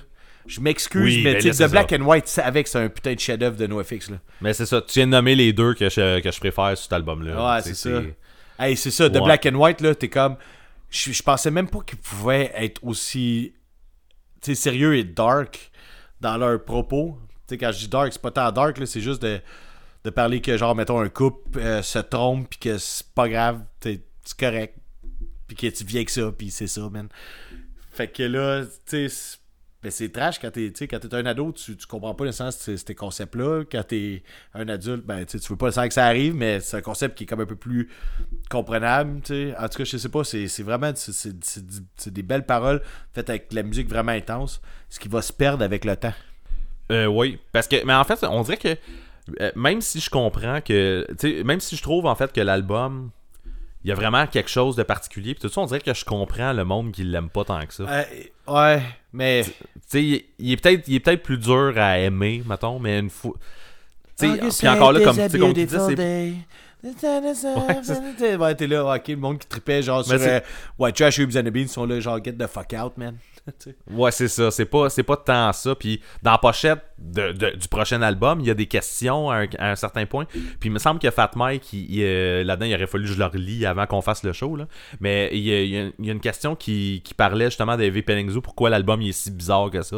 [0.48, 1.98] je m'excuse, Oui, mais ben sais, c'est de Black ça.
[1.98, 4.18] and White, c'est avec, c'est un putain de chef-d'œuvre de NoFX, là.
[4.40, 4.82] Mais c'est ça.
[4.82, 7.56] Tu viens de nommer les deux que je, que je préfère sur cet album-là.
[7.56, 8.02] Ouais, c'est ça.
[8.58, 9.26] Hey, c'est ça, de Ouais.
[9.26, 10.38] Black and White, là, t'es comme.
[10.90, 13.52] Je, je pensais même pas qu'ils pouvaient être aussi.
[14.42, 15.70] Tu sais, sérieux et dark
[16.22, 17.18] dans leurs propos.
[17.48, 19.40] Tu sais, quand je dis dark, c'est pas tant dark, là, c'est juste de,
[20.08, 23.62] de parler que, genre, mettons, un couple euh, se trompe, puis que c'est pas grave,
[23.82, 24.02] c'est
[24.40, 24.78] correct,
[25.48, 27.10] puis que tu viens que ça, puis c'est ça, man.
[27.92, 29.38] Fait que là, tu sais, c'est-
[29.84, 32.96] ben, trash quand t'es quand t'es un ado, tu, tu comprends pas nécessairement ces, ces
[32.96, 33.64] concepts-là.
[33.72, 36.82] Quand t'es un adulte, ben tu veux pas nécessairement que ça arrive, mais c'est un
[36.82, 37.90] concept qui est comme un peu plus
[38.50, 39.22] comprenable.
[39.22, 39.56] tu sais.
[39.58, 42.82] En tout cas, je sais pas, c'est vraiment c'est- des belles paroles
[43.14, 46.14] faites avec de la musique vraiment intense, ce qui va se perdre avec le temps.
[46.92, 48.76] Euh, oui, parce que, mais en fait, on dirait que
[49.56, 51.06] même si je comprends que,
[51.44, 53.12] même si je trouve en fait que l'album,
[53.84, 56.04] il y a vraiment quelque chose de particulier, puis tout ça, on dirait que je
[56.06, 57.84] comprends le monde qui l'aime pas tant que ça.
[57.84, 58.04] Euh,
[58.48, 58.82] ouais,
[59.14, 59.52] mais Tu
[59.88, 63.10] sais, il, il est peut-être, il est peut-être plus dur à aimer, mettons, mais une
[63.10, 63.34] fois,
[64.20, 65.96] tu sais, puis encore là, comme, comme tu disais, c'est
[68.38, 70.40] Ouais, t'es là, ok, le monde qui tripait genre sur Mais c'est- euh,
[70.80, 73.16] Ouais, Trash Hubs and the Beans sont là, genre get the fuck out, man.
[73.92, 74.52] Ouais, c'est ça.
[74.52, 75.76] C'est pas, c'est pas tant ça.
[75.76, 79.38] Puis dans la pochette de- de- du prochain album, il y a des questions à
[79.44, 80.26] un, à un certain point.
[80.26, 83.14] Puis il me semble que Fat Mike, il- il, euh, là-dedans, il aurait fallu que
[83.14, 84.56] je le relis avant qu'on fasse le show.
[84.56, 84.68] Là.
[85.00, 85.62] Mais il y, a,
[86.00, 89.14] il y une question qui, qui parlait justement d'Heavy Petting Zoo, pourquoi l'album il est
[89.14, 89.98] si bizarre que ça.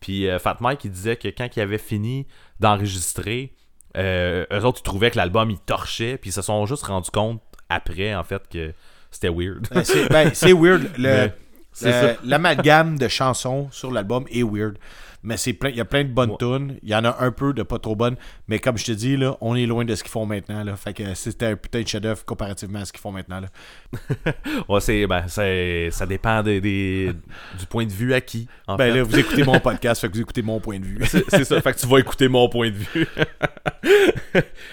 [0.00, 2.26] Puis euh, Fat Mike, il disait que quand il avait fini
[2.60, 3.52] d'enregistrer,
[3.96, 6.16] euh, eux autres, ils trouvaient que l'album, il torchait.
[6.16, 8.72] Puis ils se sont juste rendus compte après, en fait, que
[9.10, 9.68] c'était weird.
[9.70, 10.90] Ben, c'est ben, c'est weird.
[10.98, 11.41] Le, Mais c'est
[11.84, 12.14] euh.
[12.24, 14.76] L'amalgame de chansons sur l'album est weird.
[15.24, 16.36] Mais c'est plein, il y a plein de bonnes Ouais.
[16.36, 16.78] tunes.
[16.82, 18.16] Il y en a un peu de pas trop bonnes.
[18.48, 20.64] Mais comme je te dis, là, on est loin de ce qu'ils font maintenant.
[20.64, 20.74] Là.
[20.74, 23.38] Fait que c'était un putain de chef-d'œuvre comparativement à ce qu'ils font maintenant.
[23.40, 23.46] Là.
[24.68, 27.12] Ouais, c'est, ben, ça dépend des, des-
[27.56, 28.48] du point de vue acquis.
[28.66, 28.98] En Ben fait.
[28.98, 30.98] là, vous écoutez mon podcast, fait que vous écoutez mon point de vue.
[31.06, 31.60] C'est- c'est ça.
[31.60, 33.06] Fait que tu vas écouter mon point de vue.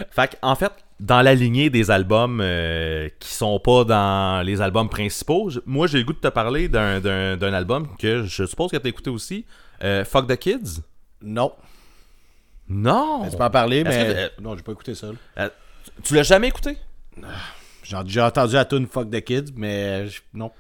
[0.10, 4.60] fait que, en fait, dans la lignée des albums euh, qui sont pas dans les
[4.62, 8.46] albums principaux, moi j'ai le goût de te parler d'un, d'un- d'un album que je
[8.46, 9.46] suppose que tu as écouté aussi.
[9.84, 10.82] Euh, Fuck the Kids?
[11.22, 11.54] non.
[12.68, 13.28] Non!
[13.30, 13.90] Tu peux en parler, mais.
[14.06, 15.08] que- euh, non, j'ai pas écouté ça.
[15.40, 15.50] Euh,
[16.04, 16.78] tu l'as jamais écouté?
[17.84, 20.52] J'ai déjà entendu la tune Fuck the Kids, mais je- non.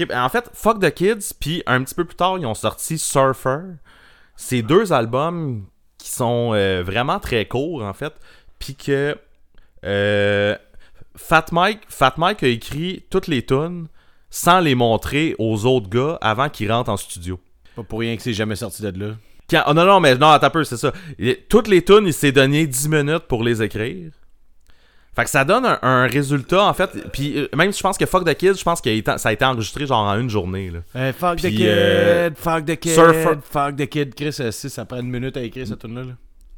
[0.00, 2.54] Ok, ben, en fait, Fuck the Kids, puis un petit peu plus tard, ils ont
[2.54, 3.58] sorti Surfer.
[4.36, 5.66] C'est deux albums
[5.98, 8.14] qui sont euh, vraiment très courts, en fait.
[8.58, 9.14] Puis que
[9.84, 10.56] euh,
[11.16, 13.86] Fat, Mike, Fat Mike a écrit toutes les tunes
[14.30, 17.38] sans les montrer aux autres gars avant qu'ils rentrent en studio.
[17.76, 19.14] Pas pour rien que c'est jamais sorti de là.
[19.50, 20.92] Quand- oh non, non, mais non, attends un peu, c'est ça.
[21.18, 24.10] Il- toutes les tunes, il s'est donné 10 minutes pour les écrire.
[25.14, 26.90] Fait que ça donne un, un résultat, en fait.
[27.12, 29.44] Puis euh, même, je pense que Fuck the Kids, je pense que ça a été
[29.44, 30.70] enregistré genre en une journée.
[30.70, 30.78] Là.
[30.96, 32.94] Euh, fuck the kid, euh, fuck the kid,
[33.42, 34.14] fuck the kid.
[34.14, 36.14] Chris, euh, si ça prend une minute à écrire cette tune là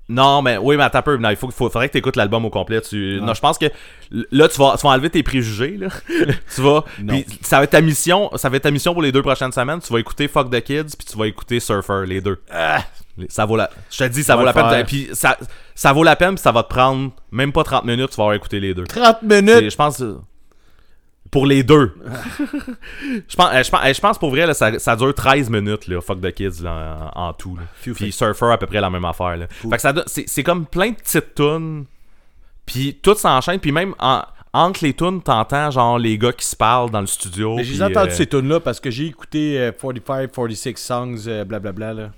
[0.09, 1.17] Non, mais oui, mais attends un peu.
[1.17, 2.81] Non, il faut, faut- faudrait que tu écoutes l'album au complet.
[2.83, 3.25] Tu, Ah.
[3.25, 3.67] Non, je pense que
[4.11, 5.77] là, tu vas, tu vas enlever tes préjugés.
[5.79, 5.89] Là.
[6.55, 6.85] tu vas.
[7.09, 8.31] Puis ça va être ta mission.
[8.37, 9.81] Ça va être ta mission pour les deux prochaines semaines.
[9.81, 12.39] Tu vas écouter Fuck the Kids, puis tu vas écouter Surfer, les deux.
[13.17, 13.71] Les- Ça vaut la.
[13.91, 14.85] Je te dis, ça vaut va la peine.
[14.87, 15.39] Puis ça,
[15.75, 18.11] ça vaut la peine, puis ça va te prendre même pas 30 minutes.
[18.11, 18.85] Tu vas avoir écouté les deux.
[18.85, 19.71] 30 C'est- minutes!
[19.71, 20.03] Je pense.
[21.35, 21.93] Euh, Pour les deux.
[23.29, 25.51] je, pense, euh, je, pense, euh, je pense pour vrai, là, ça, ça dure 13
[25.51, 27.59] minutes, là, Fuck the Kids, là, en, en tout.
[27.95, 29.37] Puis Surfer, à peu près la même affaire.
[29.37, 29.47] Là.
[29.49, 31.85] Fait que ça c'est, c'est comme plein de petites tunes.
[32.67, 33.59] Puis tout s'enchaîne.
[33.61, 34.23] Puis même en-
[34.53, 37.57] entre les tunes, t'entends genre les gars qui se parlent dans le studio.
[37.57, 41.17] Mais j'ai entendu euh, ces tunes là parce que j'ai écouté euh, 45, 46 songs,
[41.27, 42.11] euh, blablabla là.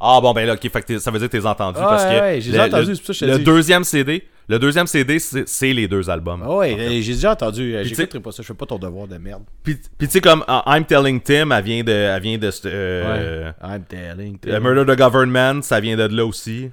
[0.00, 1.78] Ah bon, ben là, ok, fait que ça veut dire que t'es entendu.
[1.78, 3.84] Ouais, parce que ouais, j'ai le, entendu, le- c'est pour ça que je le deuxième
[3.84, 6.42] CD, le deuxième CD, c'est, les deux albums.
[6.44, 7.74] Ah ouais, euh, j'ai déjà entendu.
[7.74, 9.44] euh, J'écouterai pas ça, je fais pas ton devoir de merde.
[9.62, 11.92] Puis, puis tu sais, comme uh, I'm Telling Tim, elle vient de.
[11.92, 13.54] Elle vient de euh, Ouais.
[13.76, 14.38] I'm telling.
[14.46, 16.70] Euh, Murder the Government, ça vient de là aussi.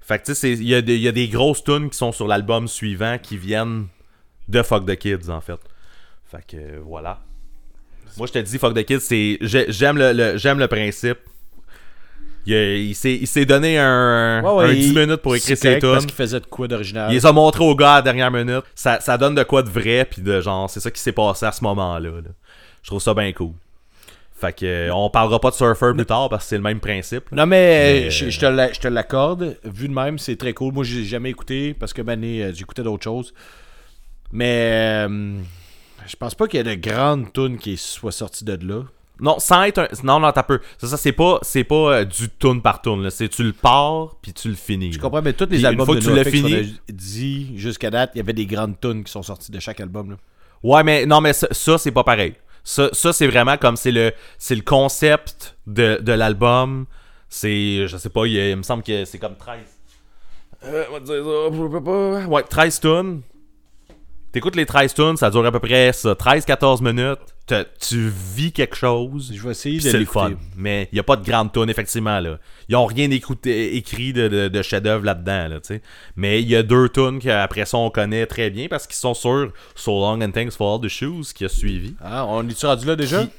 [0.00, 1.96] Fait que tu sais, il y, a des- il y a des grosses tunes qui
[1.96, 3.86] sont sur l'album suivant qui viennent
[4.48, 5.58] de Fuck the Kids, en fait.
[6.30, 7.20] Fait que euh, voilà.
[8.18, 9.38] Moi, je te dis, Fuck the Kids, c'est.
[9.40, 11.18] j'ai- J'aime le, le- j'aime le principe.
[12.46, 15.98] Il, il s'est donné un, Ouais, ouais, un 10 il- minutes pour écrire ses Parce
[15.98, 16.06] tunes.
[16.06, 17.10] qu'il faisait de quoi d'original.
[17.10, 18.64] Il les a montrés au gars à la dernière minute.
[18.74, 21.46] Ça, ça donne de quoi de vrai, puis de genre, c'est ça qui s'est passé
[21.46, 22.10] à ce moment-là.
[22.10, 22.20] là.
[22.82, 23.52] Je trouve ça bien cool.
[24.36, 26.80] Fait que, euh, on parlera pas de Surfer plus tard parce que c'est le même
[26.80, 27.30] principe.
[27.30, 27.36] là.
[27.38, 29.56] Non, mais, Mais, euh, je, euh, je te l'accorde.
[29.64, 30.74] Vu de même, c'est très cool.
[30.74, 33.32] Moi, j'ai jamais écouté parce que Mané, euh, j'écoutais d'autres choses.
[34.32, 35.38] Mais euh,
[36.06, 38.82] je pense pas qu'il y ait de grandes tunes qui soient sorties de là.
[39.20, 39.88] Non, sans être un.
[40.02, 40.60] Non, non, t'as peu.
[40.78, 43.08] Ça, c'est pas, c'est pas euh, du tune par tune.
[43.10, 44.92] C'est tu le pars puis tu le finis.
[44.92, 47.56] Je comprends, mais tous les Puis une albums fois de que tu l'as fini- dit
[47.58, 50.10] jusqu'à date, il y avait des grandes tunes qui sont sorties de chaque album.
[50.10, 50.16] Là.
[50.64, 52.34] Ouais, mais non, mais ça, ça, c'est pas pareil.
[52.64, 56.86] Ça, ça c'est vraiment comme c'est le, c'est le concept de, de l'album.
[57.28, 59.60] C'est, je sais pas, il, me semble que c'est comme 13.
[60.64, 62.26] Euh, on va dire ça, je peux pas.
[62.26, 63.20] Ouais, 13 tunes.
[64.34, 67.20] T'écoutes les 13 tunes, ça dure à peu près ça, 13-14 minutes.
[67.46, 69.30] Te- tu vis quelque chose.
[69.32, 70.32] Je vais essayer de c'est le fun.
[70.56, 72.18] Mais il n'y a pas de grande tune, effectivement.
[72.18, 72.38] Là.
[72.68, 75.46] Ils ont rien écouté, écrit de, de, de chef-d'œuvre là-dedans.
[75.48, 75.58] Là.
[76.16, 79.14] Mais il y a deux tunes qu'après ça, on connaît très bien parce qu'ils sont
[79.14, 81.94] sur So Long and Thanks for All the Shoes qui a suivi.
[82.02, 83.22] Ah, on est-tu rendu là déjà?
[83.22, 83.30] Qui-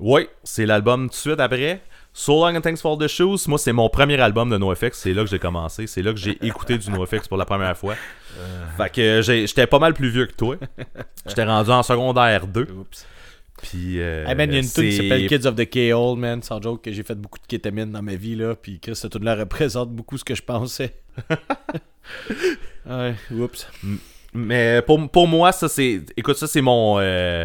[0.00, 1.80] Oui, c'est l'album tout de suite après.
[2.14, 4.92] So Long and Thanks for All the Shoes, moi, c'est mon premier album de NoFX.
[4.98, 5.86] C'est là que j'ai commencé.
[5.86, 7.94] C'est là que j'ai écouté du NoFX pour la première fois.
[8.76, 10.56] Fait que j'ai- j'étais pas mal plus vieux que toi.
[11.26, 12.66] J'étais rendu en secondaire 2.
[12.78, 13.06] Oups.
[13.62, 14.00] Puis.
[14.00, 16.42] euh, Hey man, il y a une tune qui s'appelle Kids of the K-Hole, man,
[16.42, 19.12] sans joke, que j'ai fait beaucoup de kétamine dans ma vie, là, puis Chris, cette
[19.12, 20.94] tune-là représente beaucoup ce que je pensais.
[22.86, 23.66] ouais, oups.
[24.34, 26.02] Mais pour, pour moi, ça c'est.
[26.16, 26.98] Écoute, ça c'est mon.
[26.98, 27.44] euh,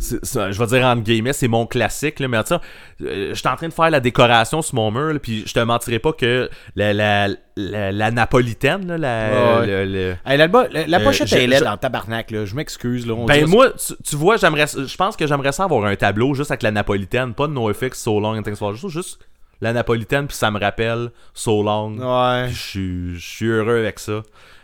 [0.00, 2.20] je vais dire entre guillemets, c'est mon classique.
[2.20, 2.60] Là, mais ça,
[3.02, 5.60] euh, j'étais en train de faire la décoration sur mon mur, là, puis je te
[5.60, 9.66] mentirais pas que la, la, la, la napolitaine, là, la, Ouais.
[9.66, 12.54] le- le- Hey, l'album- la, Euh, pochette je- est laide je- en tabarnak, là, je
[12.54, 13.12] m'excuse, là.
[13.14, 16.34] on Ben moi, tu, tu vois, j'aimerais, je pense que j'aimerais ça avoir un tableau
[16.34, 19.18] juste avec la napolitaine, pas de NoFX, So Long and Things for Just, juste
[19.60, 21.98] la napolitaine, puis ça me rappelle So Long.
[21.98, 22.48] Ouais.
[22.50, 24.22] Je suis- je suis heureux avec ça.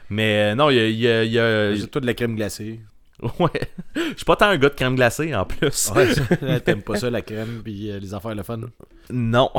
[0.09, 0.99] Mais euh, non, il y a- il
[1.32, 2.80] y a- y a, toi de la crème glacée.
[3.38, 3.50] Ouais.
[3.94, 5.90] Je suis pas tant un gars de crème glacée en plus.
[5.94, 8.60] Ouais, t'aimes pas ça, la crème, puis euh, les affaires le fun.
[9.10, 9.50] Non.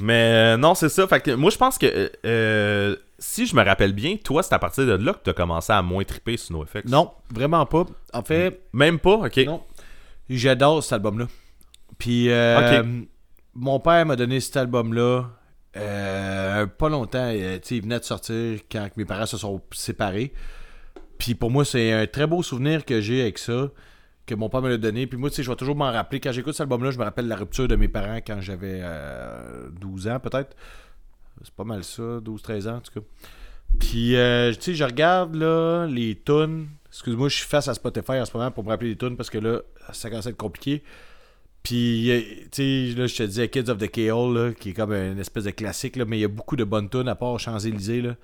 [0.00, 1.06] Mais euh, non, c'est ça.
[1.06, 4.58] Fait que moi, je pense que euh, si je me rappelle bien, toi, c'est à
[4.58, 6.84] partir de là que tu as commencé à moins triper sur NoFX.
[6.86, 7.84] Non, vraiment pas.
[8.12, 9.36] En fait, Même pas, ok.
[9.46, 9.62] Non.
[10.30, 11.26] J'adore cet album-là.
[11.98, 12.82] Puis, euh,
[13.54, 15.26] mon père m'a donné cet album-là
[15.76, 17.30] euh, pas longtemps.
[17.30, 20.32] il venait de sortir quand mes parents se sont séparés.
[21.18, 23.70] Puis, pour moi, c'est un très beau souvenir que j'ai avec ça,
[24.26, 25.06] que mon père me l'a donné.
[25.06, 26.20] Puis, moi, tu sais, je vais toujours m'en rappeler.
[26.20, 29.68] Quand j'écoute cet album-là, je me rappelle la rupture de mes parents quand j'avais euh,
[29.80, 30.56] 12 ans, peut-être.
[31.42, 33.06] C'est pas mal ça, 12-13 ans, en tout cas.
[33.78, 36.68] Puis, euh, tu sais, je regarde là, les tunes.
[36.88, 39.30] Excuse-moi, je suis face à Spotify en ce moment pour me rappeler les tunes parce
[39.30, 39.60] que là,
[39.92, 40.82] ça commence à être compliqué.
[41.62, 42.20] Puis, euh,
[42.52, 45.18] tu sais, là, je te disais Kids of the K.O., là, qui est comme une
[45.18, 48.02] espèce de classique, là, mais il y a beaucoup de bonnes tunes à part Champs-Élysées.
[48.02, 48.16] Là.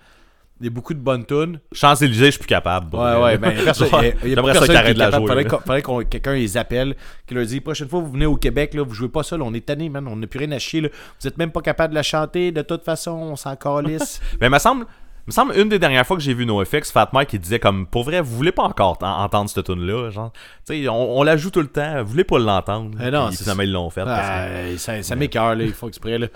[0.61, 1.58] Il y a beaucoup de bonnes tunes.
[1.72, 2.94] Champs-Élysées, je suis plus capable.
[2.94, 5.26] Ouais, ouais, ben, personne, il y a- il y a personne ça qui la jouer.
[5.61, 6.96] Faudrait qu'on quelqu'un les appelle,
[7.26, 9.54] qui leur dit prochaine fois vous venez au Québec, là, vous jouez pas seul, on
[9.54, 10.82] est tanné, man, on n'a plus rien à chier.
[10.82, 10.88] Là.
[11.20, 14.20] Vous êtes même pas capable de la chanter, de toute façon, on s'en calisse.
[14.40, 14.84] Mais il me semble,
[15.26, 17.86] me semble une des dernières fois que j'ai vu NoFX, Fat Mike, il disait comme
[17.86, 20.30] pour vrai, vous voulez pas encore en- entendre cette tune là, genre,
[20.66, 22.98] tu sais, on, on la joue tout le temps, vous voulez pas l'entendre.
[23.02, 24.04] Eh non, c'est- finalement ils l'ont fait.
[24.04, 26.18] parce que- Ah, ça ça m'écoeure, là, il faut exprès.
[26.18, 26.26] Là.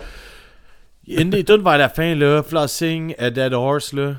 [1.07, 4.15] Une des tunes vers la fin, là, Flossing a Dead Horse, là.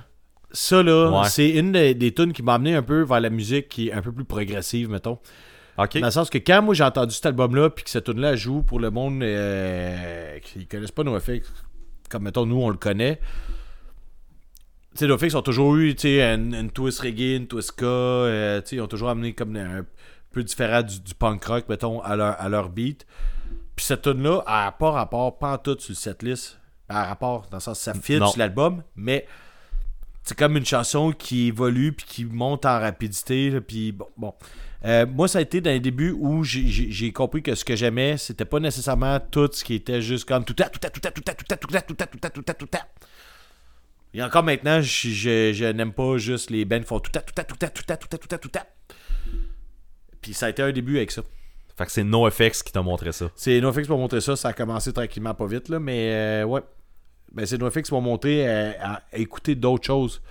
[0.52, 1.28] Ça, là, Ouais.
[1.28, 3.92] c'est une des, des tunes qui m'a amené un peu vers la musique qui est
[3.92, 5.18] un peu plus progressive, mettons.
[6.00, 8.62] Dans le sens que quand moi j'ai entendu cet album-là, puis que cette tune-là joue
[8.62, 11.52] pour le monde euh, qui connaissent pas NoFX,
[12.08, 13.20] comme mettons nous on le connaît,
[14.94, 17.84] tu sais, NoFX ont toujours eu tu sais, une, une twist reggae, une twist ska,
[17.84, 19.84] euh, tu sais, ils ont toujours amené comme un
[20.32, 23.06] peu différent du, du punk rock, mettons, à leur, à leur beat.
[23.74, 26.58] Puis cette tune-là, elle n'a pas rapport, pas en tout sur le setlist.
[26.88, 29.26] A rapport, dans le sens ça fit sur l'album, mais
[30.22, 33.60] c'est comme une chanson qui évolue puis qui monte en rapidité.
[33.60, 34.34] Puis bon, bon.
[34.84, 38.16] Euh, moi, ça a été dans les débuts où j'ai- compris que ce que j'aimais,
[38.18, 41.10] c'était pas nécessairement tout ce qui était juste comme tout à, tout à, tout à,
[41.10, 42.86] tout à, tout à, tout à, tout à, tout à, tout à, tout à.
[44.14, 47.20] Et encore maintenant, je, je- je n'aime pas juste les bands qui font tout à,
[47.20, 48.66] tout à, tout à, tout à, tout à, tout à, tout à.
[50.20, 51.22] Puis ça a été un début avec ça.
[51.76, 53.30] Fait que c'est NoFX qui t'a montré ça.
[53.36, 56.62] C'est NoFX pour montrer ça, ça a commencé tranquillement pas vite, là, mais euh, ouais.
[57.36, 60.22] Ben, c'est NoFX pour montrer euh, à, à écouter d'autres choses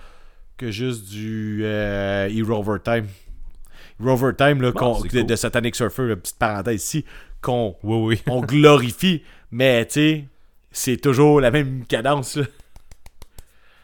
[0.56, 3.06] que juste du euh, Hero Overtime.
[4.00, 4.72] Hero Overtime, là,
[5.08, 7.04] c'est de, Satanic Surfer, là, petite parenthèse ici,
[7.40, 8.22] qu'on Oui, oui.
[8.26, 10.24] on glorifie, mais tu sais,
[10.72, 12.38] c'est toujours la même cadence.
[12.38, 12.46] Là,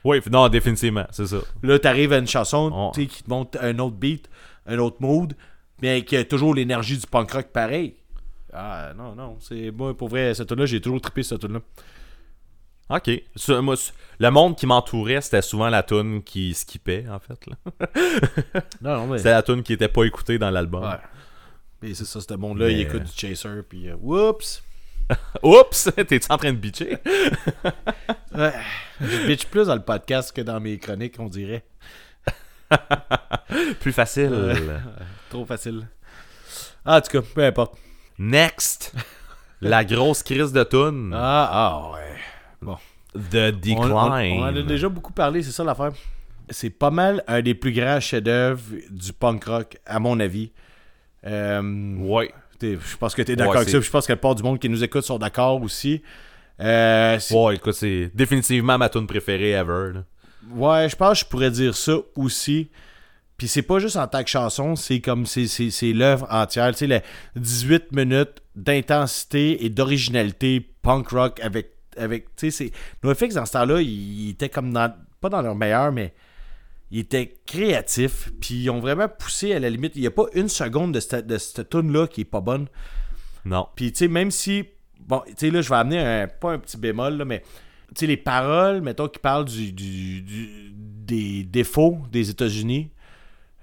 [0.03, 1.39] Oui, non, définitivement, c'est ça.
[1.63, 4.29] là t'arrives à une chanson qui te montre un autre beat,
[4.67, 5.35] un autre mood,
[5.81, 7.95] mais qui a toujours l'énergie du punk rock pareil.
[8.53, 11.53] Ah non, non, c'est moi pour vrai, cette tune là j'ai toujours trippé cette tune
[11.53, 11.61] là
[12.95, 13.11] Ok.
[13.63, 13.75] Moi,
[14.19, 17.47] le monde qui m'entourait, c'était souvent la tune qui skippait, en fait.
[17.47, 17.57] là.
[18.81, 19.19] Non, non, mais.
[19.19, 20.83] C'était la tune qui était pas écoutée dans l'album.
[20.85, 21.89] Ouais.
[21.89, 24.63] Et c'est ça, ce monde-là, Mais- il écoute du Chaser, puis euh, whoops!
[25.43, 25.91] Oups!
[26.07, 26.99] T'es-tu en train de bitcher?
[28.35, 28.53] Ouais.
[28.99, 31.65] Je bitch plus dans le podcast que dans mes chroniques, on dirait.
[33.81, 34.57] Plus facile.
[35.29, 35.87] Trop facile.
[36.85, 37.75] Ah, en tout cas, peu importe.
[38.19, 38.95] Next!
[39.61, 41.13] La grosse crise de tune.
[41.15, 42.17] Ah, ah, ouais.
[42.63, 42.77] Bon.
[43.15, 43.93] The Decline.
[43.93, 45.93] on- on en a déjà beaucoup parlé, c'est ça l'affaire.
[46.51, 50.51] C'est pas mal un des plus grands chefs-d'œuvre du punk rock, à mon avis.
[51.27, 52.33] Euh, Ouais.
[52.61, 53.81] Je pense que tu es d'accord Ouais, avec ça.
[53.81, 56.01] Je pense que la part du monde qui nous écoute sont d'accord aussi.
[56.61, 59.93] Euh, Ouais, écoute, c'est définitivement ma tune préférée ever.
[59.95, 60.05] là.
[60.55, 62.71] Ouais, je pense que je pourrais dire ça aussi.
[63.37, 66.71] Puis c'est pas juste en tant que chanson, c'est comme c'est l'œuvre entière.
[66.73, 67.01] Tu sais, les
[67.35, 71.71] 18 minutes d'intensité et d'originalité punk rock avec.
[71.97, 72.71] Avec tu sais.
[73.03, 74.93] NoFX dans ce temps-là, ils étaient comme dans.
[75.21, 76.15] Pas dans leur meilleur, mais.
[76.91, 78.31] Ils étaient créatifs.
[78.41, 79.93] Puis ils ont vraiment poussé à la limite.
[79.97, 82.67] Il n'y a pas une seconde de cette, de cette tune-là qui est pas bonne.
[83.45, 83.67] Non.
[83.75, 84.65] Puis, tu sais, même si.
[85.01, 86.29] Bon, tu sais, là, je vais amener un.
[86.29, 87.41] Pas un petit bémol, là, mais.
[87.95, 92.91] Tu sais, les paroles, mettons, qui parlent du, du- du- des défauts des États-Unis.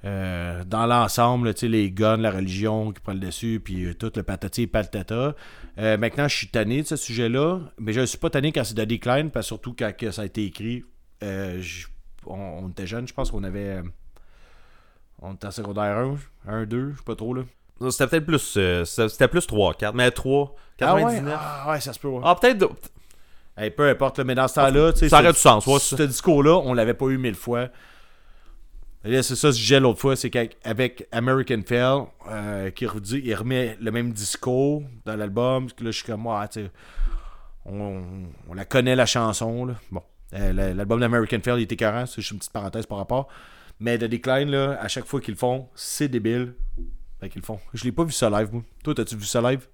[0.05, 3.93] euh, dans l'ensemble, tu sais, les guns, la religion qui prend le dessus, puis euh,
[3.93, 5.36] tout le patati et patata.
[5.80, 8.63] Euh, maintenant, je suis tanné de ce sujet-là, mais je ne suis pas tanné quand
[8.63, 10.84] c'est de Decline, parce surtout quand que ça a été écrit.
[11.23, 11.88] euh, je-
[12.25, 13.77] on, on était jeunes, je pense qu'on avait.
[13.77, 13.84] euh,
[15.21, 16.17] on était en secondaire 1,
[16.47, 17.43] 1, 2, je sais pas trop, là.
[17.91, 18.55] C'était peut-être plus.
[18.57, 21.39] euh, c'était plus 3, 4, mais 3, Ah ouais, 99.
[21.41, 22.21] ah ouais, ça se peut, ouais.
[22.23, 22.67] Ah, peut-être.
[23.57, 25.80] Hey, peu importe, mais dans ce temps-là, tu sais, Ça ce- aurait du sens, ouais,
[25.80, 27.67] Ce discours-là, on l'avait pas eu mille fois.
[29.04, 32.00] C'est ça, ce disais l'autre fois, c'est qu'avec American Fell,
[32.30, 36.05] euh, qui redit, il remet le même discours dans l'album, parce que là, je suis
[36.05, 36.71] comme, ouais, tu sais,
[37.66, 38.04] on,
[38.50, 39.76] on la connaît, la chanson, là.
[39.92, 40.04] Bon,
[40.34, 43.30] euh, la- l'album d'American Fell, il était écœurant, c'est juste une petite parenthèse par rapport.
[43.80, 46.54] Mais The Decline, là, à chaque fois qu'ils le font, c'est débile.
[47.21, 47.59] Fait qu'ils le font.
[47.74, 48.63] Je l'ai pas vu ça live, moi.
[48.84, 49.66] Toi, t'as-tu vu ça live?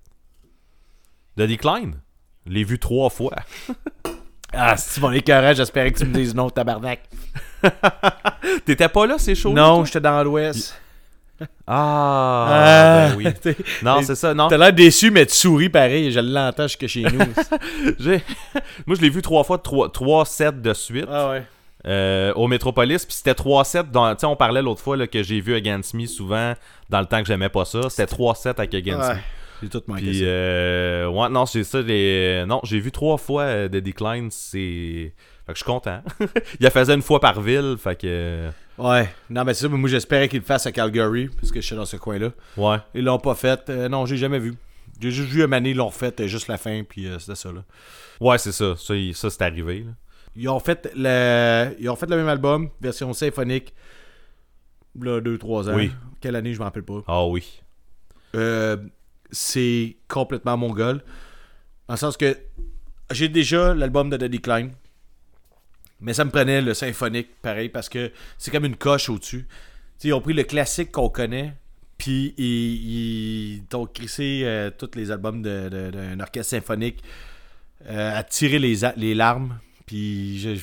[1.36, 2.00] The Decline?
[2.46, 3.34] Je l'ai vu trois fois.
[4.56, 7.02] Ah, si mon écœurant, j'espérais que tu me dises non, tabarnak.
[8.66, 10.76] T'étais pas là, ces shows Non, j'étais dans l'Ouest.
[11.68, 13.28] Ah, ben oui.
[13.84, 14.48] Non, c'est ça, non.
[14.48, 16.12] T'as l'air déçu, mais tu souris pareil.
[16.12, 17.20] Je l'entends jusque chez nous.
[18.86, 21.44] Moi, je l'ai vu trois fois, trois, trois sets de suite ah ouais.
[21.88, 23.06] euh, au Metropolis.
[23.06, 23.84] Puis c'était trois sets.
[23.92, 24.16] Dans...
[24.16, 26.54] Tu on parlait l'autre fois là, que j'ai vu Against Me souvent
[26.90, 27.90] dans le temps que j'aimais pas ça.
[27.90, 29.16] C'était trois sets avec Against Ouais.
[29.16, 29.22] Me.
[29.64, 30.26] J'ai tout manqué Puis, ça.
[30.26, 31.82] euh, ouais, non, c'est ça.
[31.82, 32.44] Les...
[32.48, 34.30] Non, j'ai vu trois fois euh, The Decline.
[34.32, 35.14] C'est.
[35.46, 36.02] Fait que je suis content.
[36.60, 37.76] Il la faisait une fois par ville.
[37.80, 38.50] Fait que.
[38.78, 39.10] Ouais.
[39.30, 39.70] Non, mais c'est ça.
[39.70, 42.32] mais Moi, j'espérais qu'ils le fassent à Calgary, parce que je suis dans ce coin-là.
[42.58, 42.78] Ouais.
[42.94, 43.70] Ils l'ont pas fait.
[43.70, 44.56] Euh, non, j'ai jamais vu.
[45.00, 47.64] J'ai juste vu année, ils l'ont euh, juste la fin, puis euh, c'était ça, là.
[48.22, 48.76] Ouais, c'est ça.
[48.78, 49.80] Ça, il- ça c'est arrivé.
[49.80, 49.92] là.
[50.38, 53.74] Ils ont fait le, ils ont fait le même album, version symphonique,
[55.00, 55.76] là, 2-3 ans.
[55.76, 55.92] Oui.
[56.22, 57.02] Quelle année, je m'en rappelle pas.
[57.08, 57.62] Ah oui.
[58.36, 58.78] Euh,
[59.32, 61.04] c'est complètement mongol.
[61.88, 62.38] Dans le sens que
[63.12, 64.72] j'ai déjà l'album de The Decline.
[66.02, 69.48] Mais ça me prenait le symphonique, pareil, parce que c'est comme une coche au-dessus.
[70.04, 71.54] Ils ont pris le classique qu'on connaît,
[71.98, 77.02] puis ils, ont crissé euh, tous les albums d'un orchestre symphonique
[77.88, 79.58] euh, à tirer les, larmes.
[79.86, 80.56] Puis je,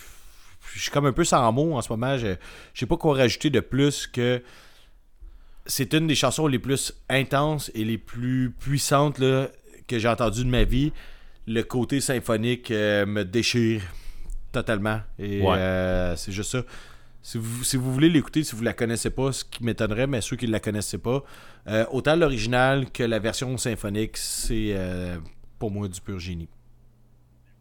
[0.75, 2.19] je suis comme un peu sans mots en ce moment.
[2.19, 2.35] Je,
[2.75, 4.43] je sais pas quoi rajouter de plus que
[5.67, 9.49] c'est une des chansons les plus intenses et les plus puissantes là,
[9.87, 10.93] que j'ai entendues de ma vie.
[11.47, 13.83] Le côté symphonique euh, me déchire
[14.53, 15.01] totalement.
[15.19, 15.57] Et Ouais.
[15.57, 16.63] euh, c'est juste ça.
[17.23, 20.21] Si vous, si vous voulez l'écouter, si vous la connaissez pas, ce qui m'étonnerait, mais
[20.21, 21.23] ceux qui ne la connaissaient pas,
[21.69, 24.77] euh, autant l'original que la version symphonique, c'est
[25.61, 26.49] pour moi du pur génie.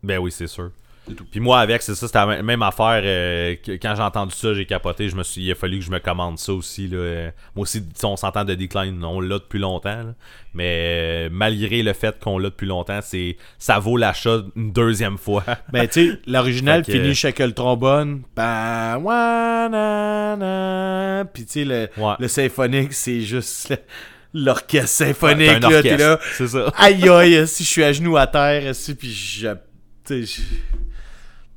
[0.02, 0.72] Ben oui, c'est sûr.
[1.08, 1.26] Tout.
[1.32, 3.02] Puis moi, avec, c'est ça, c'était la même- affaire.
[3.04, 5.10] euh, quand j'ai entendu ça, j'ai capoté.
[5.10, 6.88] Je me suis, il a fallu que je me commande ça aussi.
[6.88, 6.98] Là.
[6.98, 9.90] Euh, Moi aussi, on s'entend de Decline, on l'a depuis longtemps.
[10.04, 10.14] là.
[10.54, 15.18] Mais euh, malgré le fait qu'on l'a depuis longtemps, c'est ça vaut l'achat une deuxième
[15.18, 15.44] fois.
[15.74, 18.22] Ben, tu sais, l'original finit chaque le trombone.
[18.38, 19.00] Na,
[20.38, 21.26] na.
[21.34, 22.14] Puis, tu sais, le, Ouais.
[22.20, 23.78] le symphonique, c'est juste le-
[24.44, 25.62] l'orchestre symphonique.
[25.62, 26.14] Là, t'es là.
[26.14, 26.74] orchestre, C'est ça.
[26.78, 29.48] Aïe, aïe, si je suis à genoux à terre, si, puis je-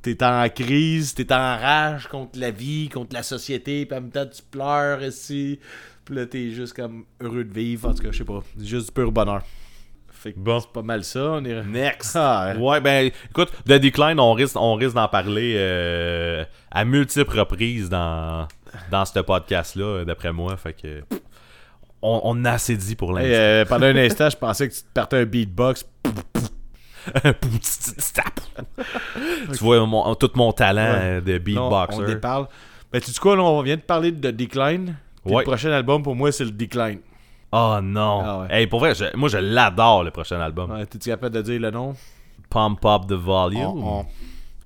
[0.05, 4.11] t'es en crise, t'es en rage contre la vie, contre la société, puis en même
[4.11, 5.59] temps, tu pleures, si.
[6.05, 7.89] Puis là, t'es juste comme heureux de vivre.
[7.89, 8.43] En tout cas, je sais pas.
[8.57, 9.41] C'est juste du pur bonheur.
[10.11, 10.59] Fait que Bon.
[10.59, 11.31] c'est pas mal ça.
[11.31, 11.63] On est.
[11.63, 12.15] Next.
[12.19, 12.61] Ah, ouais.
[12.61, 17.89] Ouais, ben écoute, The Decline, on risque, on risque d'en parler euh, à multiples reprises
[17.89, 18.47] dans,
[18.91, 20.55] dans ce podcast-là, d'après moi.
[20.57, 21.01] Fait que
[22.01, 23.31] on, on a assez dit pour l'instant.
[23.33, 25.85] euh, pendant un instant, je pensais que tu te partais un beatbox.
[29.53, 30.99] tu vois mon- tout mon talent Ouais.
[31.01, 31.99] euh, de Non, beatboxer.
[31.99, 32.47] on déparle.
[32.91, 34.95] Ben, tu dis quoi, là, on vient de parler de Decline.
[35.25, 35.37] Ouais.
[35.39, 36.99] Le prochain album, pour moi, c'est le Decline.
[37.51, 38.21] Oh non.
[38.23, 38.47] Ah ouais.
[38.61, 40.71] Hey, pour vrai, je- moi je l'adore le prochain album.
[40.71, 41.95] Ouais, T'es-tu capable de dire le nom?
[42.49, 43.61] Pump Up the Volume.
[43.61, 44.05] On-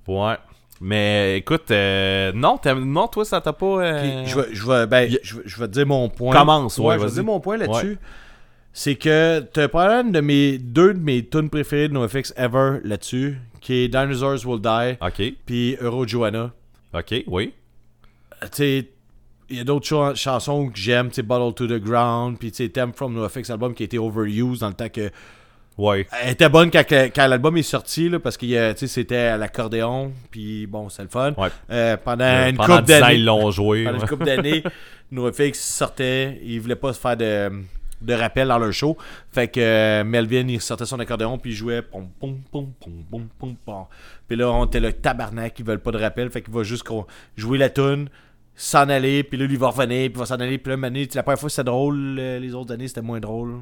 [0.08, 0.36] on- Ouais.
[0.80, 3.66] Mais écoute, euh, non, non, toi ça t'a pas.
[3.66, 6.34] euh, je, vais, je, vais, ben, te dire mon point.
[6.34, 7.98] Commence, ouais, je vais te dire mon point là-dessus.
[8.72, 13.36] C'est que t'as pas de mes deux de mes tunes préférées de NoFX ever là-dessus,
[13.60, 16.52] qui est Dinosaurs Will Die, Ok, puis Euro Joanna.
[16.94, 17.52] ok, oui.
[18.42, 18.88] tu sais,
[19.48, 22.52] il y a d'autres cha- chansons que j'aime, tu sais, Bottle to the Ground, puis
[22.52, 25.10] tu sais, Theme from NoFX album qui a été overused dans le temps que.
[25.76, 26.06] Ouais.
[26.22, 29.36] Elle était bonne quand, quand l'album est sorti, là, parce que tu sais, c'était à
[29.36, 31.32] l'accordéon, puis bon, c'est le fun.
[31.36, 31.48] Ouais.
[31.70, 33.14] Euh, pendant Euh, une Pendant couple 10 ans, d'années.
[33.16, 33.84] ils l'ont joué.
[33.84, 34.02] Pendant ouais.
[34.04, 34.62] une couple d'années,
[35.10, 37.50] NoFX sortait, ils voulaient pas se faire de,
[38.00, 38.96] de rappel dans leur show.
[39.30, 42.92] Fait que euh, Melvin, il sortait son accordéon, puis il jouait pom pom pom pom
[43.10, 43.84] pom pom pom.
[44.26, 46.86] Puis là, on était le tabarnak, ils veulent pas de rappel, fait qu'il va juste
[47.36, 48.08] jouer la tune
[48.60, 51.40] s'en aller, puis là, lui, va revenir, puis va s'en aller, puis là, la première
[51.40, 53.60] fois, c'était drôle, euh, les autres années, c'était moins drôle.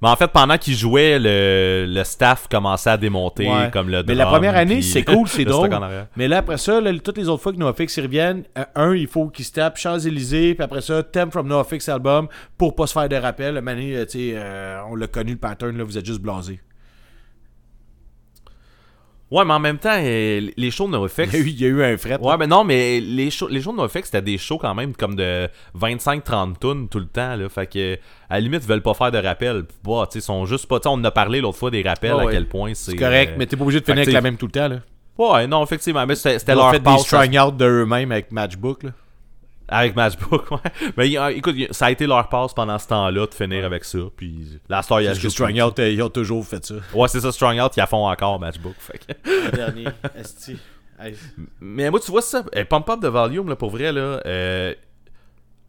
[0.00, 3.70] Mais en fait, pendant qu'ils jouaient, le, le staff commençait à démonter Ouais.
[3.72, 5.70] comme le Mais la drum, première année, c'est cool, c'est drôle.
[6.16, 8.94] Mais là, après ça, là, toutes les autres fois que NoFX ils reviennent, euh, un,
[8.94, 12.86] il faut qu'ils se tapent Champs-Élysées, puis après ça, Theme from NoFX album, pour pas
[12.86, 13.56] se faire de rappel.
[13.68, 16.60] Année, euh, euh, on l'a connu le pattern, là, vous êtes juste blasé.
[19.30, 21.18] Ouais, mais en même temps, euh, les shows de NoFX.
[21.18, 22.18] Il y a eu, il y a eu un fret.
[22.18, 24.94] Ouais, mais non, mais les shows, les shows de NoFX, c'était des shows quand même
[24.94, 25.48] comme de
[25.78, 27.36] 25-30 tonnes tout le temps.
[27.36, 27.94] Là, fait que,
[28.30, 29.64] à la limite, ils veulent pas faire de rappel.
[29.84, 30.78] Bah, tu sont juste pas.
[30.86, 32.32] on en a parlé l'autre fois des rappels, Ouais, à ouais.
[32.32, 32.92] quel point c'est.
[32.92, 34.68] C'est correct, euh, mais t'es pas obligé de finir avec la même tout le temps.
[34.68, 34.78] Là.
[35.18, 36.06] Ouais, non, effectivement.
[36.06, 38.84] Mais c'était c'était Ils ont leur fait des passe strung out de eux-mêmes avec Matchbook.
[38.84, 38.90] Là.
[39.68, 40.50] Avec Matchbook.
[40.50, 40.58] Ouais.
[40.96, 43.98] Mais euh, écoute, ça a été leur passe pendant ce temps-là de finir avec ça.
[44.16, 46.44] Puis la star, il y a Parce que juste- strung out, euh, ils ont toujours
[46.46, 46.74] fait ça.
[46.94, 48.74] Ouais, c'est ça, Strong Out, ils la font encore Matchbook.
[48.78, 49.84] Fait que- Le dernier.
[51.60, 54.74] Mais moi, tu vois ça, eh, Pump Up de Volume, là, pour vrai, là, euh,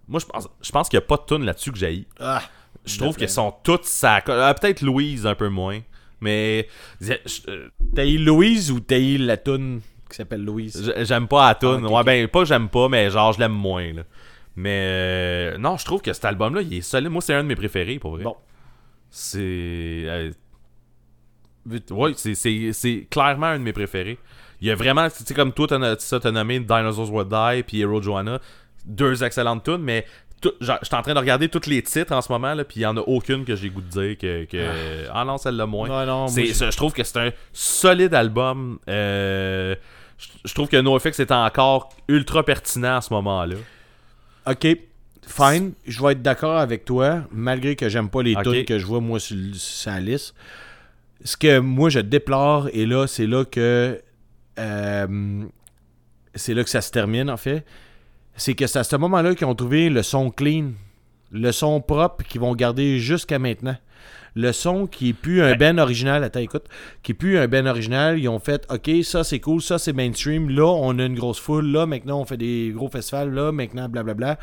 [0.08, 2.06] moi, je pense, je pense qu'il n'y a pas de tune là-dessus que j'ai.
[2.20, 2.42] Ah,
[2.86, 4.22] Je trouve qu'elles sont toutes ça.
[4.22, 5.80] Peut-être Louise un peu moins.
[6.22, 6.68] Mais
[7.08, 11.56] euh, T'as eu Louise ou t'as eu la toune qui s'appelle Louise j'aime pas la
[11.56, 11.86] tune.
[11.86, 13.94] Ah, ouais, ben, pas j'aime pas, mais genre, je l'aime moins.
[13.94, 14.02] Là.
[14.56, 14.84] Mais
[15.53, 17.10] euh, non, je trouve que cet album-là, il est solide.
[17.10, 18.23] Moi, c'est un de mes préférés, pour vrai.
[18.23, 18.36] Bon.
[19.10, 19.38] C'est.
[19.40, 20.31] euh,
[21.91, 24.18] Ouais, c'est- clairement un de mes préférés.
[24.61, 27.81] Il y a vraiment, tu sais, comme toi, t'as t'as nommé Dinosaurs Will Die puis
[27.81, 28.40] Hero Joanna,
[28.86, 30.06] deux excellentes tunes, mais
[30.61, 32.84] je suis en train de regarder tous les titres en ce moment, là, puis il
[32.84, 34.45] y en a aucune que j'ai goût de dire que.
[34.45, 35.88] que- ah non, celle-là moins.
[36.72, 38.80] Je trouve que c'est un solide album.
[38.90, 39.76] euh,
[40.46, 43.56] je, trouve que NoFX est encore ultra pertinent à ce moment-là.
[44.48, 44.68] Ok,
[45.26, 48.44] fine, je vais être d'accord avec toi, malgré que j'aime pas les Ok.
[48.44, 49.38] tunes que je vois moi sur
[49.91, 50.34] la liste.
[51.24, 54.02] Ce que moi je déplore, et là, c'est là que
[54.58, 55.44] euh,
[56.36, 57.66] c'est là que ça se termine en fait,
[58.36, 60.72] c'est que c'est à ce moment-là qu'ils ont trouvé le son clean,
[61.32, 63.78] le son propre qu'ils vont garder jusqu'à maintenant.
[64.35, 66.65] Le son qui est plus un ben original, attends, écoute,
[67.03, 69.93] qui est plus un ben original, ils ont fait, ok, ça c'est cool, ça c'est
[69.93, 73.51] mainstream, là on a une grosse foule, là maintenant on fait des gros festivals, là
[73.51, 74.38] maintenant blablabla.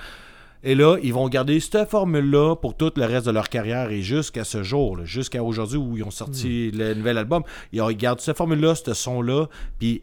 [0.65, 4.03] Et là, ils vont garder cette formule-là pour tout le reste de leur carrière et
[4.03, 7.45] jusqu'à ce jour, jusqu'à aujourd'hui où ils ont sorti le nouvel album.
[7.73, 9.47] Ils gardent cette formule-là, ce son-là.
[9.79, 10.03] Puis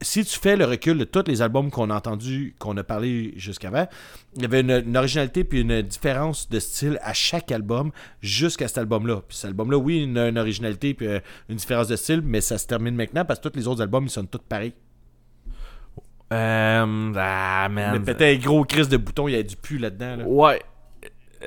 [0.00, 3.32] si tu fais le recul de tous les albums qu'on a entendus, qu'on a parlé
[3.36, 3.86] jusqu'avant,
[4.36, 7.90] il y avait une, une originalité puis une différence de style à chaque album
[8.20, 9.22] jusqu'à cet album-là.
[9.26, 12.40] Puis cet album-là, oui, il a une originalité puis euh, une différence de style, mais
[12.40, 14.74] ça se termine maintenant parce que tous les autres albums, ils sonnent tous pareils.
[16.32, 17.98] Euh, ah, man.
[17.98, 20.16] Mais peut-être gros crise de bouton, il y a du pu là-dedans.
[20.16, 20.24] là.
[20.26, 20.62] Ouais.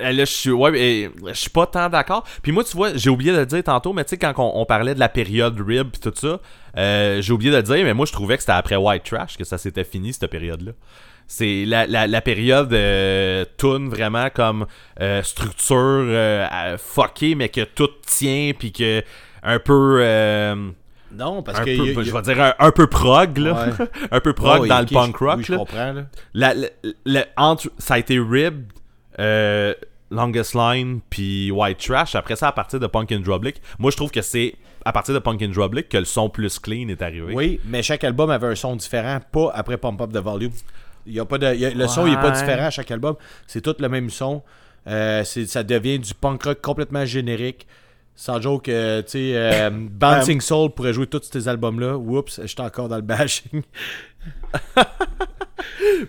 [0.00, 2.24] Euh, Là, je suis, ouais, mais je suis pas tant d'accord.
[2.42, 4.60] Puis moi, tu vois, j'ai oublié de le dire tantôt, mais tu sais, quand on,
[4.60, 6.40] on parlait de la période Rib pis tout ça,
[6.76, 9.36] euh, j'ai oublié de le dire, mais moi, je trouvais que c'était après White Trash
[9.36, 10.72] que ça s'était fini, cette période-là.
[11.26, 14.66] C'est la, la, la période euh, tune vraiment comme
[15.00, 19.02] euh, structure euh, euh, fuckée, mais que tout tient, puis que
[19.42, 19.98] un peu.
[20.00, 20.54] euh,
[21.12, 21.92] Non, parce un que.
[21.94, 23.52] peu, a- je vais dire un, un peu prog, là.
[23.52, 23.86] Ouais.
[24.10, 25.58] un peu prog Oh, dans le punk rock, Oui, je là.
[25.58, 25.94] comprends.
[26.32, 26.54] Là.
[27.04, 28.64] La- entre, ça a été Rib,
[29.18, 29.74] euh,
[30.10, 32.14] Longest Line, puis White Trash.
[32.14, 34.54] Après ça, à partir de Punk and Drublick, moi je trouve que c'est
[34.84, 37.34] à partir de Punk and Drublick que le son plus clean est arrivé.
[37.34, 40.52] Oui, mais chaque album avait un son différent, pas après Pump Up the Volume.
[41.06, 42.70] Il y a pas de, il y a- le son il est pas différent à
[42.70, 43.16] chaque album.
[43.46, 44.42] C'est tout le même son.
[44.86, 47.66] Euh, c'est- ça devient du punk rock complètement générique.
[48.14, 51.96] Sans joke, euh, tu sais, euh, Bouncing Soul pourrait jouer tous ces albums-là.
[51.96, 53.62] Oups, j'étais encore dans le bashing.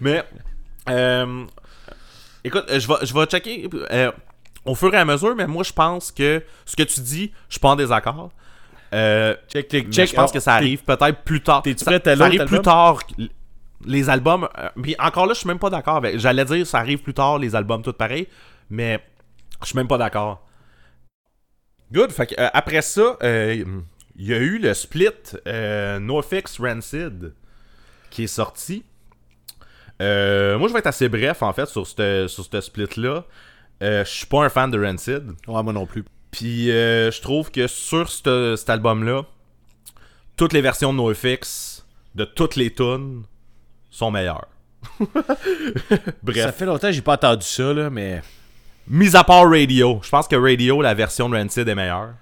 [0.01, 0.23] Mais,
[0.89, 1.45] euh,
[2.43, 4.11] écoute, euh, je vais, je vais checker euh,
[4.65, 7.53] au fur et à mesure, mais moi je pense que ce que tu dis, je
[7.53, 8.31] suis pas en désaccord.
[8.93, 11.61] Euh, check, check, je pense Ah, que ça t'es- arrive peut-être plus tard.
[11.61, 12.99] t'es-tu ça, prêt à ça arrive plus tard.
[13.85, 14.49] Les albums.
[14.57, 16.01] euh, puis encore là, je suis même pas d'accord.
[16.15, 18.27] J'allais dire, ça arrive plus tard, les albums tout pareil.
[18.69, 18.99] Mais
[19.61, 20.45] je suis même pas d'accord.
[21.91, 22.11] Good.
[22.11, 23.63] Fait que, euh, après ça, euh,
[24.15, 25.07] il y a eu le split
[25.45, 27.33] NoFX Rancid
[28.09, 28.83] qui est sorti.
[30.01, 33.25] Euh, moi, je vais être assez bref en fait sur ce sur split-là.
[33.83, 35.31] Euh, je suis pas un fan de Rancid.
[35.47, 36.03] Ouais, moi non plus.
[36.31, 39.23] Puis euh, je trouve que sur c'te- cet album-là,
[40.37, 41.85] toutes les versions de NoFX
[42.15, 43.23] de toutes les tunes
[43.89, 44.47] sont meilleures.
[46.23, 46.37] Bref.
[46.43, 48.21] Ça fait longtemps que j'ai pas entendu ça, là, mais.
[48.87, 49.99] Mis à part Radio.
[50.03, 52.13] Je pense que Radio, la version de Rancid est meilleure.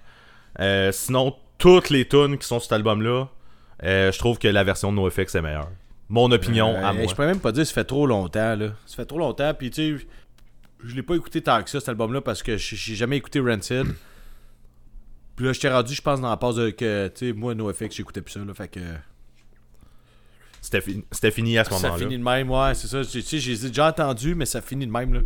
[0.91, 3.27] Sinon, toutes les tunes qui sont sur cet album-là,
[3.83, 5.69] je trouve que la version de NoFX est meilleure.
[6.09, 7.05] Mon opinion Euh, à moi.
[7.07, 8.69] Je peux même pas dire ça fait trop longtemps, là.
[8.85, 10.07] Ça fait trop longtemps, puis tu sais,
[10.83, 13.85] je l'ai pas écouté tant que ça, cet album-là, parce que j'ai jamais écouté Rancid.
[15.35, 17.95] Puis là, j'étais rendu, je pense, dans la pause de que, tu sais, moi, NoFX,
[17.95, 18.79] j'écoutais plus ça, là, fait que...
[20.61, 21.99] C'était fi- c'était fini à ce Ça moment-là.
[22.05, 23.05] finit de même, ouais, c'est ça.
[23.05, 25.19] Tu sais, j'ai déjà entendu, mais ça finit de même, là.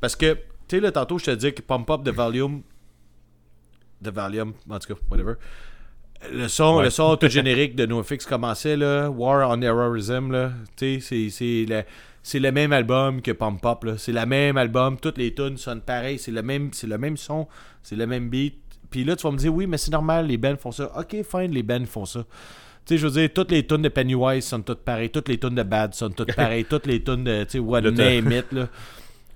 [0.00, 0.40] Parce que, tu
[0.76, 2.62] sais, là, tantôt, je te dis que Pump Up de Volume...
[4.00, 5.34] De Volume, en tout cas, whatever.
[6.32, 6.84] Le son, Ouais.
[6.84, 9.08] le son tout générique de NoFX commençait, là.
[9.10, 10.52] War on Terrorism, là.
[10.76, 11.82] Tu sais, c'est- le,
[12.22, 13.94] c'est le même album que Pump Up, là.
[13.96, 14.98] C'est le même album.
[15.00, 16.18] Toutes les tunes sonnent pareil.
[16.18, 17.48] C'est le même, c'est le même son.
[17.82, 18.56] C'est le même beat.
[18.90, 20.90] Puis là, tu vas me dire, oui, mais c'est normal, les bands font ça.
[20.98, 22.24] Ok, fine, les bands font ça.
[22.84, 25.10] Tu sais, je veux dire, toutes les tunes de Pennywise sont toutes pareilles.
[25.10, 26.64] Toutes les tunes de Bad sont toutes pareilles.
[26.64, 28.66] toutes les tunes de, tu sais, What Name It, là.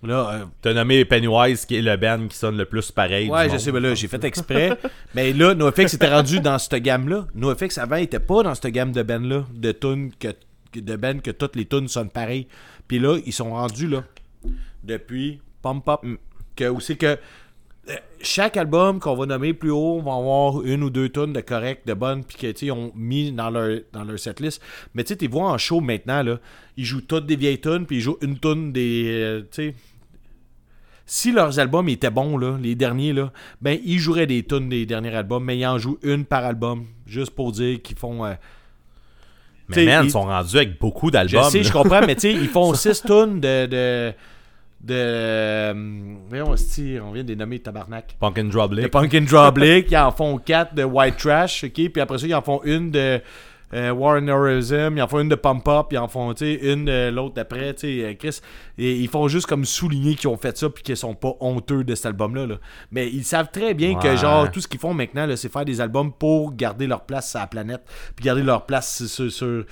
[0.04, 3.28] Là, euh, T'as nommé Pennywise qui est le band qui sonne le plus pareil.
[3.28, 4.76] Ouais, je sais, mais là, j'ai fait exprès.
[5.14, 7.26] mais là, NoFX était rendu dans cette gamme-là.
[7.34, 10.28] NoFX avant, il était pas dans cette gamme de bands-là, de tunes que,
[10.74, 12.46] de bands que toutes les tunes sonnent pareil.
[12.86, 14.04] Puis là, ils sont rendus là.
[14.82, 16.00] Depuis Pump Up.
[16.56, 17.18] Que aussi que
[17.88, 21.40] euh, chaque album qu'on va nommer plus haut va avoir une ou deux tunes de
[21.40, 24.62] correct, de bonnes, puis que tu sais, ils ont mis dans leur, dans leur setlist.
[24.94, 26.38] Mais tu sais, tu vois en show maintenant, là,
[26.76, 29.04] ils jouent toutes des vieilles tunes, puis ils jouent une tune des.
[29.06, 29.74] euh, tu sais,
[31.06, 34.86] si leurs albums étaient bons, là, les derniers, là, ben, ils joueraient des tunes des
[34.86, 38.24] derniers albums, mais ils en jouent une par album, juste pour dire qu'ils font.
[38.24, 38.32] euh,
[39.68, 41.50] Mais man, ils- sont rendus avec beaucoup je d'albums.
[41.50, 41.64] sais, là.
[41.64, 43.66] je comprends, mais tu sais, ils font six tunes de.
[43.66, 44.12] de,
[44.82, 46.54] de euh, voyons,
[47.02, 48.16] on vient de les nommer tabarnak.
[48.20, 48.84] Punk and Drublick.
[48.84, 52.26] De Punk and Drublick, ils en font quatre de White Trash, ok, puis après ça,
[52.26, 53.20] ils en font une de
[53.72, 56.84] euh, War and Heroism, ils en font une de Pump Up, ils en font, une
[56.84, 58.40] de l'autre d'après, tu sais, euh, Chris.
[58.78, 61.82] Et ils font juste comme souligner qu'ils ont fait ça, puis qu'ils sont pas honteux
[61.82, 62.56] de cet album-là, là.
[62.92, 65.80] Mais ils savent très bien que, genre, tout ce qu'ils font maintenant, c'est faire des
[65.80, 67.82] albums pour garder leur place sur la planète,
[68.14, 69.64] puis garder leur place sur.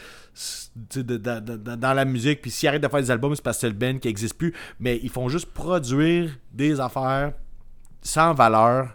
[0.74, 3.58] de- de- de- dans la musique, puis s'ils arrêtent de faire des albums, c'est parce
[3.58, 4.54] que c'est le band qui n'existe plus.
[4.80, 7.32] Mais ils font juste produire des affaires
[8.00, 8.94] sans valeur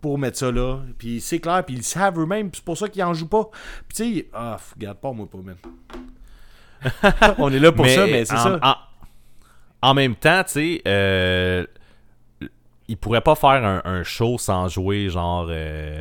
[0.00, 0.78] pour mettre ça là.
[0.98, 3.28] Puis c'est clair, puis ils le savent eux-mêmes, puis c'est pour ça qu'ils en jouent
[3.28, 3.48] pas.
[3.88, 5.56] Puis tu sais, ah, f- regarde pas moi pas, man.
[7.38, 8.58] On est là pour ça, mais c'est ça.
[9.82, 11.66] En, en même temps, tu sais, euh,
[12.86, 15.46] il pourrait pas faire un, un show sans jouer genre.
[15.50, 16.00] Euh,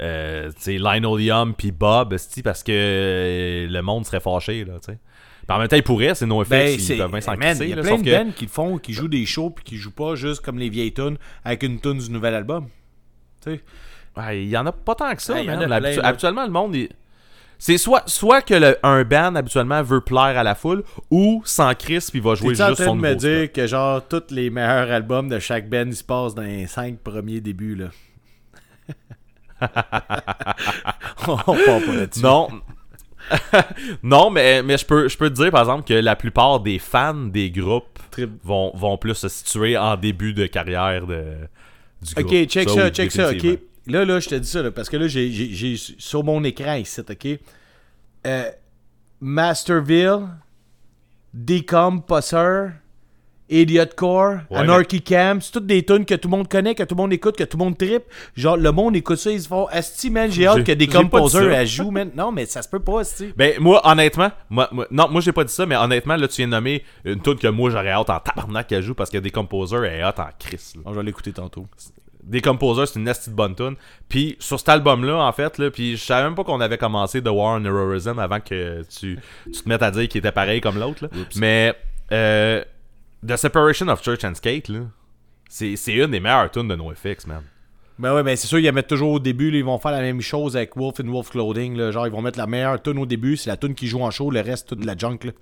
[0.00, 4.74] euh, tu sais, Lionel Yum puis Bob, parce que euh, le monde serait fâché, là,
[4.84, 4.98] tu sais.
[5.48, 7.76] En même temps, il pourrait, c'est no Ben, ils peuvent bien s'en il y a
[7.82, 10.14] plein de que- bands qui le font, qui jouent des shows puis qui jouent pas
[10.14, 12.68] juste comme les vieilles tunes avec une tune du nouvel album.
[13.44, 13.60] Tu sais.
[14.16, 15.64] Ouais, il y en a pas tant que ça, Ouais, man.
[15.66, 15.98] plein.
[16.02, 16.90] Habituellement, le monde, il-
[17.58, 21.74] c'est soit, soit que le- un band, habituellement, veut plaire à la foule, ou sans
[21.74, 24.02] Chris, puis il va jouer T'es-tu en juste train son de me dire que genre
[24.06, 27.76] tous les meilleurs albums de chaque band ils se passent dans les cinq premiers débuts
[27.76, 27.86] là?
[31.28, 31.54] On part
[31.86, 32.22] pas là-dessus.
[32.22, 32.48] Non.
[34.02, 36.78] non, mais, mais je peux, je peux te dire, par exemple, que la plupart des
[36.80, 37.98] fans des groupes
[38.42, 41.24] vont, vont plus se situer en début de carrière de,
[42.02, 42.26] du groupe.
[42.26, 43.58] Ok, check ça, oui, check ça, ok.
[43.86, 47.00] Là, là, je te dis ça, là, parce que là, j'ai- sur mon écran ici,
[47.00, 47.38] ok?
[48.26, 48.50] Euh,
[49.20, 50.28] Masterville,
[51.34, 52.68] Decom, Pusser,
[53.60, 56.82] Idiot Core, Ouais, Anarchy Camp, c'est toutes des tunes que tout le monde connaît, que
[56.82, 58.04] tout le monde écoute, que tout le monde tripe.
[58.36, 61.08] Genre, le monde écoute ça, ils se font Asti, man, j'ai hâte que j'ai Decom
[61.10, 61.60] pas dit Poser ça.
[61.60, 62.10] elle joue, man.
[62.16, 63.32] Non, mais ça se peut pas, Asti.
[63.36, 66.36] Ben, moi, honnêtement, moi, moi- non, moi, j'ai pas dit ça, mais honnêtement, là, tu
[66.36, 69.18] viens de nommer une tune que moi, j'aurais hâte en tabarnak qu'elle joue parce que
[69.18, 70.72] Decomposer est hâte en Chris.
[70.76, 70.82] là.
[70.84, 71.66] On va l'écouter tantôt.
[72.24, 73.74] Decomposer, c'est une nasty de bonne tune.
[74.08, 77.20] Puis sur cet album-là, en fait, là, puis je savais même pas qu'on avait commencé
[77.20, 79.18] The War on Heroism avant que tu,
[79.52, 81.02] tu te mettes à dire qu'il était pareil comme l'autre.
[81.02, 81.08] là.
[81.36, 81.74] Mais
[82.12, 82.62] euh,
[83.26, 84.80] The Separation of Church and Skate, là,
[85.48, 87.42] c'est c'est une des meilleures tunes de NoFX, man.
[87.98, 89.92] Ben ouais, ben c'est sûr, ils la mettent toujours au début, là, ils vont faire
[89.92, 92.80] la même chose avec Wolf and Wolf Clothing, là, genre ils vont mettre la meilleure
[92.82, 94.96] tune au début, c'est la tune qui joue en show, le reste, toute de la
[94.96, 95.32] junk, là.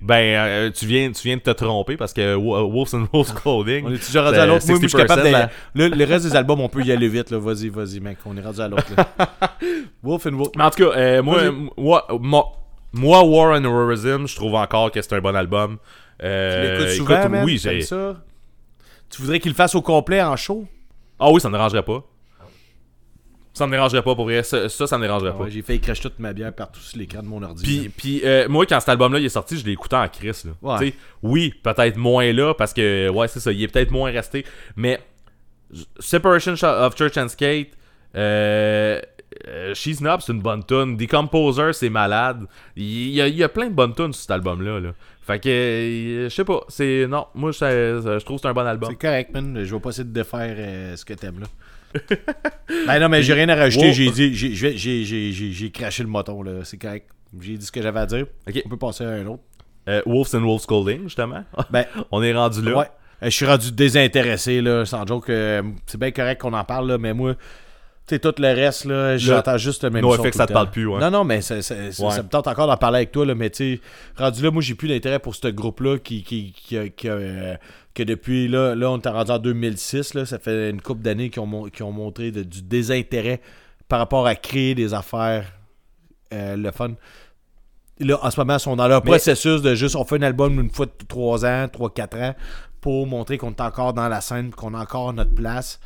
[0.00, 3.34] Ben, euh, tu, viens, tu viens de te tromper parce que Wo- Wolves and Wolves
[3.34, 3.84] Clothing.
[3.86, 4.64] On est déjà rendu à l'autre?
[4.68, 5.84] Moi, je suis capable 60% de...
[5.96, 7.38] le, reste des albums, on peut y aller vite, là.
[7.38, 8.18] Vas-y, vas-y, mec.
[8.24, 8.86] On est rendu à l'autre.
[10.04, 10.50] Wolf and Wolf.
[10.56, 12.52] Mais en tout cas, euh, moi, moi, moi,
[12.92, 15.78] moi, War on Heroism, je trouve encore que c'est un bon album.
[16.20, 17.44] Tu Euh, l'écoutes souvent, écoute, man?
[17.44, 18.16] oui, ça?
[19.10, 20.66] Tu voudrais qu'il le fasse au complet en show?
[21.18, 22.04] Ah oui, ça me dérangerait pas.
[23.54, 24.42] Ça me dérangerait pas pour vrai.
[24.44, 25.48] Ça, ça, ça me dérangerait Ah pas.
[25.48, 27.64] j'ai fait cracher toute ma bière partout sur l'écran de mon ordi.
[27.64, 30.42] Puis, puis euh, moi, quand cet album-là est sorti, je l'ai écouté en Chris.
[30.44, 30.52] Là.
[30.78, 30.94] Ouais.
[31.22, 34.44] Oui, peut-être moins là, parce que, ouais, c'est ça, il est peut-être moins resté.
[34.76, 35.00] Mais
[35.98, 37.70] Separation of Church and Skate,
[38.14, 39.00] euh,
[39.48, 40.96] euh, She's Knob, c'est une bonne tune.
[40.96, 42.44] Decomposer, c'est malade.
[42.76, 44.78] Il y, a, il y a plein de bonnes tunes sur cet album-là.
[44.80, 44.90] Là.
[45.28, 47.06] Fait que, euh, je sais pas, c'est.
[47.06, 48.88] Non, moi, je, je trouve que c'est un bon album.
[48.90, 49.62] C'est correct, man.
[49.62, 51.46] Je vais pas essayer de défaire euh, ce que t'aimes, là.
[52.86, 53.88] ben non, mais j'ai rien à rajouter.
[53.88, 54.14] Wow.
[54.14, 56.64] J'ai craché le moton, là.
[56.64, 57.10] C'est correct.
[57.40, 58.24] J'ai dit ce que j'avais à dire.
[58.48, 58.62] Ok.
[58.64, 59.42] On peut passer à un autre.
[59.86, 61.44] Euh, Wolves and Wolves Scolding, justement.
[61.70, 62.78] Ben, On est rendu là.
[62.78, 62.86] Ouais.
[63.22, 65.28] Euh, Je suis rendu désintéressé, là, sans joke.
[65.28, 67.34] euh, c'est bien correct qu'on en parle, là, mais moi,
[68.14, 70.48] sais, tout le reste, là, j'entends juste le même No son effect, tout ça le
[70.48, 70.58] te temps.
[70.60, 71.00] parle plus, ouais.
[71.00, 72.10] Non, non, mais ça, ça- ça- Ouais.
[72.12, 73.80] ça me tente encore d'en parler avec toi, là, mais tu sais,
[74.16, 76.76] rendu là, moi, j'ai plus d'intérêt pour ce groupe-là qui, qui, qui,
[77.08, 77.56] euh,
[77.94, 81.30] que depuis, là, là, on est rendu en 2006, là, ça fait une couple d'années
[81.30, 83.40] qui ont, ont montré de- du désintérêt
[83.88, 85.46] par rapport à créer des affaires,
[86.32, 86.90] euh, le fun.
[88.00, 90.22] Là, en ce moment, ils sont dans leur Mais- processus de juste, on fait un
[90.22, 92.34] album une fois de 3 ans, 3-4 ans,
[92.80, 95.80] pour montrer qu'on est encore dans la scène, qu'on a encore notre place.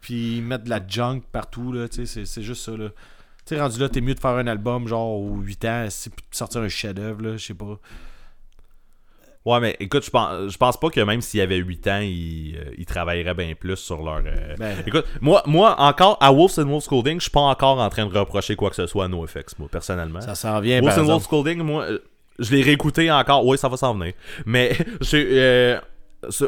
[0.00, 2.88] Puis mettre de la junk partout, là, tu sais, c'est- juste ça, là.
[3.46, 6.12] Tu sais, rendu là, t'es mieux de faire un album, genre, aux 8 ans, c'est
[6.30, 7.78] sortir un chef-d'œuvre, là, je sais pas.
[9.46, 12.00] Ouais, mais écoute, je pense, je pense pas que même s'il y avait 8 ans,
[12.02, 14.20] ils euh, ils travailleraient bien plus sur leur.
[14.26, 17.78] euh, Ben- Écoute, moi, moi, encore, à Wolves and Wolves Clothing, je suis pas encore
[17.80, 20.20] en train de reprocher quoi que ce soit à NoFX, moi, personnellement.
[20.20, 21.26] Ça s'en vient, Wolves par and Wolves.
[21.26, 21.98] Clothing, moi, euh,
[22.38, 23.46] je l'ai réécouté encore.
[23.46, 24.12] Oui, ça va s'en venir.
[24.44, 25.80] Mais, j'ai, euh,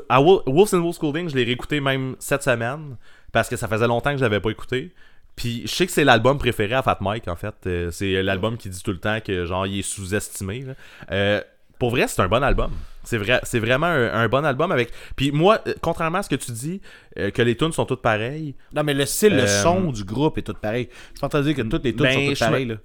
[0.09, 2.97] à Wol- Wolves and Wolves Clothing, je l'ai réécouté même cette semaine,
[3.33, 4.93] parce que ça faisait longtemps que je l'avais pas écouté.
[5.35, 7.55] Puis je sais que c'est l'album préféré à Fat Mike, en fait.
[7.67, 10.67] Euh, c'est l'album qui dit tout le temps que, genre, il est sous-estimé.
[11.11, 11.41] Euh,
[11.79, 12.71] pour vrai, c'est un bon album.
[13.03, 14.93] C'est vrai, c'est vraiment un, un bon album avec.
[15.17, 16.81] Puis moi, euh, contrairement à ce que tu dis,
[17.19, 20.37] euh, que les tunes sont toutes pareilles, Non, mais le style, le son du groupe
[20.39, 20.89] est tout pareil.
[21.15, 22.77] Je suis en train de dire que toutes les tunes ben, sont toutes pareilles, là.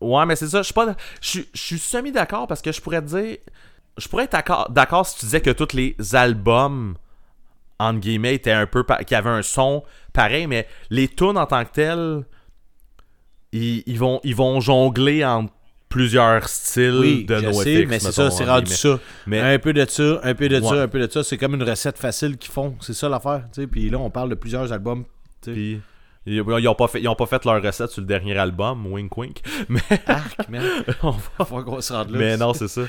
[0.00, 0.58] Ouais, mais c'est ça.
[0.58, 0.94] Je suis pas.
[1.22, 3.38] Je suis semi d'accord parce que je pourrais te dire.
[3.98, 4.36] Je pourrais être
[4.70, 6.96] d'accord- si tu disais que tous les albums
[7.78, 9.82] entre guillemets étaient un peu qui avaient un son
[10.12, 12.24] pareil, mais les tunes en tant que telles,
[13.52, 15.52] ils, ils vont ils vont jongler entre
[15.88, 18.98] plusieurs styles Oui, de je mais c'est ça, c'est rendu ça.
[19.26, 21.22] Mais- Un peu de ça, un peu de ça, un peu de ça.
[21.22, 22.76] C'est comme une recette facile qu'ils font.
[22.80, 23.44] C'est ça l'affaire.
[23.70, 25.04] Puis là, on parle de plusieurs albums.
[25.42, 25.80] Puis
[26.26, 28.84] ils, ils ont pas fait ils ont pas fait leur recette sur le dernier album,
[28.86, 29.40] wink wink.
[29.68, 30.62] Mais Arc, man.
[31.02, 32.18] on va Faut qu'on se rende là.
[32.18, 32.82] Mais non, c'est ça.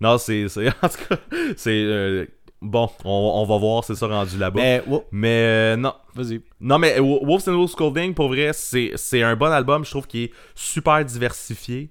[0.00, 0.46] Non, c'est.
[0.82, 1.16] En tout cas,
[1.56, 1.70] c'est.
[1.84, 2.26] euh,
[2.62, 3.10] bon, on,
[3.42, 4.60] on va voir, c'est ça rendu là-bas.
[4.60, 6.40] Mais, oh, Mais euh, non, vas-y.
[6.60, 9.84] non, mais Wo- Wolves and Wolves Clothing, pour vrai, c'est un bon album.
[9.84, 11.90] Je trouve qu'il est super diversifié.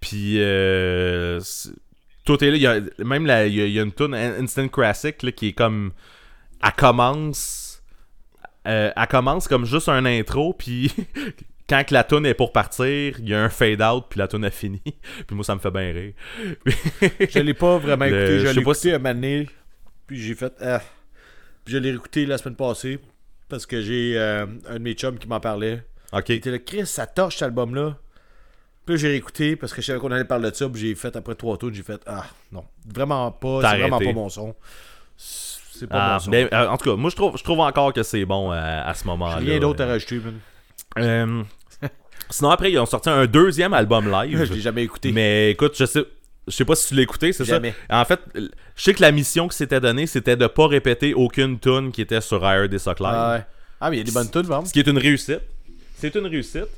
[0.00, 1.40] Puis, euh,
[2.24, 2.56] tout est là.
[2.56, 5.22] Il y a, même la- il y a, il y a une tune Instant Classic
[5.22, 5.92] là, qui est comme.
[6.62, 7.82] Elle commence.
[8.66, 10.52] euh, elle commence comme juste un intro.
[10.54, 10.92] Puis,
[11.68, 14.04] quand que la tune est pour partir, il y a un fade-out.
[14.10, 14.82] Puis la tune a fini.
[15.26, 16.12] Puis moi, ça me fait bien rire.
[17.30, 18.38] Je l'ai pas vraiment Le- écouté.
[18.40, 19.48] je Je l'ai écouté un moment donné,
[20.06, 20.52] puis j'ai fait.
[20.60, 20.80] Ah.
[21.64, 22.98] Puis je l'ai réécouté la semaine passée,
[23.48, 25.82] parce que j'ai euh, un de mes chums qui m'en parlait.
[26.12, 26.28] ok.
[26.28, 27.96] Il était là, Chris, ça torche cet album-là.
[28.84, 30.94] Puis là, j'ai réécouté, parce que je savais qu'on allait parler de ça, puis j'ai
[30.94, 32.02] fait après trois tours, j'ai fait.
[32.06, 32.64] Ah, non.
[32.86, 33.60] Vraiment pas.
[33.62, 34.54] C'est vraiment pas mon son.
[35.16, 36.30] C'est pas Ah, mon son.
[36.30, 38.82] ben, euh, en tout cas, moi, je trouve, je trouve encore que c'est bon euh,
[38.84, 39.36] à ce moment-là.
[39.36, 40.38] Rien d'autre à rajouter, man.
[40.98, 41.42] Euh,
[42.30, 44.44] sinon, après, ils ont sorti un deuxième album live.
[44.48, 45.12] Je l'ai jamais écouté.
[45.12, 46.04] mais écoute, je sais,
[46.46, 47.60] je sais pas si tu l'as écouté, c'est ça?
[47.90, 48.48] En fait, je
[48.82, 52.20] sais que la mission qui s'était donnée, c'était de pas répéter aucune tune qui était
[52.20, 53.08] sur Higher Des Sock Live.
[53.12, 53.44] Ah, ouais.
[53.80, 54.64] ah, mais il y a des bonnes tunes, vraiment.
[54.64, 55.40] Ce qui est une réussite.
[55.96, 56.68] C'est une réussite.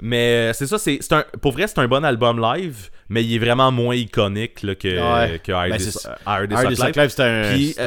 [0.00, 3.38] Mais c'est ça, c'est un, pour vrai, c'est un bon album live, mais il est
[3.38, 5.38] vraiment moins iconique là, que, Ouais.
[5.38, 5.84] que Higher Ben, Des-
[6.26, 6.96] Higher Des Ah, Sock Sock Live.
[6.96, 7.26] Live, c'était un,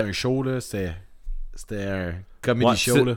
[0.02, 0.62] euh, un show, là.
[0.62, 0.92] C'était
[1.54, 3.16] c'était un comedy Ouais, show, là.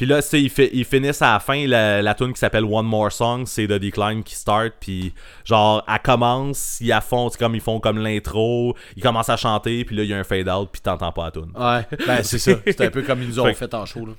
[0.00, 2.38] Puis là, tu sais, ils, fi- ils finissent à la fin, la, la tune qui
[2.38, 5.12] s'appelle One More Song, c'est The Decline qui start, puis
[5.44, 9.84] genre, elle commence, ils fond, c'est comme ils font comme l'intro, ils commencent à chanter,
[9.84, 11.52] puis là, il y a un fade-out, puis t'entends pas la tune.
[11.54, 12.52] Ouais, ben c'est ça.
[12.66, 14.12] C'était un peu comme ils nous ont Fait- fait en show, là.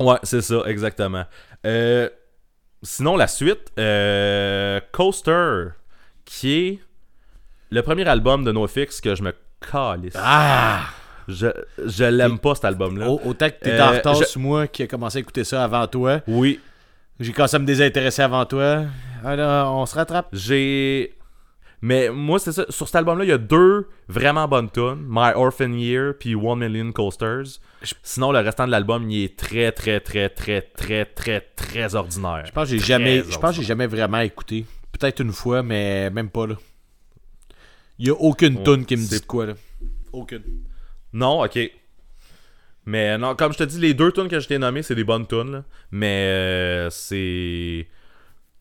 [0.00, 1.26] Ouais, c'est ça, exactement.
[1.64, 2.08] Euh,
[2.82, 5.66] sinon, la suite, euh, Coaster,
[6.24, 6.78] qui est
[7.70, 10.14] le premier album de NoFX que je me calisse.
[10.16, 10.86] Ah!
[11.28, 11.46] Je,
[11.84, 13.08] je l'aime pas, cet album-là.
[13.10, 15.44] Au- Autant que t'es Euh, en retard je- sur moi qui a commencé à écouter
[15.44, 16.20] ça avant toi.
[16.26, 16.60] Oui,
[17.20, 18.84] J'ai commencé à me désintéresser avant toi.
[19.24, 20.28] Alors, on se rattrape.
[20.32, 21.14] J'ai.
[21.80, 22.64] Mais moi, c'est ça.
[22.70, 25.04] Sur cet album-là, il y a deux vraiment bonnes tunes.
[25.06, 27.60] My Orphan Year puis One Million Coasters.
[28.02, 32.44] Sinon, le restant de l'album, il est très, très, très, très, très, très, très ordinaire.
[32.46, 34.64] Je pense que j'ai jamais, je pense que j'ai jamais vraiment écouté.
[34.98, 36.54] Peut-être une fois, mais même pas, là.
[37.98, 39.52] Il y a aucune Ouais, tune qui me dit de quoi, là.
[40.12, 40.42] Aucune.
[41.14, 41.58] Non, ok.
[42.86, 45.04] Mais non, comme je te dis, les deux tunes que je t'ai nommées, c'est des
[45.04, 45.52] bonnes tunes.
[45.52, 45.64] là.
[45.90, 47.86] Mais euh, c'est.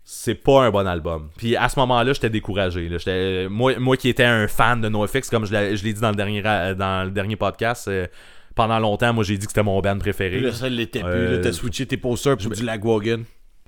[0.05, 1.29] C'est pas un bon album.
[1.37, 2.89] Puis à ce moment-là, j'étais découragé.
[2.89, 2.97] là.
[2.97, 6.01] J'étais- Moi, moi qui étais un fan de NoFX, comme je l'ai je l'ai dit
[6.01, 8.07] dans le dernier, dans le dernier podcast, euh,
[8.53, 10.41] pendant longtemps, moi j'ai dit que c'était mon band préféré.
[10.41, 11.09] Là, ça l'était plus.
[11.09, 13.23] Euh, Là, t'as switché tes posters pour du Lagwagon.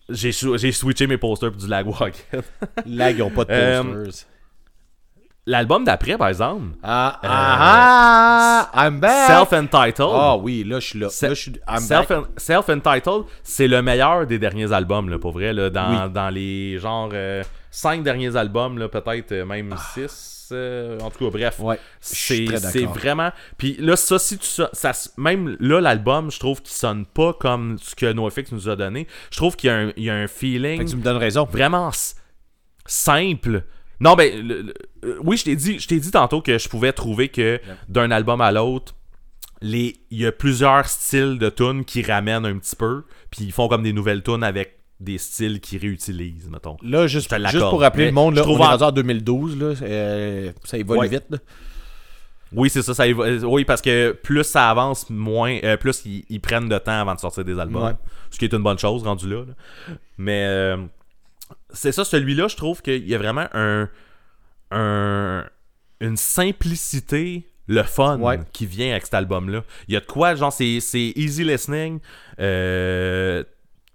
[0.09, 2.11] J'ai j'ai switché mes posters pour du Lagwagon.
[2.85, 4.27] Lag, ils ont pas de Euh, posters.
[5.47, 9.27] L'album d'après, par exemple, Ah, ah, ah, I'm back!
[9.27, 10.09] Self-Entitled.
[10.11, 11.09] Ah oui, là, je suis là.
[11.09, 11.51] Se- Là, je suis...
[11.67, 12.07] I'm back.
[12.07, 15.53] Self- Self-Entitled, c'est le meilleur des derniers albums, là, pour vrai.
[15.53, 16.11] Là, dans, Oui.
[16.11, 17.11] dans les genre
[17.69, 19.81] 5 derniers albums, là, peut-être euh, même Ah.
[19.93, 20.31] 6.
[21.01, 21.59] en tout cas, bref.
[21.59, 23.31] Ouais, C'est très c'est vraiment.
[23.57, 24.47] Puis là, ça, si tu.
[24.47, 28.75] Ça, même là, l'album, je trouve qu'il sonne pas comme ce que NoFX nous a
[28.75, 29.07] donné.
[29.31, 31.03] Je trouve qu'il y, a un- il y a un feeling Fait que tu me
[31.03, 31.45] donnes raison.
[31.45, 31.91] vraiment
[32.85, 33.63] simple.
[33.99, 34.73] Non, ben, le- le-
[35.05, 38.11] euh, oui, je t'ai dit, je t'ai dit tantôt que je pouvais trouver que d'un
[38.11, 38.93] album à l'autre,
[39.61, 43.67] il y a plusieurs styles de tunes qui ramènent un petit peu, puis ils font
[43.67, 46.77] comme des nouvelles tunes avec des styles qu'ils réutilisent, mettons.
[46.81, 48.69] Là, juste, Je te juste pour rappeler Mais le monde, je là, trouve on en-
[48.71, 51.07] rendu en 2012, là, euh, ça évolue Ouais.
[51.07, 51.25] vite.
[51.29, 51.37] Là.
[52.53, 56.01] Oui, c'est ça, ça évo- euh, Oui, parce que plus ça avance, moins, euh, plus
[56.05, 57.83] ils, ils prennent de temps avant de sortir des albums.
[57.83, 57.91] Ouais.
[58.29, 59.37] Ce qui est une bonne chose, rendu là.
[59.45, 59.93] là.
[60.17, 60.77] Mais euh,
[61.75, 63.87] c'est ça, celui-là, je trouve qu'il y a vraiment un,
[64.71, 65.45] un-
[66.01, 68.39] une simplicité, le fun Ouais.
[68.53, 69.63] qui vient avec cet album-là.
[69.87, 71.99] Il y a de quoi, genre, c'est c'est easy listening.
[72.39, 73.43] Euh,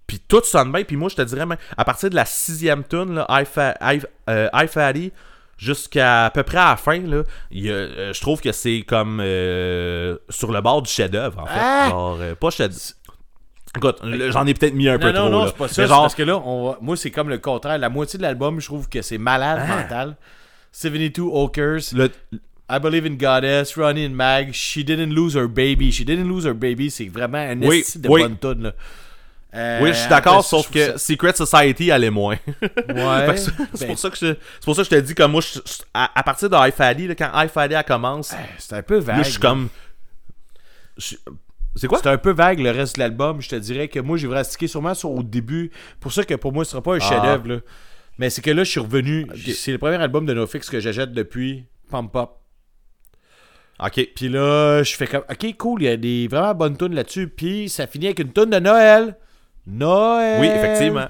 [0.06, 0.82] puis tout sonne bien.
[0.84, 1.44] Puis moi, je te dirais,
[1.76, 5.12] à partir de la sixième tune, là, I, Fa- I- euh, I Fatty,
[5.56, 8.50] jusqu'à à peu près à la fin, là, il y a- euh, je trouve que
[8.50, 11.52] c'est comme euh, sur le bord du chef-d'œuvre, en fait.
[11.54, 11.86] Ah!
[11.90, 12.72] Genre, pas chef
[13.76, 13.98] Écoute,
[14.30, 15.30] j'en ai peut-être mis un peu Non, non, trop.
[15.30, 15.46] non, là.
[15.48, 15.86] c'est pas ça.
[15.86, 17.78] Genre, parce que là, on va- moi, c'est comme le contraire.
[17.78, 19.76] La moitié de l'album, je trouve que c'est malade Ah.
[19.76, 20.16] mental.
[20.72, 22.10] 72 Okers, le-
[22.72, 25.90] I Believe in Goddess, Ronnie and Mag, She Didn't Lose Her Baby.
[25.92, 28.22] She Didn't Lose Her Baby, c'est vraiment un Oui, de oui.
[28.22, 28.72] bonne tune, là.
[29.52, 32.36] Euh, oui, je suis d'accord, sauf que Secret Society allait moins.
[32.88, 33.36] Ouais.
[33.36, 35.40] C'est ben, pour ça que je, c'est pour ça que je te dis comme moi,
[35.40, 35.58] je-
[35.92, 39.16] à, à partir de High là, quand High elle commence, c'est un peu vague.
[39.18, 39.68] là, je suis comme.
[40.96, 41.16] je-
[41.76, 41.98] C'est quoi?
[42.02, 43.40] C'est un peu vague le reste de l'album.
[43.40, 45.70] Je te dirais que moi, j'ai vraiment stické sûrement sur au début.
[46.00, 47.08] Pour ça que pour moi, ce sera pas un Ah.
[47.08, 47.62] chef-d'œuvre.
[48.18, 49.26] Mais c'est que là, je suis revenu.
[49.54, 52.30] C'est le premier album de NoFX que j'achète depuis Pump Up.
[53.82, 54.08] Ok.
[54.14, 57.28] Puis là, je fais comme, ok, cool, il y a des vraiment bonnes tunes là-dessus.
[57.28, 59.16] Puis ça finit avec une tune de Noël.
[59.66, 60.40] Noël.
[60.40, 61.06] Oui, effectivement.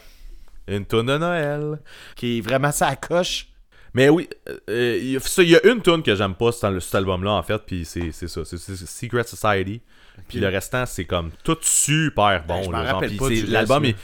[0.69, 1.81] Une tonne de Noël.
[2.15, 3.49] Qui est vraiment ça coche.
[3.93, 4.29] Mais oui,
[4.69, 6.95] euh, il y a- ça, il y a une tune que j'aime pas sur cet
[6.95, 9.83] album-là, en fait, puis c'est ça, c'est Secret Society.
[10.29, 12.57] Puis le restant, c'est comme tout super bon.
[12.61, 13.95] Ben, je là, rappelle pas reste, L'album, il-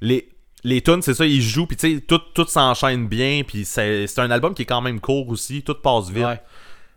[0.00, 0.28] les,
[0.64, 4.18] les tunes, c'est ça, ils jouent, puis tu sais, tout, tout s'enchaîne bien, puis c'est
[4.18, 6.24] un album qui est quand même court aussi, tout passe vite.
[6.24, 6.40] Ouais.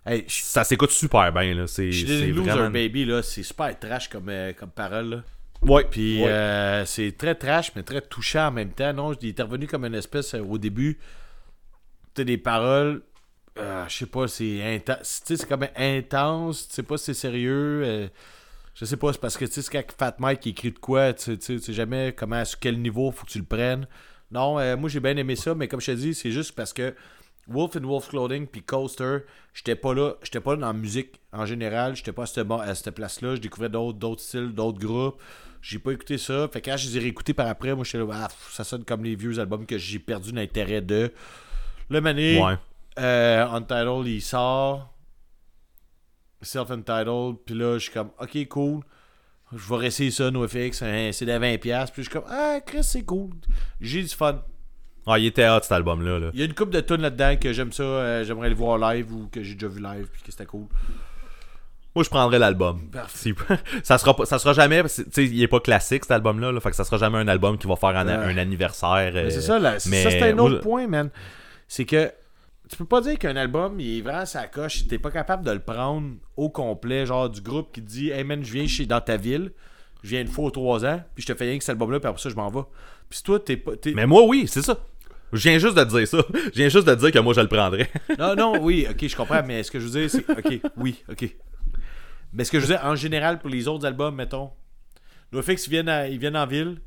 [0.08, 1.66] Hey, je Ça s'écoute super bien, là.
[1.68, 2.70] C'est Loser vraiment...
[2.70, 5.24] Baby, là, c'est super trash comme, euh, comme parole, là.
[5.62, 6.30] Ouais, Puis ouais.
[6.30, 8.94] euh, c'est très trash, mais très touchant en même temps.
[8.94, 11.00] Non, il est revenu comme une espèce, euh, au début,
[12.14, 13.02] tu des paroles,
[13.58, 15.24] je sais pas, c'est intense.
[15.26, 18.10] Tu sais, c'est comme intense, tu sais pas si c'est sérieux.
[18.76, 21.14] Je sais pas, c'est parce que tu sais, c'est quand Fat Mike écrit de quoi,
[21.14, 23.88] tu sais, tu jamais comment, sur quel niveau faut que tu le prennes.
[24.32, 26.74] Non, euh, moi j'ai bien aimé ça, mais comme je te dis, c'est juste parce
[26.74, 26.94] que
[27.48, 29.20] Wolf and Wolf Clothing puis Coaster,
[29.54, 32.76] j'étais pas là, j'étais pas dans la musique en général, j'étais pas à cette, à
[32.76, 35.22] cette place-là, je découvrais d'autres, d'autres styles, d'autres groupes.
[35.62, 36.48] J'ai pas écouté ça.
[36.52, 38.84] Fait que quand je les ai réécoutés par après, moi j'étais là, ah, ça sonne
[38.84, 41.12] comme les vieux albums que j'ai perdu l'intérêt de.
[41.90, 42.54] Le mané, Ouais.
[43.00, 44.92] euh, Untitled, il sort.
[46.46, 48.82] Self-Entitled, puis là, je suis comme, ok, cool.
[49.56, 51.58] Je vais réessayer ça, NoFX, un CD à 20$.
[51.58, 53.30] Puis je suis comme, ah, Chris, c'est cool.
[53.80, 54.42] J'ai du fun.
[55.08, 56.18] Ah, il était hot cet album-là.
[56.20, 56.30] Là.
[56.34, 58.78] Il y a une couple de tunes là-dedans que j'aime ça, euh, j'aimerais le voir
[58.80, 60.66] live ou que j'ai déjà vu live, puis que c'était cool.
[61.94, 62.90] Moi, je prendrais l'album.
[63.84, 64.84] Ça sera pas- ça sera jamais
[65.18, 67.68] il est pas classique cet album là, fait que ça sera jamais un album qui
[67.68, 68.34] va faire un, Ouais.
[68.34, 71.10] un anniversaire Mais euh, c'est ça, là, c'est- mais ça c'est un autre point, man.
[71.70, 72.12] C'est que
[72.70, 75.46] tu peux pas dire qu'un album, il est vraiment sa coche si t'es pas capable
[75.46, 78.68] de le prendre au complet, genre du groupe qui te dit Hey man, je viens
[78.68, 79.52] chez dans ta ville,
[80.04, 82.00] je viens une fois ou trois ans, puis je te fais rien que cet album-là,
[82.00, 82.62] puis après ça, je m'en vais.
[83.10, 83.76] Puis si toi, t'es pas.
[83.78, 84.78] t'es- mais moi oui c'est ça
[85.34, 87.34] je viens juste de te dire ça je viens juste de te dire que moi
[87.34, 87.90] je le prendrais
[88.20, 90.30] Non, non, oui, ok, je comprends, mais ce que je veux dire, c'est.
[90.30, 91.36] Ok, oui, ok.
[92.34, 94.52] Mais ce que je veux dire, en général, pour les autres albums, mettons,
[95.32, 96.82] NoFX, ils viennent, à- ils viennent en ville,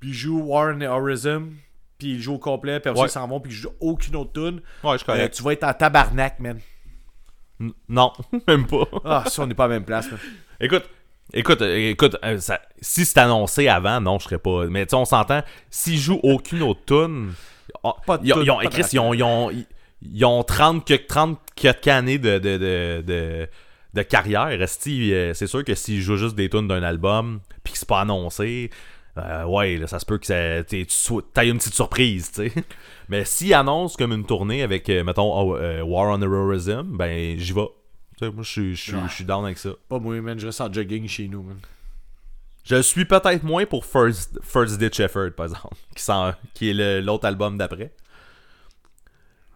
[0.00, 1.50] puis ils jouent War and Horizon,
[2.04, 3.08] puis ils jouent au complet, puis après ça, Ouais.
[3.08, 4.60] ils s'en vont, puis ils jouent aucune autre tune.
[4.82, 6.58] ouais je Euh, correct tu vas être en tabarnak, man.
[7.60, 8.12] N- non
[8.48, 10.20] même pas Ah, si on n'est pas à la même place, man.
[10.60, 10.84] écoute
[11.32, 14.66] Écoute, euh, écoute, euh, ça- si c'est annoncé avant, non, je serais pas.
[14.66, 17.32] Mais tu sais, on s'entend, s'ils jouent aucune autre tune,
[17.82, 19.66] oh, ils, ont- ils ont, pas de Chris, ils ont, ils ont, ils-
[20.02, 23.48] ils ont 30 que 30 quelques années de, de, de, de,
[23.94, 24.50] de carrière.
[24.68, 28.68] C'est sûr que s'ils jouent juste des tunes d'un album, puis que c'est pas annoncé,
[29.18, 30.84] euh, ouais, là, ça se peut que ça, tu
[31.32, 32.64] t'aies une petite surprise, tu sais.
[33.08, 36.84] Mais s'ils annoncent comme une tournée avec, euh, mettons, oh, euh, War on the Horizon,
[36.84, 37.66] ben, j'y vais.
[38.18, 38.74] Tu sais, moi, je
[39.08, 39.70] suis- down avec ça.
[39.88, 40.38] Pas moi, man.
[40.38, 41.58] Je reste en jogging chez nous, man.
[42.64, 47.00] Je suis peut-être moins pour First, First Ditch Effort, par exemple, qui, s'en- qui est
[47.02, 47.92] l'autre album d'après.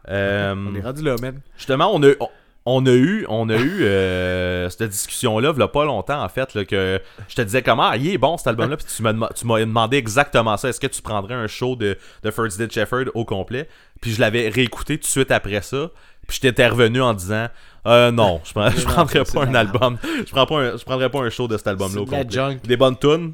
[0.08, 1.40] Euh, On est rendu là, man.
[1.56, 2.28] justement, on a, on,
[2.70, 6.64] on a eu, on a eu euh, cette discussion-là, il pas longtemps, en fait, là,
[6.64, 9.28] que je te disais comment, ah, il est bon cet album-là, puis tu m'as dem-
[9.34, 10.68] tu m'as demandé exactement ça.
[10.68, 13.68] Est-ce que tu prendrais un show de, de First Ditch Effort au complet?
[14.00, 15.90] Puis je l'avais réécouté tout de suite après ça.
[16.26, 17.48] Puis je t'étais revenu en disant
[17.86, 19.96] euh, non, je, prends- je prendrais pas un album.
[20.26, 22.26] Je, prends pas un- je prendrais pas un show de cet album-là au de complet.
[22.30, 22.58] junk.
[22.64, 23.32] Des bonnes tunes.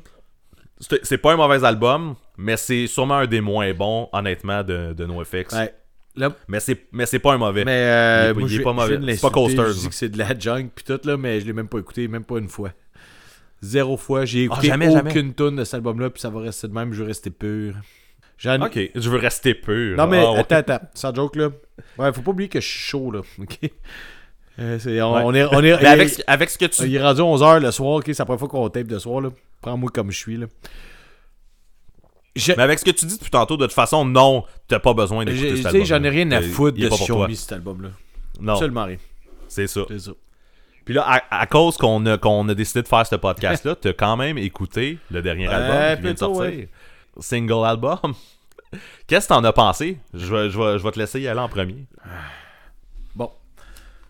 [0.80, 4.92] C'est c'est pas un mauvais album, mais c'est sûrement un des moins bons, honnêtement, de,
[4.92, 5.54] de NoFX.
[5.54, 5.74] Ouais.
[6.16, 7.64] Là, Mais c'est mais c'est pas un mauvais.
[7.64, 9.14] mais euh, Il est pas- moi, il est je pas je mauvais.
[9.16, 9.88] C'est pas Coasters, Je dis là.
[9.88, 12.24] que c'est de la junk, puis tout, là, mais je l'ai même pas écouté, même
[12.24, 12.70] pas une fois.
[13.62, 14.24] Zéro fois.
[14.24, 16.92] J'ai écouté jamais, aucune tune de cet album-là, puis ça va rester de même.
[16.92, 17.74] Je vais rester pur.
[18.60, 19.96] Ok, je veux rester pur.
[19.96, 20.80] Non, mais Ah, attends, attends.
[20.94, 21.48] Sans joke, là.
[21.98, 23.20] Ouais, faut pas oublier que je suis chaud, là.
[23.40, 23.58] OK?
[24.60, 25.22] Euh, on, Ouais.
[25.24, 26.84] on est, on est, Mais avec, ce- avec ce que tu.
[26.84, 28.04] Il est rendu 11h le soir, ok?
[28.06, 29.30] C'est la première fois qu'on tape de soir, là.
[29.60, 30.46] Prends-moi comme je suis, là.
[32.36, 34.92] Je- Mais avec ce que tu dis depuis tantôt, de toute façon, non, t'as pas
[34.94, 35.84] besoin d'écouter Tu cet sais, album.
[35.84, 36.88] j'en ai rien à foutre de.
[37.28, 37.90] Me, cet album-là.
[38.40, 38.96] Non, Absolument rien.
[39.48, 39.82] c'est ça.
[39.88, 40.10] C'est ça.
[40.84, 43.92] Puis là, à, à cause qu'on a, qu'on a décidé de faire ce podcast-là, t'as
[43.92, 46.40] quand même écouté le dernier album qui vient de sortir.
[46.42, 46.68] ouais.
[47.20, 47.98] Single album.
[49.06, 49.98] Qu'est-ce que t'en as pensé?
[50.12, 51.86] Je vais, je, vais, je vais te laisser y aller en premier.
[53.14, 53.30] Bon.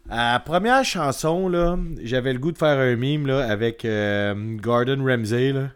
[0.08, 4.34] À la première chanson, là, j'avais le goût de faire un mime, là, avec euh,
[4.56, 5.68] Gordon Ramsay, là.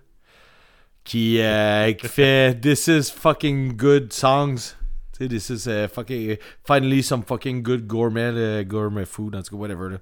[1.08, 4.76] Qui, euh, qui fait This is fucking good songs.
[5.16, 6.36] Tu sais, this is uh, fucking.
[6.64, 9.96] Finally, some fucking good gourmet, gourmet food, en tout cas, whatever, là.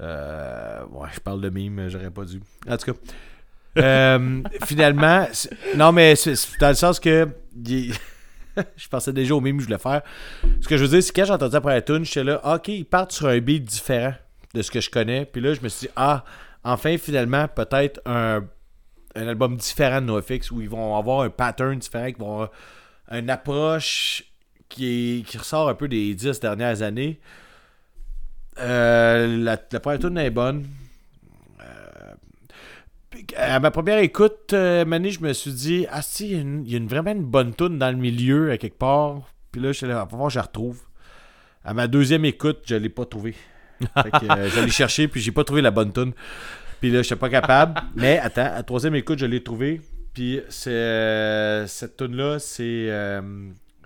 [0.00, 2.40] Euh, ouais, je parle de mime, j'aurais pas dû.
[2.68, 2.98] En tout cas.
[3.78, 5.28] Euh, finalement,
[5.76, 7.28] non, mais c'est dans le sens que.
[7.64, 7.94] il-
[8.76, 10.02] je pensais déjà au mime que je voulais faire.
[10.60, 12.54] Ce que je veux dire, c'est que quand j'ai entendu la première tune, j'étais là,
[12.56, 14.14] ok, ils partent sur un beat différent
[14.52, 15.24] de ce que je connais.
[15.26, 16.24] Puis là, je me suis dit, ah,
[16.64, 18.44] enfin, finalement, peut-être un,
[19.14, 22.50] un album différent de NoFX où ils vont avoir un pattern différent, qu'ils vont avoir
[23.10, 24.24] une approche
[24.68, 27.20] qui, qui ressort un peu des dix dernières années.
[28.58, 30.66] Euh, la, première tune est bonne.
[31.60, 32.12] Euh,
[33.36, 36.88] à ma première écoute, euh, je me suis dit, ah si, il y a, une-
[36.88, 39.22] vraiment une bonne tune dans le milieu, à quelque part.
[39.50, 40.80] Puis là, je suis là, va voir, je la retrouve.
[41.64, 43.34] À ma deuxième écoute, je l'ai pas trouvé.
[44.02, 46.12] Fait que, euh, je l'ai cherché, puis j'ai pas trouvé la bonne tune.
[46.82, 47.80] Puis là, je suis pas capable.
[47.94, 49.80] Mais attends, à la troisième écoute, je l'ai trouvé.
[50.12, 52.88] Puis euh, cette tune là c'est.
[52.90, 53.22] Euh,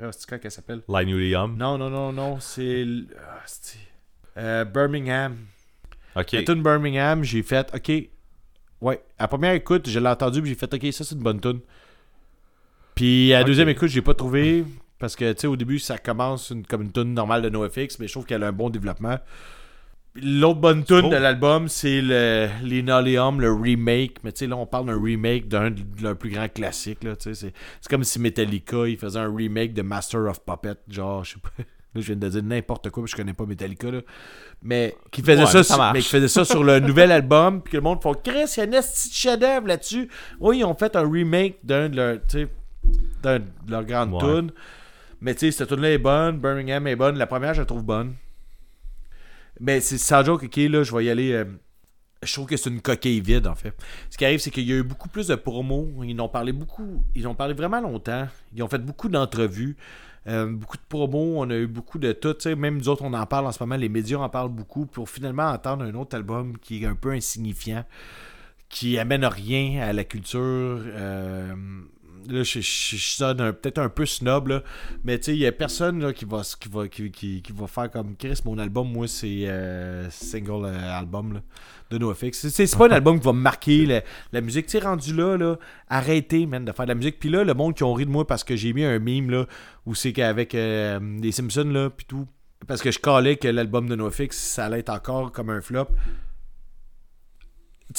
[0.03, 0.81] ah, c'est quand qu'elle s'appelle?
[0.89, 1.55] Line William.
[1.59, 2.41] Non, non, non, non.
[2.41, 2.87] C'est.
[3.19, 3.45] ah,
[4.39, 5.37] euh, Birmingham.
[6.17, 6.33] Ok.
[6.33, 7.93] La tune Birmingham, j'ai fait, ok.
[8.81, 11.23] Ouais, à la première écoute, je l'ai entendu, puis j'ai fait, ok, ça c'est une
[11.23, 11.61] bonne tune.
[12.95, 14.65] Puis à la deuxième écoute, j'ai pas trouvé,
[14.99, 17.99] parce que, tu sais, au début, ça commence une- comme une tune normale de NoFX,
[17.99, 19.19] mais je trouve qu'elle a un bon développement.
[20.23, 24.17] L'autre bonne tune de l'album, c'est le Linoleum, le remake.
[24.25, 27.01] Mais tu sais, là, on parle d'un remake d'un de leurs plus grands classiques.
[27.19, 27.53] C'est,
[27.91, 30.77] comme si Metallica, il faisait un remake de Master of Puppet.
[30.89, 31.51] Genre, je sais pas.
[31.95, 33.91] Là, je viens de dire n'importe quoi, puis je connais pas Metallica.
[33.91, 34.01] Là.
[34.63, 37.73] Mais qui faisait, Ouais, ça, mais ça qui faisait ça sur le nouvel album, puis
[37.73, 40.09] que le monde fait Chris, il y a un de chef-d'œuvre là-dessus.
[40.39, 42.49] Oui, ils ont fait un remake d'un de leurs, tu sais,
[43.23, 44.21] d'un de leurs grandes Ouais.
[44.21, 44.51] tunes.
[45.23, 47.17] Mais tu sais, cette tune là est bonne, Birmingham est bonne.
[47.17, 48.13] La première, je la trouve bonne.
[49.61, 51.33] Mais c'est sans joke, ok, là, je vais y aller.
[51.33, 51.45] euh,
[52.23, 53.75] je trouve que c'est une coquille vide, en fait.
[54.11, 55.91] Ce qui arrive, c'est qu'il y a eu beaucoup plus de promos.
[56.03, 57.05] Ils ont parlé beaucoup.
[57.15, 58.27] Ils ont parlé vraiment longtemps.
[58.55, 59.77] Ils ont fait beaucoup d'entrevues.
[60.27, 61.35] euh, beaucoup de promos.
[61.39, 62.35] On a eu beaucoup de tout.
[62.57, 63.77] Même nous autres, on en parle en ce moment.
[63.77, 64.87] Les médias en parlent beaucoup.
[64.87, 67.85] Pour finalement entendre un autre album qui est un peu insignifiant.
[68.69, 70.41] Qui amène rien à la culture.
[70.41, 71.55] euh,
[72.29, 74.63] Là, je, je, je sonne peut-être un peu snob, là,
[75.05, 77.53] mais tu sais, il y a personne là, qui, va, qui, va, qui, qui- qui
[77.53, 78.41] va faire comme Chris.
[78.45, 81.41] Mon album, moi, c'est euh, single euh, album là,
[81.91, 82.49] de NoFX.
[82.49, 84.67] C'est- pas un album qui va marquer la, la musique.
[84.67, 85.57] Tu sais, rendu là, là,
[85.89, 87.19] arrêtez, man, de faire de la musique.
[87.19, 89.31] Puis là, le monde qui ont ri de moi parce que j'ai mis un meme
[89.31, 89.47] là,
[89.87, 92.27] où c'est qu'avec euh, les Simpsons, là, puis tout.
[92.67, 95.89] Parce que je calais que l'album de NoFX, ça allait être encore comme un flop.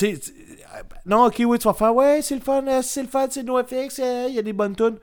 [0.03, 0.15] Euh,
[1.05, 3.43] non, ok, oui, tu vas faire, ouais, c'est le fun, euh, c'est le fun, c'est
[3.43, 4.97] NoFX, euh, il y a des bonnes tunes.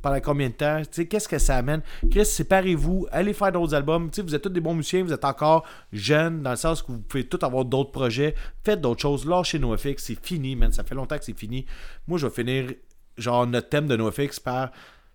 [0.00, 0.80] Pendant combien de temps?
[1.10, 1.82] Qu'est-ce que ça amène?
[2.08, 4.10] Chris, séparez-vous, allez faire d'autres albums.
[4.16, 7.00] Vous êtes tous des bons musiciens, vous êtes encore jeunes, dans le sens que vous
[7.00, 8.36] pouvez tous avoir d'autres projets.
[8.64, 10.70] Faites d'autres choses, lâchez NoFX, c'est fini, man.
[10.70, 11.66] Ça fait longtemps que c'est fini.
[12.06, 12.70] Moi, je vais finir,
[13.16, 14.70] genre, notre thème de NoFX par.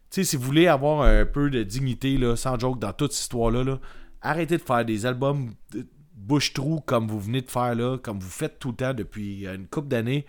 [0.09, 3.21] Tu si vous voulez avoir un peu de dignité, là, sans joke, dans toute cette
[3.21, 3.79] histoire-là, là,
[4.21, 5.51] arrêtez de faire des albums
[6.23, 9.67] bouche-trou comme vous venez de faire là, comme vous faites tout le temps depuis une
[9.67, 10.25] couple d'années.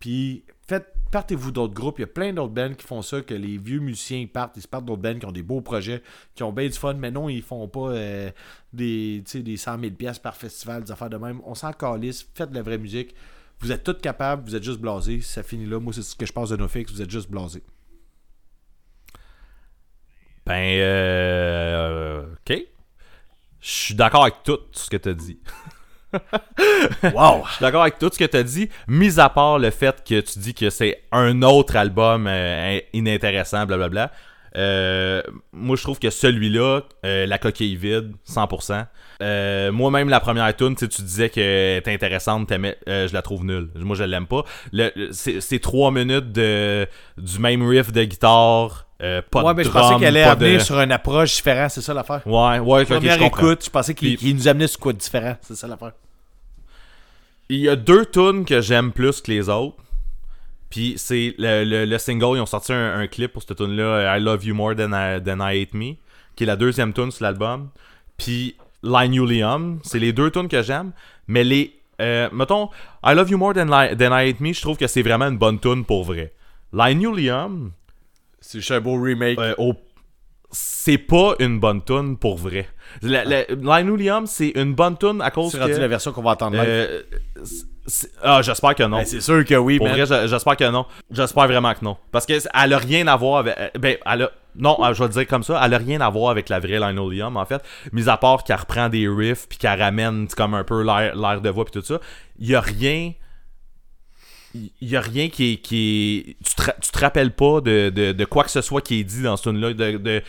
[0.00, 1.98] Puis faites, partez-vous d'autres groupes.
[1.98, 4.62] Il y a plein d'autres bands qui font ça, que les vieux musiciens partent, ils
[4.62, 6.02] se partent d'autres bands qui ont des beaux projets,
[6.34, 8.30] qui ont bien du fun, mais non, ils font pas euh,
[8.72, 11.40] des, des 100 000 pièces par festival, des affaires de même.
[11.44, 13.14] On s'en calisse, faites de la vraie musique.
[13.60, 15.20] Vous êtes tous capables, vous êtes juste blasés.
[15.20, 15.78] Ça finit là.
[15.78, 17.62] Moi, c'est ce que je pense de NoFX, vous êtes juste blasés.
[20.44, 22.73] Ben, euh, ok.
[23.64, 25.38] Je suis d'accord avec tout ce que tu as dit.
[27.12, 27.44] Wow!
[27.46, 30.04] Je suis d'accord avec tout ce que tu as dit, mis à part le fait
[30.04, 34.12] que tu dis que c'est un autre album euh, inintéressant, blablabla.
[34.56, 35.20] Euh,
[35.52, 38.86] moi, je trouve que celui-là, euh, La coquille vide, 100%.
[39.22, 43.44] Euh, Moi-même, la première tune, tu sais, tu disais qu'elle était intéressante, je la trouve
[43.44, 43.70] nulle.
[43.76, 44.44] Moi, je l'aime pas.
[44.72, 46.86] Le- le- c'est trois minutes de,
[47.18, 50.44] du même riff de guitare, pas ouais, de mais je pensais qu'elle allait pas de-
[50.46, 52.22] venir sur une approche différente, c'est ça l'affaire.
[52.26, 53.46] Ouais, ouais, ok, Première je comprends.
[53.46, 55.92] écoute, je pensais qu'il Puis- qu'il nous amenait sur quoi de différent, c'est ça l'affaire.
[57.48, 59.76] Il y a deux tunes que j'aime plus que les autres.
[60.74, 63.76] Puis c'est le, le- le single, ils ont sorti un, un clip pour cette tune
[63.76, 65.92] là I Love You More Than I, Than I Hate Me,
[66.34, 67.68] qui est la deuxième tune sur l'album.
[68.18, 70.90] Puis Line Julium, c'est les deux tunes que j'aime.
[71.28, 71.74] Mais les.
[72.02, 72.70] euh, mettons,
[73.04, 75.26] I Love You More Than I, Than I Hate Me, je trouve que c'est vraiment
[75.28, 76.32] une bonne tune pour vrai.
[76.72, 77.70] Line Julium,
[78.40, 79.38] C'est juste un beau remake.
[79.38, 79.74] euh, au-
[80.50, 82.68] c'est pas une bonne tune pour vrai.
[83.00, 83.44] La- la-
[83.80, 85.62] Line c'est une bonne tune à cause c'est que.
[85.62, 86.66] rendu la version qu'on va entendre live.
[86.68, 87.02] euh,
[88.22, 88.98] ah, j'espère que non.
[88.98, 89.96] Ben, c'est sûr que oui, Pour man.
[89.96, 90.86] vrai, je- j'espère que non.
[91.10, 91.96] J'espère vraiment que non.
[92.12, 93.54] Parce qu'elle a rien à voir avec.
[93.58, 94.30] euh, Ben, elle a.
[94.56, 95.60] Non, euh, je vais le dire comme ça.
[95.64, 97.60] Elle a rien à voir avec la vraie Linoleum, en fait.
[97.92, 101.50] Mis à part qu'elle reprend des riffs puis qu'elle ramène comme un peu l'air de
[101.50, 101.98] voix puis tout ça.
[102.38, 103.12] Il y a rien.
[104.54, 105.56] Il y a rien qui est.
[105.56, 108.80] Qui est- Tu, te, tu te rappelles pas de, de, de quoi que ce soit
[108.80, 109.72] qui est dit dans ce tune-là.
[109.74, 110.22] De- de-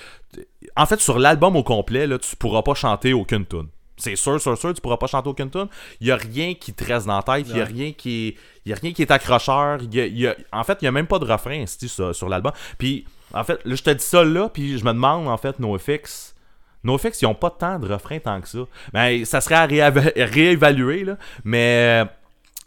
[0.75, 3.67] En fait, sur l'album au complet, là, tu pourras pas chanter aucune tune.
[3.97, 5.67] C'est sûr, sûr, sûr, tu pourras pas chanter aucune tune.
[6.01, 7.47] Il y a rien qui te reste dans la tête.
[7.49, 8.35] Il y a rien qui est.
[8.69, 9.79] Y a rien qui est accrocheur.
[9.81, 11.63] Il y a- il y a- En fait, il y a même pas de refrain
[11.65, 12.51] sur, sur l'album.
[12.77, 15.59] Puis, en fait, là, je te dis ça là, puis je me demande, en fait,
[15.59, 16.35] NoFX.
[16.83, 18.59] NoFX, ils ont pas tant de refrains tant que ça.
[18.93, 21.17] Ben, ça serait à rééva- réévaluer, là.
[21.43, 22.03] Mais.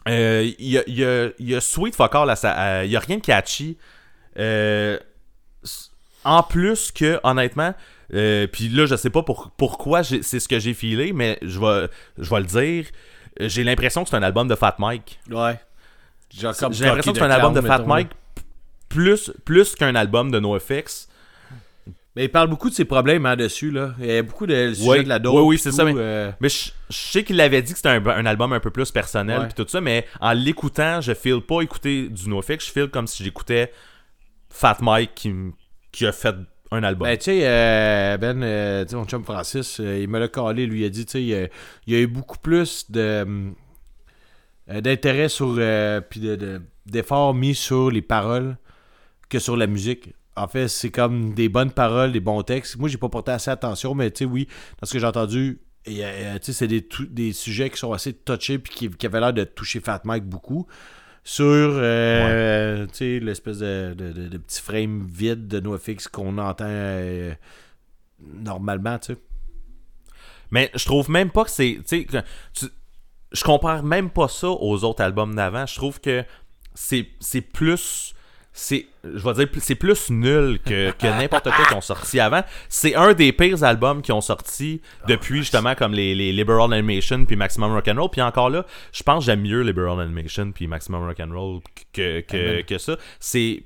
[0.07, 2.99] euh, Il y, a, y, a, y a Sweet Fuck All, euh, il y a
[2.99, 3.77] rien de catchy.
[4.39, 4.97] Euh,
[6.23, 7.73] en plus que, honnêtement,
[8.13, 11.59] euh, puis là, je sais pas pour, pourquoi c'est ce que j'ai filé, mais je
[11.59, 12.85] vais, je vais le dire.
[13.39, 15.19] J'ai l'impression que c'est un album de Fat Mike.
[15.29, 15.59] Ouais.
[16.29, 17.79] J'ai l'impression que c'est un album de Fat.
[17.79, 18.09] Mike
[18.89, 21.07] plus, plus qu'un album de NoFX.
[22.15, 23.93] Mais il parle beaucoup de ses problèmes hein, dessus, là.
[23.99, 25.35] Il y a beaucoup de sujets Ouais, de la dope.
[25.45, 27.89] oui, pis c'est ça, mais- euh, Mais je, je sais qu'il avait dit que c'était
[27.89, 31.39] un, un album un peu plus personnel puis tout ça, mais en l'écoutant, je feel
[31.41, 33.71] pas écouter du NoFX, je feel comme si j'écoutais
[34.49, 35.29] Fat Mike
[35.91, 36.35] qui a fait
[36.71, 37.07] un album.
[37.07, 40.85] Ben, tu sais, euh, Ben, euh, mon chum Francis, euh, il me l'a calé, lui,
[40.85, 41.27] a dit, tu sais, il
[41.87, 43.53] y a- eu beaucoup plus de
[44.69, 45.55] euh, d'intérêt sur,
[46.09, 48.57] puis de- de- d'efforts mis sur les paroles
[49.29, 50.13] que sur la musique.
[50.35, 52.77] En fait, c'est comme des bonnes paroles, des bons textes.
[52.77, 54.47] Moi, j'ai pas porté assez attention, mais tu sais, oui,
[54.79, 55.59] dans ce que j'ai entendu,
[56.41, 59.79] c'est des, des sujets qui sont assez touchés puis qui, qui avaient l'air de toucher
[59.79, 60.67] Fat Mike beaucoup.
[61.23, 67.33] Sur euh, l'espèce de, de, de- de petit frame vide de NoFX qu'on entend euh,
[68.19, 69.19] normalement, tu sais.
[70.51, 71.79] Mais je trouve même pas que c'est.
[73.31, 75.65] Je compare même pas ça aux autres albums d'avant.
[75.67, 76.23] Je trouve que
[76.73, 78.15] c'est c'est plus.
[78.61, 82.43] C'est, je vais dire, c'est plus nul que, que n'importe quoi qui ont sorti avant.
[82.67, 87.23] C'est un des pires albums qui ont sorti depuis justement comme les, les Liberal Animation
[87.23, 88.09] puis Maximum Rock'n'Roll.
[88.11, 91.61] Puis encore là, je pense que j'aime mieux Liberal Animation puis Maximum Rock'n'Roll
[91.93, 92.97] que, que, que ça.
[93.21, 93.63] C'est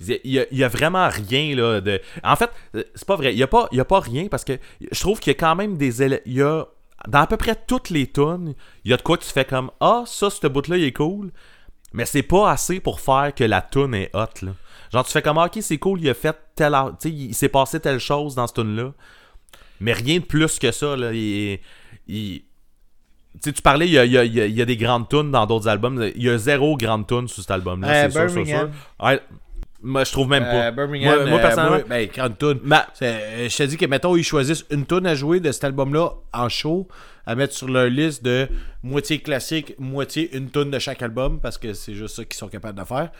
[0.00, 2.00] il y, a, il y a vraiment rien là de.
[2.24, 3.32] En fait, c'est pas vrai.
[3.34, 4.58] Il y a pas, il y a pas rien parce que
[4.90, 6.66] je trouve qu'il y a quand même des éle- il y a
[7.06, 8.54] dans à peu près toutes les tunes,
[8.84, 10.92] il y a de quoi tu fais comme ah ça ce bout là il est
[10.92, 11.30] cool,
[11.94, 14.52] mais c'est pas assez pour faire que la tune est hot là.
[14.92, 17.34] Genre tu fais comme ah, ok c'est cool il a fait telle tu sais il
[17.34, 18.92] s'est passé telle chose dans cette tune là,
[19.80, 21.12] mais rien de plus que ça là.
[21.12, 21.58] Il,
[22.06, 22.42] il-
[23.34, 25.08] tu sais, tu parlais, il y a, il y a- il y a- des grandes
[25.08, 26.08] tunes dans d'autres albums.
[26.14, 28.70] Il y a zéro grande tune sur cet album-là, Euh, c'est sûr, c'est sûr.
[29.86, 30.66] Moi, je trouve même pas.
[30.66, 33.84] Euh, Birmingham, Moi, moi, euh, personnellement, moi, ben, ma- C'est- euh, Je te dis que,
[33.86, 36.88] mettons, ils choisissent une tune à jouer de cet album-là en show,
[37.26, 38.48] à mettre sur leur liste de
[38.82, 42.48] moitié classique, moitié une tune de chaque album, parce que c'est juste ça qu'ils sont
[42.48, 43.10] capables de faire.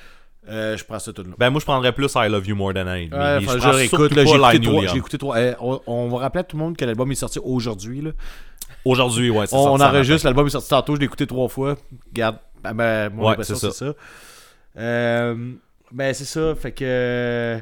[0.49, 1.35] Euh, je prends cette tune-là.
[1.39, 3.09] Ben, moi, je prendrais plus I Love You More Than I.
[3.11, 4.97] Mais je réécoute, là, j'ai écouté trois.
[4.97, 5.19] Écouté.
[5.23, 8.01] Euh, on, on va rappeler à tout le monde que l'album est sorti aujourd'hui.
[8.01, 8.11] là.
[8.87, 11.49] Aujourd'hui, ouais, c'est On, on en enregistre, l'album est sorti tantôt, je l'ai écouté trois
[11.49, 11.77] fois.
[12.11, 13.95] Regarde, ben, ben, mon Ouais, impression, c'est c'est ça.
[14.77, 15.53] Euh,
[15.95, 17.57] ben, c'est ça, fait que.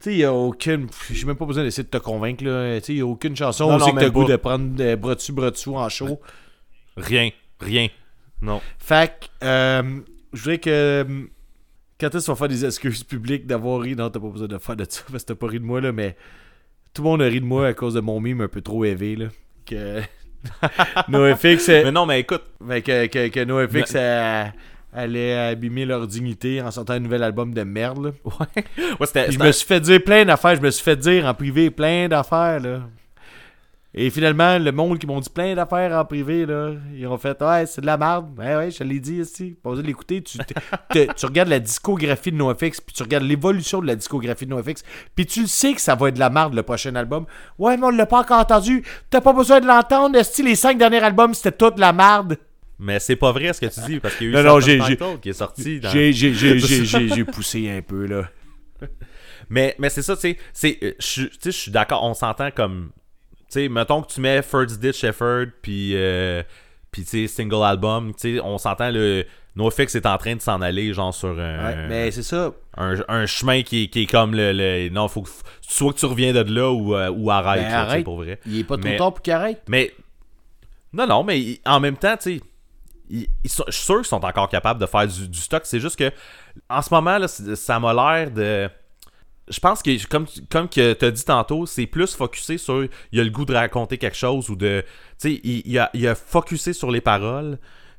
[0.00, 0.86] Tu sais, il n'y a aucune.
[1.10, 2.78] J'ai même pas besoin d'essayer de te convaincre, là.
[2.80, 4.94] Tu sais, il n'y a aucune chanson où c'est que t'as goût de prendre des
[4.94, 6.20] bras dessus, bras dessous en show.
[6.96, 7.88] Rien, rien.
[8.40, 8.60] Non.
[8.78, 10.00] Fait que, euh,
[10.32, 10.70] je voudrais que.
[10.70, 11.04] euh,
[12.00, 13.96] Quand est-ce qu'on va faire des excuses publiques d'avoir ri?
[13.96, 15.80] Non, t'as pas besoin de faire de ça parce que t'as pas ri de moi,
[15.80, 16.16] là, mais
[16.94, 18.84] tout le monde a ri de moi à cause de mon mime un peu trop
[18.84, 19.26] élevé, là.
[19.66, 20.00] Que.
[21.08, 24.44] NoFX, Mais non, mais écoute, fait que, que, que NoFX euh,
[24.92, 28.10] allait abîmer leur dignité en sortant un nouvel album de merde, là.
[28.24, 31.70] ouais, je me suis fait dire plein d'affaires, je me suis fait dire en privé
[31.70, 32.80] plein d'affaires, là.
[33.94, 37.40] Et finalement, le monde qui m'ont dit plein d'affaires en privé, là, ils ont fait
[37.40, 38.28] Ouais, c'est de la merde.
[38.38, 39.56] Ouais, ouais, je te l'ai dit ici.
[39.62, 40.22] Pas besoin de l'écouter.
[40.22, 40.38] Tu,
[41.24, 44.84] regardes la discographie de NoFX, puis tu regardes l'évolution de la discographie de NoFX,
[45.14, 47.26] puis tu le sais que ça va être de la merde le prochain album.
[47.58, 48.84] Ouais, mais on l'a pas encore entendu.
[49.10, 50.22] T'as pas besoin de l'entendre.
[50.22, 52.36] Si les cinq derniers albums, c'était toute la merde.
[52.80, 54.56] Mais c'est pas vrai ce que tu dis, parce qu'il y a eu Non, non,
[54.58, 55.80] Entitled qui est sorti.
[55.80, 58.28] dans- J'ai- j'ai- j'ai- j'ai- j'ai j'ai poussé un peu, là.
[59.50, 62.04] Mais, mais c'est ça, tu sais, c'est, euh, je suis- tu sais, je suis d'accord,
[62.04, 62.90] on s'entend comme,
[63.38, 66.42] tu sais, mettons que tu mets First Ditch Effort, puis, euh,
[66.92, 69.24] puis tu sais, single album, tu sais, on s'entend, le
[69.56, 72.52] NoFX est en train de s'en aller, genre, sur un, Ouais, mais c'est ça.
[72.76, 75.30] un, un chemin qui, est- qui est comme le, le- non, faut que,
[75.62, 78.38] soit que tu reviens de là ou, euh, ou arrête, Ben, là, pour vrai.
[78.44, 79.62] Il est pas trop Mais- tard pour qu'il arrête.
[79.66, 79.94] Mais,
[80.92, 82.40] non, non, mais en même temps, tu sais,
[83.10, 85.62] ils- ils sont- je suis sûr qu'ils sont encore capables de faire du, du stock.
[85.64, 86.10] C'est juste que,
[86.68, 88.68] en ce moment, là, ça m'a l'air de.
[89.50, 92.86] Je pense que, comme, tu- comme que tu as dit tantôt, c'est plus focusé sur.
[93.12, 94.82] Il a le goût de raconter quelque chose ou de.
[94.82, 97.58] Tu sais, il, il a, il a focusé sur les paroles,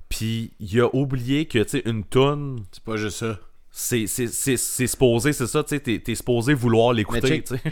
[0.09, 3.39] puis il a oublié que, tu sais, une tune, C'est pas juste ça.
[3.71, 7.41] c'est c'est- c'est- c'est supposé, c'est ça, tu sais, t'es t'es supposé vouloir l'écouter,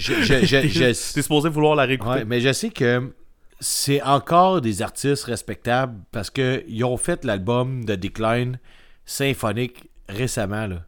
[1.14, 2.11] t'es supposé vouloir la réécouter.
[2.19, 3.11] Ouais, mais je sais que
[3.59, 8.59] c'est encore des artistes respectables parce qu'ils ont fait l'album de Decline
[9.05, 10.67] symphonique récemment.
[10.67, 10.85] Là.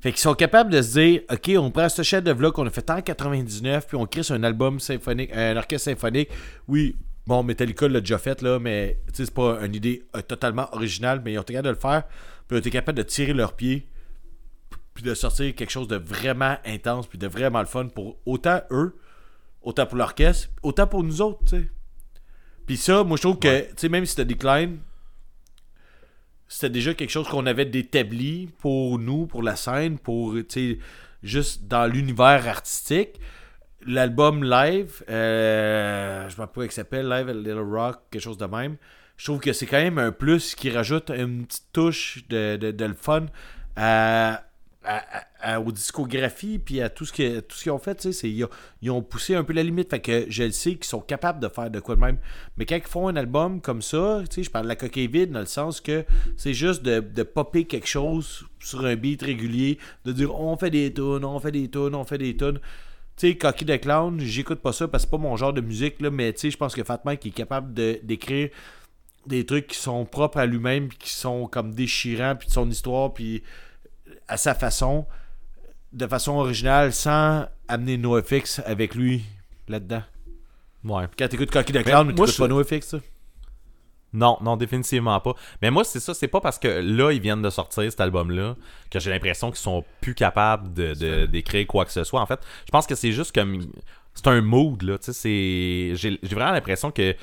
[0.00, 2.66] Fait qu'ils sont capables de se dire Ok, on prend ce chef de là qu'on
[2.66, 6.28] a fait en 99, puis on crée un album symphonique, un orchestre symphonique.
[6.66, 6.96] Oui,
[7.26, 11.34] bon, Metallica l'a déjà fait, là, mais c'est pas une idée euh, totalement originale, mais
[11.34, 13.54] ils ont été capables de le faire, puis ils ont été capables de tirer leurs
[13.54, 13.88] pieds,
[14.92, 18.60] puis de sortir quelque chose de vraiment intense, puis de vraiment le fun pour autant
[18.72, 18.98] eux,
[19.62, 21.44] autant pour l'orchestre, autant pour nous autres.
[22.72, 24.78] Puis ça, moi je trouve que, tu sais, même si c'était Decline,
[26.48, 30.78] c'était déjà quelque chose qu'on avait d'établi pour nous, pour la scène, pour, tu sais,
[31.22, 33.20] juste dans l'univers artistique.
[33.86, 38.22] L'album live, euh, je ne sais pas comment il s'appelle, Live at Little Rock, quelque
[38.22, 38.78] chose de même.
[39.18, 42.70] Je trouve que c'est quand même un plus qui rajoute une petite touche de, de,
[42.70, 43.26] de le fun
[43.76, 44.44] à,
[44.84, 48.48] à- aux discographies puis à tout ce qu'ils ont fait, c'est- ils, ont-
[48.80, 49.90] ils ont poussé un peu la limite.
[49.90, 52.18] Fait que je le sais qu'ils sont capables de faire de quoi de même.
[52.56, 55.40] Mais quand ils font un album comme ça, je parle de la coquille vide dans
[55.40, 56.04] le sens que
[56.36, 60.70] c'est juste de, de popper quelque chose sur un beat régulier, de dire on fait
[60.70, 62.58] des tunes, on fait des tunes, on fait des tunes.
[63.16, 65.60] Tu sais, Cocky de Clown, j'écoute pas ça parce que c'est pas mon genre de
[65.60, 68.48] musique, là, mais tu sais, je pense que Fat Mike est capable d'écrire
[69.26, 73.12] des trucs qui sont propres à lui-même, qui sont comme déchirants, puis de son histoire,
[73.12, 73.42] puis
[74.28, 75.06] à sa façon,
[75.92, 79.24] de façon originale, sans amener NoFX avec lui
[79.68, 80.02] là-dedans.
[80.84, 81.04] Ouais.
[81.18, 82.98] Quand t'écoutes Cocky de Clown, moi, t'écoutes je- pas NoFX, ça.
[84.14, 85.34] Non, non, définitivement pas.
[85.62, 88.56] Mais moi, c'est ça, c'est pas parce que là, ils viennent de sortir cet album-là
[88.90, 92.20] que j'ai l'impression qu'ils sont plus capables de, de- d'écrire quoi que ce soit.
[92.20, 93.60] En fait, je pense que c'est juste comme.
[94.14, 94.98] C'est un mood, là.
[94.98, 95.96] Tu sais, c'est.
[95.96, 97.14] J'ai, j'ai vraiment l'impression que.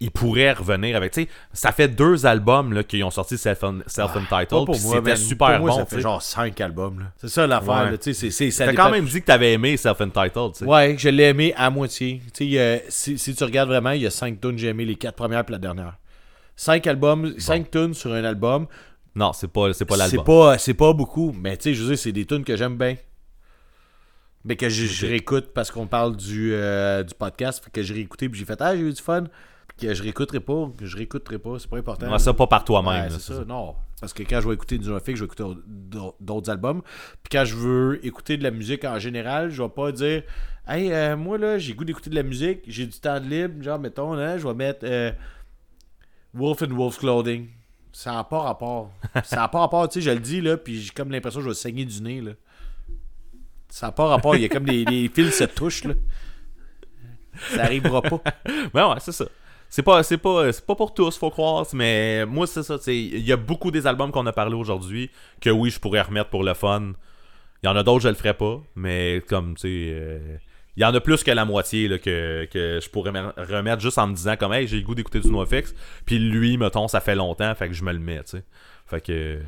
[0.00, 1.12] Ils pourraient revenir avec.
[1.12, 4.48] Tu sais, ça fait deux albums là, qui ont sorti self- self-entitled.
[4.48, 5.76] Pas pour puis moi, c'était super Pour moi, bon.
[5.78, 7.00] ça fait genre 5 albums.
[7.00, 7.06] là.
[7.16, 7.98] C'est ça l'affaire, Ouais.
[7.98, 10.52] tu sais, c'est, c'est, ça T'as quand même dit que t'avais aimé self-entitled.
[10.52, 10.64] tu sais.
[10.66, 12.22] Ouais, je l'ai aimé à moitié.
[12.32, 14.84] Tu sais, il si, si tu regardes vraiment, il y a 5 tunes, j'ai aimé
[14.84, 15.96] les 4 premières puis la dernière.
[16.54, 18.66] 5 albums, 5 tunes sur un album.
[19.16, 20.24] Non, c'est pas, c'est pas C'est l'album.
[20.24, 22.76] pas, c'est pas beaucoup, mais tu sais, je veux dire, c'est des tunes que j'aime
[22.78, 22.94] bien.
[24.44, 27.64] Mais que je, je réécoute parce qu'on parle du, euh, du podcast.
[27.72, 29.24] Que je réécouté puis j'ai fait Ah, j'ai eu du fun.
[29.80, 32.10] Que je réécouterai pas, que je réécouterai pas, c'est pas important.
[32.10, 33.04] Ouais, ça pas par toi-même.
[33.04, 33.76] là, c'est ça, non.
[34.00, 35.44] Parce que quand je vais écouter du NoFX, je vais écouter
[36.20, 36.82] d'autres- albums.
[37.22, 40.22] Puis quand je veux écouter de la musique en général, je vais pas dire
[40.66, 43.62] Hey, euh, moi là, j'ai goût d'écouter de la musique, j'ai du temps de libre,
[43.62, 45.10] genre mettons, hein, je vais mettre euh,
[46.34, 47.48] Wolf and Wolf Clothing.
[47.92, 48.90] Ça n'a pas rapport.
[49.24, 51.44] Ça n'a pas rapport, tu sais, je le dis là, puis j'ai comme l'impression que
[51.44, 52.32] je vais saigner du nez là.
[53.68, 55.94] Ça n'a pas rapport, il y a comme des, les fils se touchent là.
[57.50, 58.20] Ça arrivera pas.
[58.74, 59.24] Ben ouais, c'est ça.
[59.70, 62.76] C'est pas, c'est pas, c'est pas pour tous, faut croire, mais moi c'est ça.
[62.86, 66.30] Il y a beaucoup des albums qu'on a parlé aujourd'hui que oui, je pourrais remettre
[66.30, 66.92] pour le fun.
[67.62, 70.36] Il y en a d'autres, je le ferais pas, mais comme tu sais, euh,
[70.76, 73.82] il y en a plus que la moitié là, que, que je pourrais me remettre
[73.82, 75.74] juste en me disant comme hey, j'ai le goût d'écouter du NoFX.
[76.06, 78.44] Puis lui, mettons, ça fait longtemps, fait que je me le mets, tu sais.
[78.86, 79.42] Fait que euh,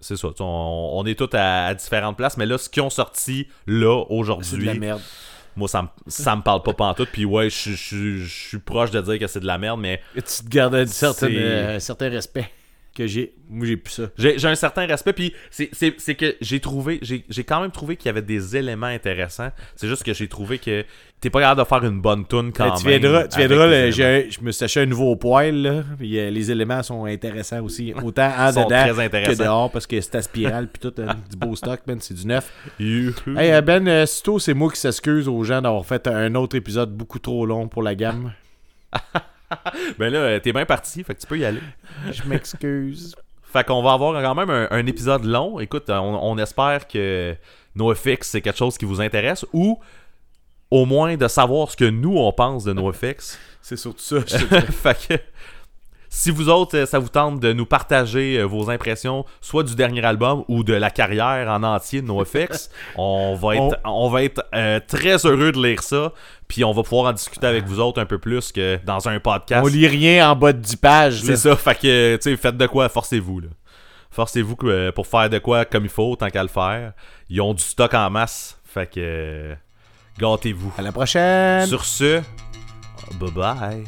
[0.00, 0.28] c'est ça.
[0.38, 4.04] On, on est tous à, à différentes places, mais là, ce qu'ils ont sorti là
[4.04, 5.00] C'est de la aujourd'hui, merde.
[5.56, 7.08] Moi ça me, ça me parle pas pantoute.
[7.12, 10.44] Puis ouais, je suis proche de dire que c'est de la merde, mais Et tu
[10.44, 12.50] te gardes un certain, euh, un certain respect
[12.94, 13.34] que j'ai.
[13.50, 14.04] Moi, j'ai plus ça.
[14.16, 18.08] J'ai un certain respect, puis c'est- que j'ai trouvé, j'ai quand même trouvé qu'il y
[18.10, 19.50] avait des éléments intéressants.
[19.76, 20.84] C'est juste que j'ai trouvé que
[21.20, 23.00] t'es pas capable de faire une bonne tune quand Ben, tu même.
[23.00, 26.82] viendras, tu viendras je me suis acheté un nouveau poil, là, puis euh, les éléments
[26.82, 27.92] sont intéressants aussi.
[28.02, 31.56] Autant en dedans que dehors, parce que c'est à spirale, puis tout, euh, du beau
[31.56, 32.50] stock, Ben, c'est du neuf.
[32.78, 33.10] Hey,
[33.52, 36.92] euh, Ben, euh, sitôt, c'est moi qui s'excuse aux gens d'avoir fait un autre épisode
[36.94, 38.32] beaucoup trop long pour la gamme.
[39.98, 41.60] Ben là, euh, t'es bien parti, fait que tu peux y aller.
[42.10, 43.14] Je m'excuse.
[43.42, 45.60] Fait qu'on va avoir quand même un, un épisode long.
[45.60, 47.36] Écoute, on, on espère que
[47.76, 49.80] NoFX c'est quelque chose qui vous intéresse ou
[50.70, 53.38] au moins de savoir ce que nous on pense de NoFX.
[53.62, 54.16] C'est surtout ça.
[54.26, 54.36] je
[54.72, 55.14] fait que
[56.10, 60.04] si vous autres, ça vous tente de nous partager euh, vos impressions, soit du dernier
[60.04, 64.08] album ou de la carrière en entier de NoFX, on va être, on...
[64.10, 66.12] va être euh, très heureux de lire ça.
[66.54, 69.18] Puis on va pouvoir en discuter avec vous autres un peu plus que dans un
[69.18, 69.60] podcast.
[69.64, 71.20] On lit rien en bas de 10 pages.
[71.20, 73.48] C'est ça, fait que, tu sais, faites de quoi, forcez-vous, là.
[74.12, 76.92] Forcez-vous euh, pour faire de quoi comme il faut, tant qu'à le faire.
[77.28, 79.56] Ils ont du stock en masse, fait que,
[80.16, 80.72] gâtez-vous.
[80.78, 81.66] À la prochaine.
[81.66, 82.22] Sur ce,
[83.18, 83.84] bye bye.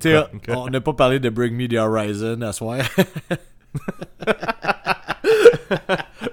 [0.00, 2.78] Sais, on n'a pas parlé de Bring Me the Horizon à soir.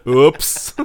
[0.05, 0.75] Oups!